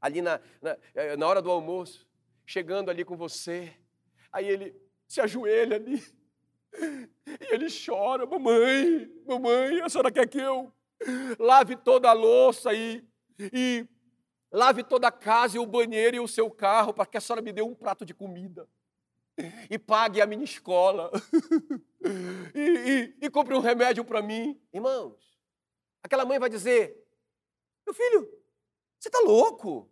ali 0.01 0.21
na, 0.21 0.39
na, 0.61 0.77
eh, 0.95 1.17
na 1.17 1.27
hora 1.27 1.41
do 1.41 1.51
almoço, 1.51 2.07
chegando 2.45 2.89
ali 2.89 3.03
com 3.03 3.15
você. 3.15 3.73
Aí 4.31 4.47
ele 4.47 4.75
se 5.07 5.21
ajoelha 5.21 5.75
ali 5.75 6.03
e 7.27 7.53
ele 7.53 7.67
chora: 7.85 8.25
Mamãe, 8.25 9.11
mamãe, 9.25 9.81
a 9.81 9.89
senhora 9.89 10.11
quer 10.11 10.27
que 10.27 10.39
eu 10.39 10.71
lave 11.39 11.75
toda 11.75 12.09
a 12.09 12.13
louça 12.13 12.73
e, 12.73 13.03
e 13.53 13.87
lave 14.51 14.83
toda 14.83 15.07
a 15.07 15.11
casa 15.11 15.57
e 15.57 15.59
o 15.59 15.65
banheiro 15.65 16.15
e 16.15 16.19
o 16.19 16.27
seu 16.27 16.49
carro 16.49 16.93
para 16.93 17.05
que 17.05 17.17
a 17.17 17.21
senhora 17.21 17.41
me 17.41 17.51
dê 17.51 17.61
um 17.61 17.75
prato 17.75 18.05
de 18.05 18.13
comida 18.13 18.67
e 19.69 19.77
pague 19.77 20.19
a 20.19 20.25
minha 20.25 20.43
escola 20.43 21.11
e, 22.55 22.59
e, 22.59 23.25
e 23.25 23.29
compre 23.29 23.53
um 23.53 23.59
remédio 23.59 24.03
para 24.03 24.21
mim. 24.21 24.59
Irmãos, 24.73 25.37
aquela 26.01 26.25
mãe 26.25 26.39
vai 26.39 26.49
dizer: 26.49 27.06
Meu 27.87 27.93
filho, 27.93 28.29
você 28.99 29.07
está 29.07 29.19
louco? 29.21 29.89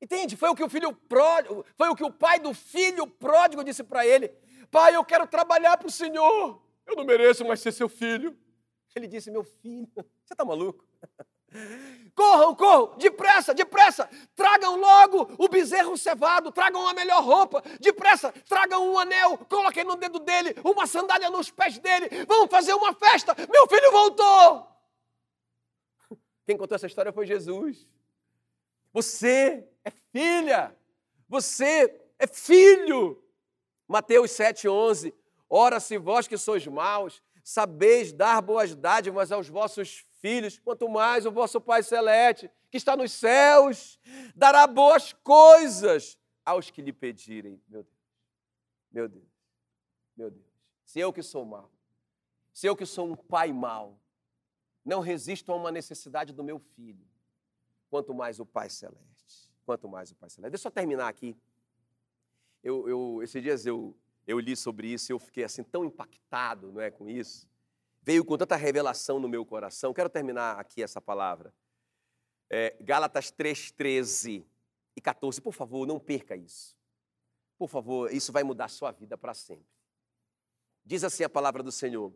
Entende? 0.00 0.34
Foi 0.34 0.48
o 0.48 0.54
que 0.54 0.64
o 0.64 0.68
filho 0.70 0.94
pródigo, 0.94 1.62
foi 1.76 1.90
o 1.90 1.94
que 1.94 2.02
o 2.02 2.10
pai 2.10 2.40
do 2.40 2.54
filho 2.54 3.06
pródigo 3.06 3.62
disse 3.62 3.84
para 3.84 4.06
ele: 4.06 4.28
Pai, 4.70 4.96
eu 4.96 5.04
quero 5.04 5.26
trabalhar 5.26 5.76
para 5.76 5.88
o 5.88 5.90
Senhor. 5.90 6.62
Eu 6.86 6.96
não 6.96 7.04
mereço 7.04 7.44
mais 7.44 7.60
ser 7.60 7.70
seu 7.70 7.86
filho. 7.86 8.34
Ele 8.96 9.06
disse: 9.06 9.30
Meu 9.30 9.44
filho, 9.44 9.86
você 10.24 10.32
está 10.32 10.42
maluco? 10.42 10.82
Corram, 12.14 12.54
corram, 12.54 12.96
depressa, 12.96 13.52
depressa, 13.52 14.08
tragam 14.34 14.74
logo 14.76 15.34
o 15.36 15.48
bezerro 15.48 15.98
cevado, 15.98 16.50
tragam 16.50 16.88
a 16.88 16.94
melhor 16.94 17.22
roupa, 17.22 17.62
depressa, 17.78 18.32
tragam 18.48 18.90
um 18.90 18.98
anel, 18.98 19.36
coloquem 19.50 19.84
no 19.84 19.96
dedo 19.96 20.18
dele, 20.18 20.54
uma 20.64 20.86
sandália 20.86 21.28
nos 21.28 21.50
pés 21.50 21.78
dele, 21.78 22.08
vamos 22.26 22.50
fazer 22.50 22.72
uma 22.72 22.94
festa, 22.94 23.34
meu 23.50 23.66
filho 23.68 23.90
voltou. 23.90 24.71
Quem 26.44 26.56
contou 26.56 26.76
essa 26.76 26.86
história 26.86 27.12
foi 27.12 27.26
Jesus. 27.26 27.86
Você 28.92 29.66
é 29.84 29.90
filha, 30.12 30.76
você 31.28 32.00
é 32.18 32.26
filho. 32.26 33.22
Mateus 33.88 34.30
7,11. 34.32 35.14
Ora, 35.48 35.80
se 35.80 35.98
vós 35.98 36.26
que 36.26 36.36
sois 36.36 36.66
maus, 36.66 37.22
sabeis 37.42 38.12
dar 38.12 38.40
boas 38.40 38.74
dádivas 38.74 39.30
aos 39.32 39.48
vossos 39.48 40.04
filhos, 40.20 40.58
quanto 40.58 40.88
mais 40.88 41.26
o 41.26 41.30
vosso 41.32 41.60
Pai 41.60 41.82
Celeste, 41.82 42.50
que 42.70 42.76
está 42.76 42.96
nos 42.96 43.12
céus, 43.12 43.98
dará 44.34 44.66
boas 44.66 45.12
coisas 45.12 46.16
aos 46.44 46.70
que 46.70 46.80
lhe 46.80 46.92
pedirem. 46.92 47.60
Meu 47.68 47.82
Deus, 47.82 47.96
meu 48.90 49.08
Deus, 49.08 49.28
meu 50.16 50.30
Deus. 50.30 50.46
Se 50.84 51.00
eu 51.00 51.12
que 51.12 51.22
sou 51.22 51.44
mau, 51.44 51.70
se 52.52 52.66
eu 52.66 52.76
que 52.76 52.86
sou 52.86 53.06
um 53.06 53.16
pai 53.16 53.52
mau, 53.52 53.98
não 54.84 55.00
resisto 55.00 55.52
a 55.52 55.56
uma 55.56 55.70
necessidade 55.70 56.32
do 56.32 56.42
meu 56.42 56.58
filho, 56.58 57.06
quanto 57.88 58.14
mais 58.14 58.40
o 58.40 58.46
Pai 58.46 58.68
Celeste. 58.68 59.50
Quanto 59.64 59.88
mais 59.88 60.10
o 60.10 60.16
Pai 60.16 60.28
Celeste. 60.28 60.50
Deixa 60.50 60.66
eu 60.66 60.70
só 60.70 60.74
terminar 60.74 61.08
aqui. 61.08 61.36
Eu, 62.62 62.88
eu, 62.88 63.20
esses 63.22 63.42
dias 63.42 63.66
eu, 63.66 63.96
eu 64.26 64.38
li 64.38 64.56
sobre 64.56 64.88
isso 64.88 65.10
e 65.10 65.14
eu 65.14 65.18
fiquei 65.18 65.44
assim 65.44 65.62
tão 65.62 65.84
impactado 65.84 66.72
não 66.72 66.80
é, 66.80 66.90
com 66.90 67.08
isso. 67.08 67.48
Veio 68.02 68.24
com 68.24 68.36
tanta 68.36 68.56
revelação 68.56 69.20
no 69.20 69.28
meu 69.28 69.46
coração. 69.46 69.94
Quero 69.94 70.08
terminar 70.08 70.58
aqui 70.58 70.82
essa 70.82 71.00
palavra. 71.00 71.54
É, 72.50 72.76
Gálatas 72.80 73.30
3, 73.30 73.70
13 73.70 74.44
e 74.96 75.00
14. 75.00 75.40
Por 75.40 75.52
favor, 75.52 75.86
não 75.86 76.00
perca 76.00 76.36
isso. 76.36 76.76
Por 77.56 77.68
favor, 77.68 78.12
isso 78.12 78.32
vai 78.32 78.42
mudar 78.42 78.64
a 78.64 78.68
sua 78.68 78.90
vida 78.90 79.16
para 79.16 79.34
sempre. 79.34 79.64
Diz 80.84 81.04
assim 81.04 81.22
a 81.22 81.28
palavra 81.28 81.62
do 81.62 81.70
Senhor: 81.70 82.12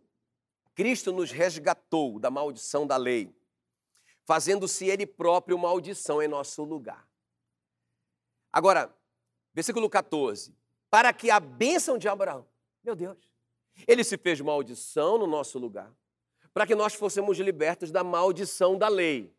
Cristo 0.77 1.11
nos 1.11 1.31
resgatou 1.31 2.21
da 2.21 2.31
maldição 2.31 2.87
da 2.87 2.99
lei, 2.99 3.35
fazendo-se 4.27 4.87
Ele 4.87 5.07
próprio 5.07 5.59
maldição 5.59 6.23
em 6.23 6.29
nosso 6.29 6.63
lugar. 6.63 7.09
Agora, 8.53 8.95
versículo 9.55 9.89
14: 9.89 10.55
Para 10.91 11.15
que 11.15 11.31
a 11.31 11.41
bênção 11.41 11.97
de 11.97 12.09
Abraão, 12.09 12.47
meu 12.85 12.95
Deus, 12.95 13.33
ele 13.89 14.05
se 14.05 14.19
fez 14.19 14.39
maldição 14.43 15.17
no 15.17 15.27
nosso 15.27 15.59
lugar, 15.59 15.91
para 16.53 16.67
que 16.67 16.75
nós 16.75 16.93
fôssemos 16.93 17.39
libertos 17.39 17.91
da 17.91 18.05
maldição 18.05 18.77
da 18.77 18.89
lei. 18.89 19.35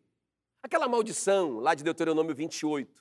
Aquela 0.64 0.88
maldição 0.88 1.60
lá 1.60 1.76
de 1.76 1.84
Deuteronômio 1.84 2.34
28, 2.34 2.92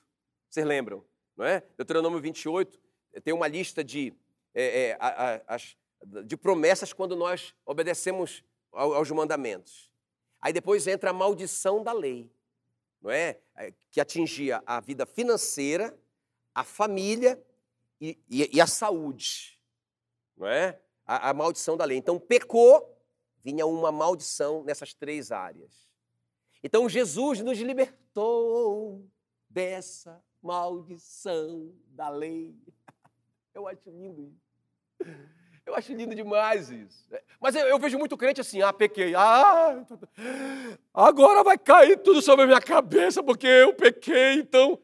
vocês 0.47 0.65
lembram, 0.65 1.03
não 1.35 1.43
é? 1.43 1.61
Deuteronômio 1.75 2.21
28 2.21 2.79
tem 3.23 3.33
uma 3.33 3.47
lista 3.47 3.83
de, 3.83 4.13
é, 4.53 4.89
é, 4.91 4.97
as, 5.47 5.75
de 6.25 6.37
promessas 6.37 6.93
quando 6.93 7.15
nós 7.15 7.53
obedecemos 7.65 8.43
aos 8.71 9.09
mandamentos. 9.11 9.91
Aí 10.39 10.53
depois 10.53 10.87
entra 10.87 11.09
a 11.09 11.13
maldição 11.13 11.83
da 11.83 11.91
lei, 11.91 12.31
não 13.01 13.09
é? 13.09 13.39
é? 13.55 13.73
Que 13.89 13.99
atingia 13.99 14.61
a 14.65 14.79
vida 14.79 15.05
financeira, 15.05 15.97
a 16.53 16.63
família 16.63 17.43
e, 17.99 18.17
e, 18.29 18.57
e 18.57 18.61
a 18.61 18.67
saúde, 18.67 19.59
não 20.35 20.47
é? 20.47 20.79
A, 21.05 21.29
a 21.29 21.33
maldição 21.33 21.75
da 21.75 21.85
lei. 21.85 21.97
Então 21.97 22.19
pecou, 22.19 22.95
vinha 23.43 23.65
uma 23.65 23.91
maldição 23.91 24.63
nessas 24.63 24.93
três 24.93 25.31
áreas. 25.31 25.87
Então 26.63 26.87
Jesus 26.87 27.41
nos 27.41 27.57
libertou 27.57 29.05
dessa 29.49 30.23
maldição 30.41 31.73
da 31.87 32.09
lei. 32.09 32.55
Eu 33.53 33.67
acho 33.67 33.89
lindo 33.89 34.21
isso. 34.21 34.47
Eu 35.67 35.75
acho 35.75 35.93
lindo 35.93 36.15
demais 36.15 36.69
isso. 36.69 37.05
Mas 37.41 37.53
eu, 37.53 37.67
eu, 37.67 37.77
vejo 37.77 37.99
muito 37.99 38.15
crente 38.15 38.39
assim, 38.39 38.61
ah, 38.61 38.71
pequei, 38.71 39.13
ah, 39.13 39.85
agora 40.93 41.43
vai 41.43 41.57
cair 41.57 41.97
tudo 41.97 42.21
sobre 42.21 42.45
a 42.45 42.47
minha 42.47 42.61
cabeça 42.61 43.21
porque 43.21 43.45
eu 43.45 43.73
pequei, 43.73 44.35
então. 44.35 44.79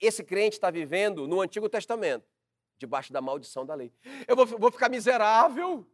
Esse 0.00 0.24
crente 0.24 0.56
está 0.56 0.72
vivendo 0.72 1.28
no 1.28 1.40
Antigo 1.40 1.68
Testamento, 1.68 2.24
debaixo 2.76 3.12
da 3.12 3.20
maldição 3.20 3.64
da 3.64 3.76
lei. 3.76 3.92
Eu 4.26 4.34
vou, 4.34 4.44
vou 4.44 4.72
ficar 4.72 4.88
miserável, 4.88 5.86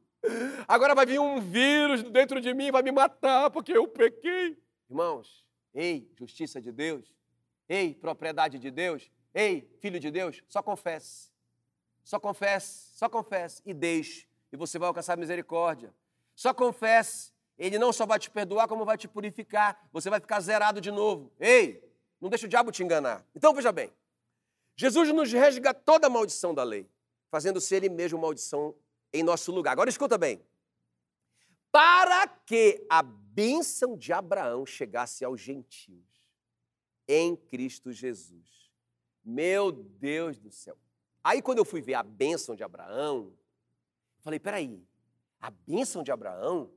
agora 0.66 0.94
vai 0.94 1.04
vir 1.04 1.20
um 1.20 1.38
vírus 1.38 2.02
dentro 2.04 2.40
de 2.40 2.54
mim 2.54 2.70
vai 2.70 2.82
me 2.82 2.92
matar 2.92 3.50
porque 3.50 3.72
eu 3.72 3.86
pequei. 3.86 4.56
Irmãos, 4.88 5.44
ei, 5.74 6.10
justiça 6.18 6.62
de 6.62 6.72
Deus, 6.72 7.12
ei, 7.68 7.92
propriedade 7.92 8.58
de 8.58 8.70
Deus, 8.70 9.10
ei, 9.34 9.70
filho 9.80 10.00
de 10.00 10.10
Deus, 10.10 10.42
só 10.48 10.62
confesse. 10.62 11.28
Só 12.02 12.18
confesse, 12.18 12.96
só 12.96 13.06
confesse 13.06 13.60
e 13.66 13.74
deixe 13.74 14.29
e 14.52 14.56
você 14.56 14.78
vai 14.78 14.88
alcançar 14.88 15.16
misericórdia. 15.16 15.94
Só 16.34 16.52
confesse, 16.54 17.32
ele 17.58 17.78
não 17.78 17.92
só 17.92 18.06
vai 18.06 18.18
te 18.18 18.30
perdoar, 18.30 18.66
como 18.66 18.84
vai 18.84 18.96
te 18.96 19.06
purificar. 19.06 19.88
Você 19.92 20.08
vai 20.08 20.20
ficar 20.20 20.40
zerado 20.40 20.80
de 20.80 20.90
novo. 20.90 21.32
Ei, 21.38 21.82
não 22.20 22.28
deixa 22.28 22.46
o 22.46 22.48
diabo 22.48 22.72
te 22.72 22.82
enganar. 22.82 23.24
Então 23.34 23.54
veja 23.54 23.70
bem, 23.70 23.92
Jesus 24.76 25.12
nos 25.12 25.30
resgatou 25.30 25.98
da 25.98 26.08
maldição 26.08 26.54
da 26.54 26.62
lei, 26.62 26.88
fazendo-se 27.30 27.74
ele 27.74 27.88
mesmo 27.88 28.18
maldição 28.18 28.74
em 29.12 29.22
nosso 29.22 29.52
lugar. 29.52 29.72
Agora 29.72 29.90
escuta 29.90 30.16
bem. 30.16 30.42
Para 31.70 32.26
que 32.26 32.84
a 32.88 33.02
bênção 33.02 33.96
de 33.96 34.12
Abraão 34.12 34.66
chegasse 34.66 35.24
aos 35.24 35.40
gentios 35.40 36.04
em 37.06 37.36
Cristo 37.36 37.92
Jesus. 37.92 38.70
Meu 39.24 39.70
Deus 39.70 40.38
do 40.38 40.50
céu. 40.50 40.76
Aí 41.22 41.42
quando 41.42 41.58
eu 41.58 41.64
fui 41.64 41.80
ver 41.80 41.94
a 41.94 42.02
bênção 42.02 42.56
de 42.56 42.64
Abraão, 42.64 43.32
Falei, 44.20 44.38
peraí, 44.38 44.82
a 45.40 45.50
bênção 45.50 46.02
de 46.02 46.12
Abraão? 46.12 46.70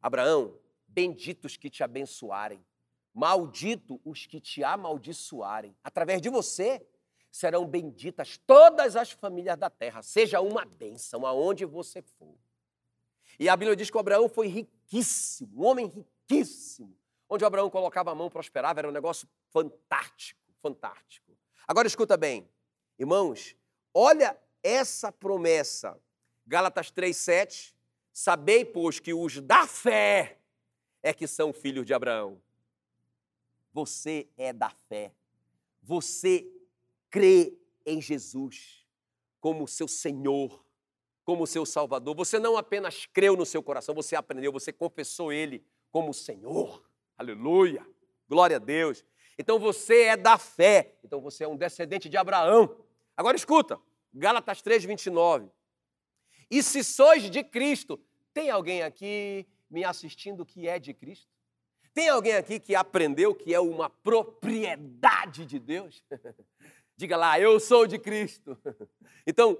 Abraão, 0.00 0.58
benditos 0.86 1.56
que 1.56 1.70
te 1.70 1.82
abençoarem, 1.82 2.64
maldito 3.12 4.00
os 4.04 4.26
que 4.26 4.40
te 4.40 4.62
amaldiçoarem. 4.62 5.74
Através 5.82 6.20
de 6.20 6.28
você 6.28 6.86
serão 7.30 7.66
benditas 7.66 8.38
todas 8.46 8.96
as 8.96 9.10
famílias 9.10 9.58
da 9.58 9.68
terra, 9.68 10.02
seja 10.02 10.40
uma 10.40 10.64
bênção 10.64 11.26
aonde 11.26 11.64
você 11.64 12.02
for. 12.02 12.34
E 13.38 13.48
a 13.48 13.56
Bíblia 13.56 13.76
diz 13.76 13.90
que 13.90 13.98
Abraão 13.98 14.28
foi 14.28 14.46
riquíssimo, 14.46 15.62
um 15.62 15.66
homem 15.66 15.86
riquíssimo. 15.86 16.96
Onde 17.28 17.44
Abraão 17.44 17.68
colocava 17.68 18.12
a 18.12 18.14
mão, 18.14 18.30
prosperava, 18.30 18.80
era 18.80 18.88
um 18.88 18.92
negócio 18.92 19.28
fantástico, 19.50 20.40
fantástico. 20.62 21.36
Agora 21.66 21.88
escuta 21.88 22.16
bem, 22.16 22.48
irmãos, 22.98 23.56
olha 23.92 24.38
essa 24.62 25.10
promessa 25.10 26.00
Gálatas 26.46 26.90
3,7. 26.92 27.74
Sabei, 28.12 28.64
pois, 28.64 29.00
que 29.00 29.12
os 29.12 29.40
da 29.40 29.66
fé 29.66 30.38
é 31.02 31.12
que 31.12 31.26
são 31.26 31.52
filhos 31.52 31.84
de 31.84 31.92
Abraão. 31.92 32.40
Você 33.72 34.28
é 34.36 34.52
da 34.52 34.70
fé. 34.70 35.12
Você 35.82 36.46
crê 37.10 37.58
em 37.84 38.00
Jesus 38.00 38.86
como 39.40 39.68
seu 39.68 39.86
Senhor, 39.86 40.64
como 41.24 41.46
seu 41.46 41.66
Salvador. 41.66 42.14
Você 42.16 42.38
não 42.38 42.56
apenas 42.56 43.06
creu 43.06 43.36
no 43.36 43.44
seu 43.44 43.62
coração, 43.62 43.94
você 43.94 44.16
aprendeu, 44.16 44.50
você 44.50 44.72
confessou 44.72 45.32
Ele 45.32 45.64
como 45.92 46.14
Senhor. 46.14 46.82
Aleluia! 47.18 47.86
Glória 48.28 48.56
a 48.56 48.58
Deus. 48.58 49.04
Então 49.38 49.58
você 49.58 50.04
é 50.04 50.16
da 50.16 50.38
fé. 50.38 50.96
Então 51.04 51.20
você 51.20 51.44
é 51.44 51.48
um 51.48 51.56
descendente 51.56 52.08
de 52.08 52.16
Abraão. 52.16 52.76
Agora 53.16 53.36
escuta, 53.36 53.78
Gálatas 54.12 54.62
3, 54.62 54.84
29. 54.84 55.50
E 56.50 56.62
se 56.62 56.84
sois 56.84 57.30
de 57.30 57.42
Cristo, 57.42 58.00
tem 58.32 58.50
alguém 58.50 58.82
aqui 58.82 59.46
me 59.68 59.84
assistindo 59.84 60.46
que 60.46 60.68
é 60.68 60.78
de 60.78 60.94
Cristo? 60.94 61.28
Tem 61.92 62.08
alguém 62.08 62.34
aqui 62.34 62.60
que 62.60 62.74
aprendeu 62.74 63.34
que 63.34 63.54
é 63.54 63.58
uma 63.58 63.88
propriedade 63.88 65.46
de 65.46 65.58
Deus? 65.58 66.04
Diga 66.96 67.16
lá, 67.16 67.40
eu 67.40 67.58
sou 67.58 67.86
de 67.86 67.98
Cristo. 67.98 68.56
Então, 69.28 69.58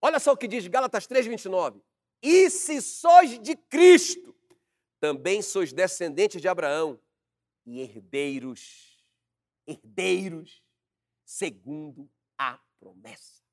olha 0.00 0.20
só 0.20 0.32
o 0.32 0.36
que 0.36 0.46
diz 0.46 0.64
Gálatas 0.68 1.08
3:29. 1.08 1.82
E 2.22 2.48
se 2.48 2.80
sois 2.80 3.36
de 3.40 3.56
Cristo, 3.56 4.32
também 5.00 5.42
sois 5.42 5.72
descendentes 5.72 6.40
de 6.40 6.46
Abraão 6.46 7.00
e 7.66 7.80
herdeiros, 7.80 9.04
herdeiros 9.66 10.62
segundo 11.24 12.08
a 12.38 12.60
promessa. 12.78 13.45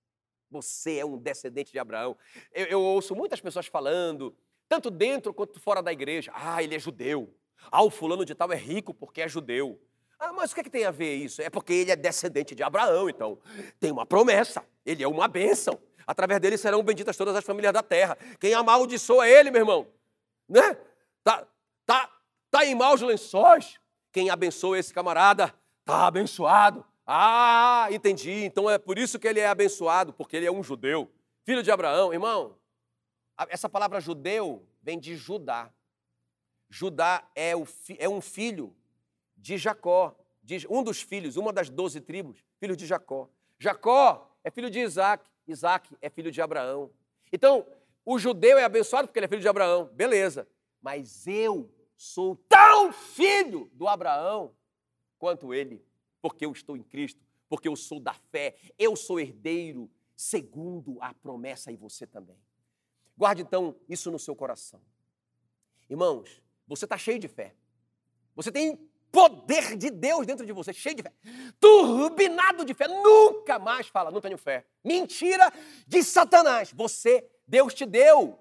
Você 0.53 0.99
é 0.99 1.05
um 1.05 1.17
descendente 1.17 1.71
de 1.71 1.79
Abraão. 1.79 2.15
Eu, 2.53 2.65
eu, 2.67 2.81
ouço 2.81 3.15
muitas 3.15 3.41
pessoas 3.41 3.65
falando, 3.65 4.35
tanto 4.69 4.91
dentro 4.91 5.33
quanto 5.33 5.59
fora 5.59 5.81
da 5.81 5.91
igreja. 5.91 6.31
Ah, 6.35 6.61
ele 6.61 6.75
é 6.75 6.79
judeu. 6.79 7.33
Ah, 7.71 7.81
o 7.81 7.89
fulano 7.89 8.23
de 8.23 8.35
tal 8.35 8.51
é 8.51 8.55
rico 8.55 8.93
porque 8.93 9.21
é 9.21 9.27
judeu. 9.27 9.81
Ah, 10.19 10.31
mas 10.31 10.51
o 10.51 10.55
que, 10.55 10.61
é 10.61 10.63
que 10.63 10.69
tem 10.69 10.85
a 10.85 10.91
ver 10.91 11.15
isso? 11.15 11.41
É 11.41 11.49
porque 11.49 11.73
ele 11.73 11.91
é 11.91 11.95
descendente 11.95 12.53
de 12.53 12.61
Abraão, 12.61 13.09
então 13.09 13.39
tem 13.79 13.91
uma 13.91 14.05
promessa. 14.05 14.63
Ele 14.85 15.03
é 15.03 15.07
uma 15.07 15.27
bênção. 15.27 15.79
Através 16.05 16.39
dele 16.39 16.57
serão 16.57 16.83
benditas 16.83 17.17
todas 17.17 17.35
as 17.35 17.43
famílias 17.43 17.73
da 17.73 17.81
terra. 17.81 18.15
Quem 18.39 18.53
amaldiçoa 18.53 19.27
ele, 19.27 19.49
meu 19.49 19.61
irmão, 19.61 19.87
né? 20.47 20.77
Tá, 21.23 21.47
tá, 21.83 22.11
tá 22.51 22.63
em 22.63 22.75
maus 22.75 23.01
lençóis. 23.01 23.79
Quem 24.11 24.29
abençoa 24.29 24.77
esse 24.77 24.93
camarada, 24.93 25.51
tá 25.83 26.05
abençoado. 26.05 26.85
Ah, 27.05 27.87
entendi. 27.91 28.45
Então 28.45 28.69
é 28.69 28.77
por 28.77 28.97
isso 28.97 29.19
que 29.19 29.27
ele 29.27 29.39
é 29.39 29.47
abençoado, 29.47 30.13
porque 30.13 30.37
ele 30.37 30.45
é 30.45 30.51
um 30.51 30.63
judeu. 30.63 31.11
Filho 31.43 31.61
de 31.61 31.71
Abraão, 31.71 32.13
irmão. 32.13 32.55
Essa 33.49 33.67
palavra 33.67 33.99
judeu 33.99 34.65
vem 34.81 34.99
de 34.99 35.15
Judá. 35.15 35.71
Judá 36.69 37.27
é, 37.35 37.55
o, 37.55 37.67
é 37.97 38.07
um 38.07 38.21
filho 38.21 38.75
de 39.35 39.57
Jacó, 39.57 40.15
de, 40.41 40.65
um 40.69 40.81
dos 40.81 41.01
filhos, 41.01 41.35
uma 41.35 41.51
das 41.51 41.69
doze 41.69 41.99
tribos, 41.99 42.43
filho 42.59 42.75
de 42.75 42.85
Jacó. 42.85 43.29
Jacó 43.59 44.31
é 44.43 44.49
filho 44.49 44.69
de 44.69 44.79
Isaac, 44.79 45.29
Isaac 45.47 45.95
é 46.01 46.09
filho 46.09 46.31
de 46.31 46.41
Abraão. 46.41 46.89
Então, 47.31 47.65
o 48.05 48.17
judeu 48.17 48.57
é 48.57 48.63
abençoado 48.63 49.07
porque 49.07 49.19
ele 49.19 49.25
é 49.25 49.29
filho 49.29 49.41
de 49.41 49.47
Abraão, 49.47 49.85
beleza. 49.93 50.47
Mas 50.81 51.27
eu 51.27 51.69
sou 51.97 52.35
tão 52.47 52.91
filho 52.91 53.69
do 53.73 53.87
Abraão 53.87 54.55
quanto 55.17 55.53
ele 55.53 55.83
porque 56.23 56.45
eu 56.45 56.53
estou 56.53 56.77
em 56.77 56.81
Cristo, 56.81 57.21
porque 57.49 57.67
eu 57.67 57.75
sou 57.75 57.99
da 57.99 58.13
fé, 58.13 58.55
eu 58.79 58.95
sou 58.95 59.19
herdeiro 59.19 59.91
segundo 60.15 60.97
a 61.01 61.13
promessa 61.13 61.69
e 61.69 61.75
você 61.75 62.07
também. 62.07 62.37
Guarde 63.17 63.41
então 63.41 63.75
isso 63.89 64.09
no 64.09 64.17
seu 64.17 64.33
coração. 64.33 64.81
Irmãos, 65.89 66.41
Você 66.65 66.85
está 66.85 66.97
cheio 66.97 67.19
de 67.19 67.27
fé. 67.27 67.53
Você 68.37 68.49
tem 68.49 68.77
poder 69.11 69.75
de 69.75 69.91
Deus 69.91 70.25
dentro 70.25 70.45
de 70.45 70.53
você, 70.53 70.71
cheio 70.71 70.95
de 70.95 71.03
fé. 71.03 71.11
Turbinado 71.59 72.63
de 72.63 72.73
fé. 72.73 72.87
Nunca 72.87 73.59
mais 73.59 73.87
fala, 73.87 74.09
não 74.09 74.21
tenho 74.21 74.37
fé. 74.37 74.65
Mentira 74.81 75.51
de 75.85 76.01
Satanás. 76.01 76.71
Você, 76.71 77.29
Deus 77.45 77.73
te 77.73 77.85
deu. 77.85 78.39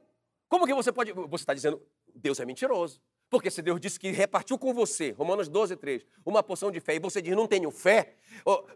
Como 0.48 0.66
que 0.66 0.72
você 0.72 0.92
pode. 0.92 1.12
Você 1.12 1.42
está 1.42 1.52
dizendo, 1.52 1.82
Deus 2.14 2.38
é 2.38 2.46
mentiroso. 2.46 3.02
Porque 3.32 3.50
se 3.50 3.62
Deus 3.62 3.80
disse 3.80 3.98
que 3.98 4.10
repartiu 4.10 4.58
com 4.58 4.74
você, 4.74 5.12
Romanos 5.12 5.48
12, 5.48 5.74
3, 5.76 6.06
uma 6.22 6.42
porção 6.42 6.70
de 6.70 6.80
fé, 6.80 6.96
e 6.96 6.98
você 6.98 7.22
diz, 7.22 7.34
não 7.34 7.48
tenho 7.48 7.70
fé, 7.70 8.14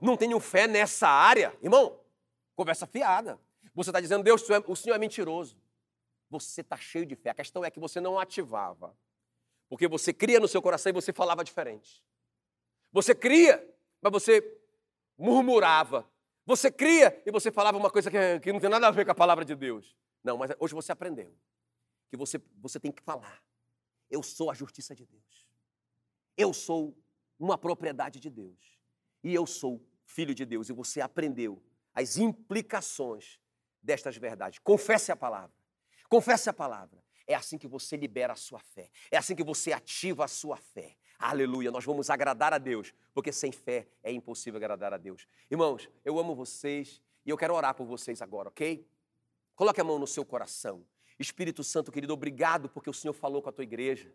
não 0.00 0.16
tenho 0.16 0.40
fé 0.40 0.66
nessa 0.66 1.07
área, 1.07 1.54
irmão, 1.62 2.00
conversa 2.54 2.86
fiada. 2.86 3.38
Você 3.74 3.90
está 3.90 4.00
dizendo, 4.00 4.24
Deus, 4.24 4.42
o 4.66 4.74
Senhor 4.74 4.96
é 4.96 4.98
mentiroso. 4.98 5.59
Você 6.30 6.62
está 6.62 6.74
cheio 6.74 7.04
de 7.04 7.14
fé. 7.14 7.28
A 7.28 7.34
questão 7.34 7.62
é 7.66 7.70
que 7.70 7.78
você 7.78 8.00
não 8.00 8.18
ativava. 8.18 8.96
Porque 9.68 9.86
você 9.86 10.11
cria 10.11 10.40
no 10.40 10.48
seu 10.48 10.62
coração 10.62 10.88
e 10.88 10.92
você 10.94 11.12
falava 11.12 11.44
diferente. 11.44 12.02
Você 12.92 13.14
cria, 13.14 13.62
mas 14.00 14.11
você 14.11 14.42
murmurava. 15.18 16.09
Você 16.46 16.70
cria 16.70 17.22
e 17.26 17.30
você 17.30 17.52
falava 17.52 17.76
uma 17.76 17.90
coisa 17.90 18.11
que, 18.11 18.40
que 18.40 18.54
não 18.54 18.61
tem 18.61 18.70
nada 18.70 18.88
a 18.88 18.90
ver 18.90 19.04
com 19.04 19.12
a 19.12 19.14
palavra 19.14 19.44
de 19.44 19.54
Deus. 19.54 19.94
Não, 20.24 20.38
mas 20.38 20.50
hoje 20.59 20.72
você 20.72 20.92
aprendeu 20.92 21.30
que 22.09 22.16
você, 22.16 22.40
você 22.62 22.80
tem 22.80 22.90
que 22.90 23.02
falar. 23.02 23.44
Eu 24.11 24.22
sou 24.22 24.50
a 24.50 24.54
justiça 24.54 24.94
de 24.94 25.04
Deus. 25.04 25.46
Eu 26.36 26.52
sou 26.52 26.96
uma 27.38 27.59
propriedade 27.59 28.20
de 28.20 28.30
Deus. 28.30 28.78
E 29.22 29.34
eu 29.34 29.46
sou 29.46 29.84
filho 30.04 30.34
de 30.34 30.44
Deus. 30.44 30.68
E 30.68 30.72
você 30.72 31.00
aprendeu 31.00 31.62
as 31.94 32.16
implicações 32.16 33.40
destas 33.82 34.16
verdades. 34.16 34.59
Confesse 34.59 35.11
a 35.11 35.16
palavra. 35.16 35.54
Confesse 36.09 36.48
a 36.48 36.52
palavra. 36.52 37.02
É 37.26 37.34
assim 37.34 37.59
que 37.59 37.66
você 37.66 37.96
libera 37.96 38.32
a 38.32 38.36
sua 38.36 38.61
fé. 38.61 38.90
É 39.11 39.16
assim 39.16 39.34
que 39.34 39.42
você 39.42 39.72
ativa 39.72 40.24
a 40.24 40.28
sua 40.28 40.57
fé. 40.57 40.96
Aleluia, 41.18 41.70
nós 41.70 41.84
vamos 41.84 42.11
agradar 42.11 42.52
a 42.52 42.59
Deus, 42.59 42.92
porque 43.14 43.32
sem 43.32 43.50
fé 43.50 43.88
é 44.02 44.12
impossível 44.12 44.59
agradar 44.59 44.92
a 44.92 44.98
Deus. 44.98 45.26
Irmãos, 45.50 45.88
eu 46.04 46.18
amo 46.18 46.34
vocês 46.34 47.02
e 47.24 47.30
eu 47.30 47.38
quero 47.38 47.54
orar 47.54 47.74
por 47.74 47.86
vocês 47.86 48.20
agora, 48.20 48.50
ok? 48.50 48.86
Coloque 49.54 49.80
a 49.80 49.84
mão 49.84 49.98
no 49.98 50.07
seu 50.07 50.24
coração. 50.24 50.84
Espírito 51.18 51.64
Santo, 51.64 51.90
querido, 51.90 52.12
obrigado 52.12 52.68
porque 52.68 52.90
o 52.90 52.94
Senhor 52.94 53.14
falou 53.14 53.40
com 53.40 53.48
a 53.48 53.52
tua 53.52 53.64
igreja. 53.64 54.12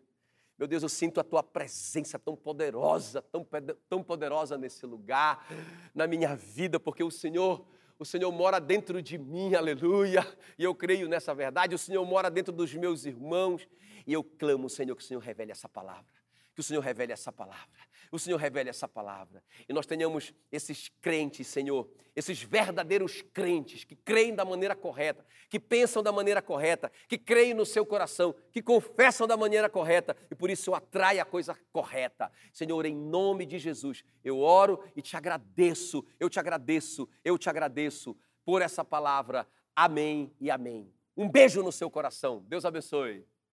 Meu 0.58 0.68
Deus, 0.68 0.82
eu 0.82 0.88
sinto 0.88 1.18
a 1.18 1.24
tua 1.24 1.42
presença 1.42 2.18
tão 2.18 2.36
poderosa, 2.36 3.22
tão, 3.22 3.46
tão 3.88 4.02
poderosa 4.02 4.56
nesse 4.56 4.86
lugar, 4.86 5.46
na 5.94 6.06
minha 6.06 6.36
vida, 6.36 6.78
porque 6.78 7.02
o 7.02 7.10
Senhor 7.10 7.66
o 7.98 8.04
Senhor 8.04 8.32
mora 8.32 8.58
dentro 8.58 9.00
de 9.00 9.16
mim, 9.16 9.54
aleluia. 9.54 10.26
E 10.58 10.64
eu 10.64 10.74
creio 10.74 11.08
nessa 11.08 11.32
verdade. 11.32 11.72
O 11.72 11.78
Senhor 11.78 12.04
mora 12.04 12.28
dentro 12.28 12.52
dos 12.52 12.74
meus 12.74 13.04
irmãos. 13.04 13.68
E 14.04 14.12
eu 14.12 14.24
clamo, 14.24 14.68
Senhor, 14.68 14.96
que 14.96 15.02
o 15.02 15.06
Senhor 15.06 15.20
revele 15.20 15.52
essa 15.52 15.68
palavra. 15.68 16.21
Que 16.54 16.60
o 16.60 16.64
Senhor 16.64 16.80
revele 16.80 17.12
essa 17.12 17.32
palavra 17.32 17.92
o 18.12 18.18
Senhor 18.18 18.36
revele 18.36 18.68
essa 18.68 18.86
palavra. 18.86 19.42
E 19.66 19.72
nós 19.72 19.86
tenhamos 19.86 20.34
esses 20.52 20.90
crentes, 21.00 21.46
Senhor, 21.46 21.88
esses 22.14 22.42
verdadeiros 22.42 23.22
crentes 23.32 23.84
que 23.84 23.96
creem 23.96 24.34
da 24.34 24.44
maneira 24.44 24.76
correta, 24.76 25.24
que 25.48 25.58
pensam 25.58 26.02
da 26.02 26.12
maneira 26.12 26.42
correta, 26.42 26.92
que 27.08 27.16
creem 27.16 27.54
no 27.54 27.64
seu 27.64 27.86
coração, 27.86 28.34
que 28.52 28.60
confessam 28.60 29.26
da 29.26 29.34
maneira 29.34 29.66
correta 29.70 30.14
e 30.30 30.34
por 30.34 30.50
isso 30.50 30.74
atrai 30.74 31.18
a 31.18 31.24
coisa 31.24 31.58
correta. 31.72 32.30
Senhor, 32.52 32.84
em 32.84 32.94
nome 32.94 33.46
de 33.46 33.58
Jesus, 33.58 34.04
eu 34.22 34.40
oro 34.40 34.84
e 34.94 35.00
te 35.00 35.16
agradeço, 35.16 36.04
eu 36.20 36.28
te 36.28 36.38
agradeço, 36.38 37.08
eu 37.24 37.38
te 37.38 37.48
agradeço 37.48 38.14
por 38.44 38.60
essa 38.60 38.84
palavra. 38.84 39.48
Amém 39.74 40.30
e 40.38 40.50
amém. 40.50 40.92
Um 41.16 41.30
beijo 41.30 41.62
no 41.62 41.72
seu 41.72 41.90
coração. 41.90 42.44
Deus 42.46 42.66
abençoe. 42.66 43.26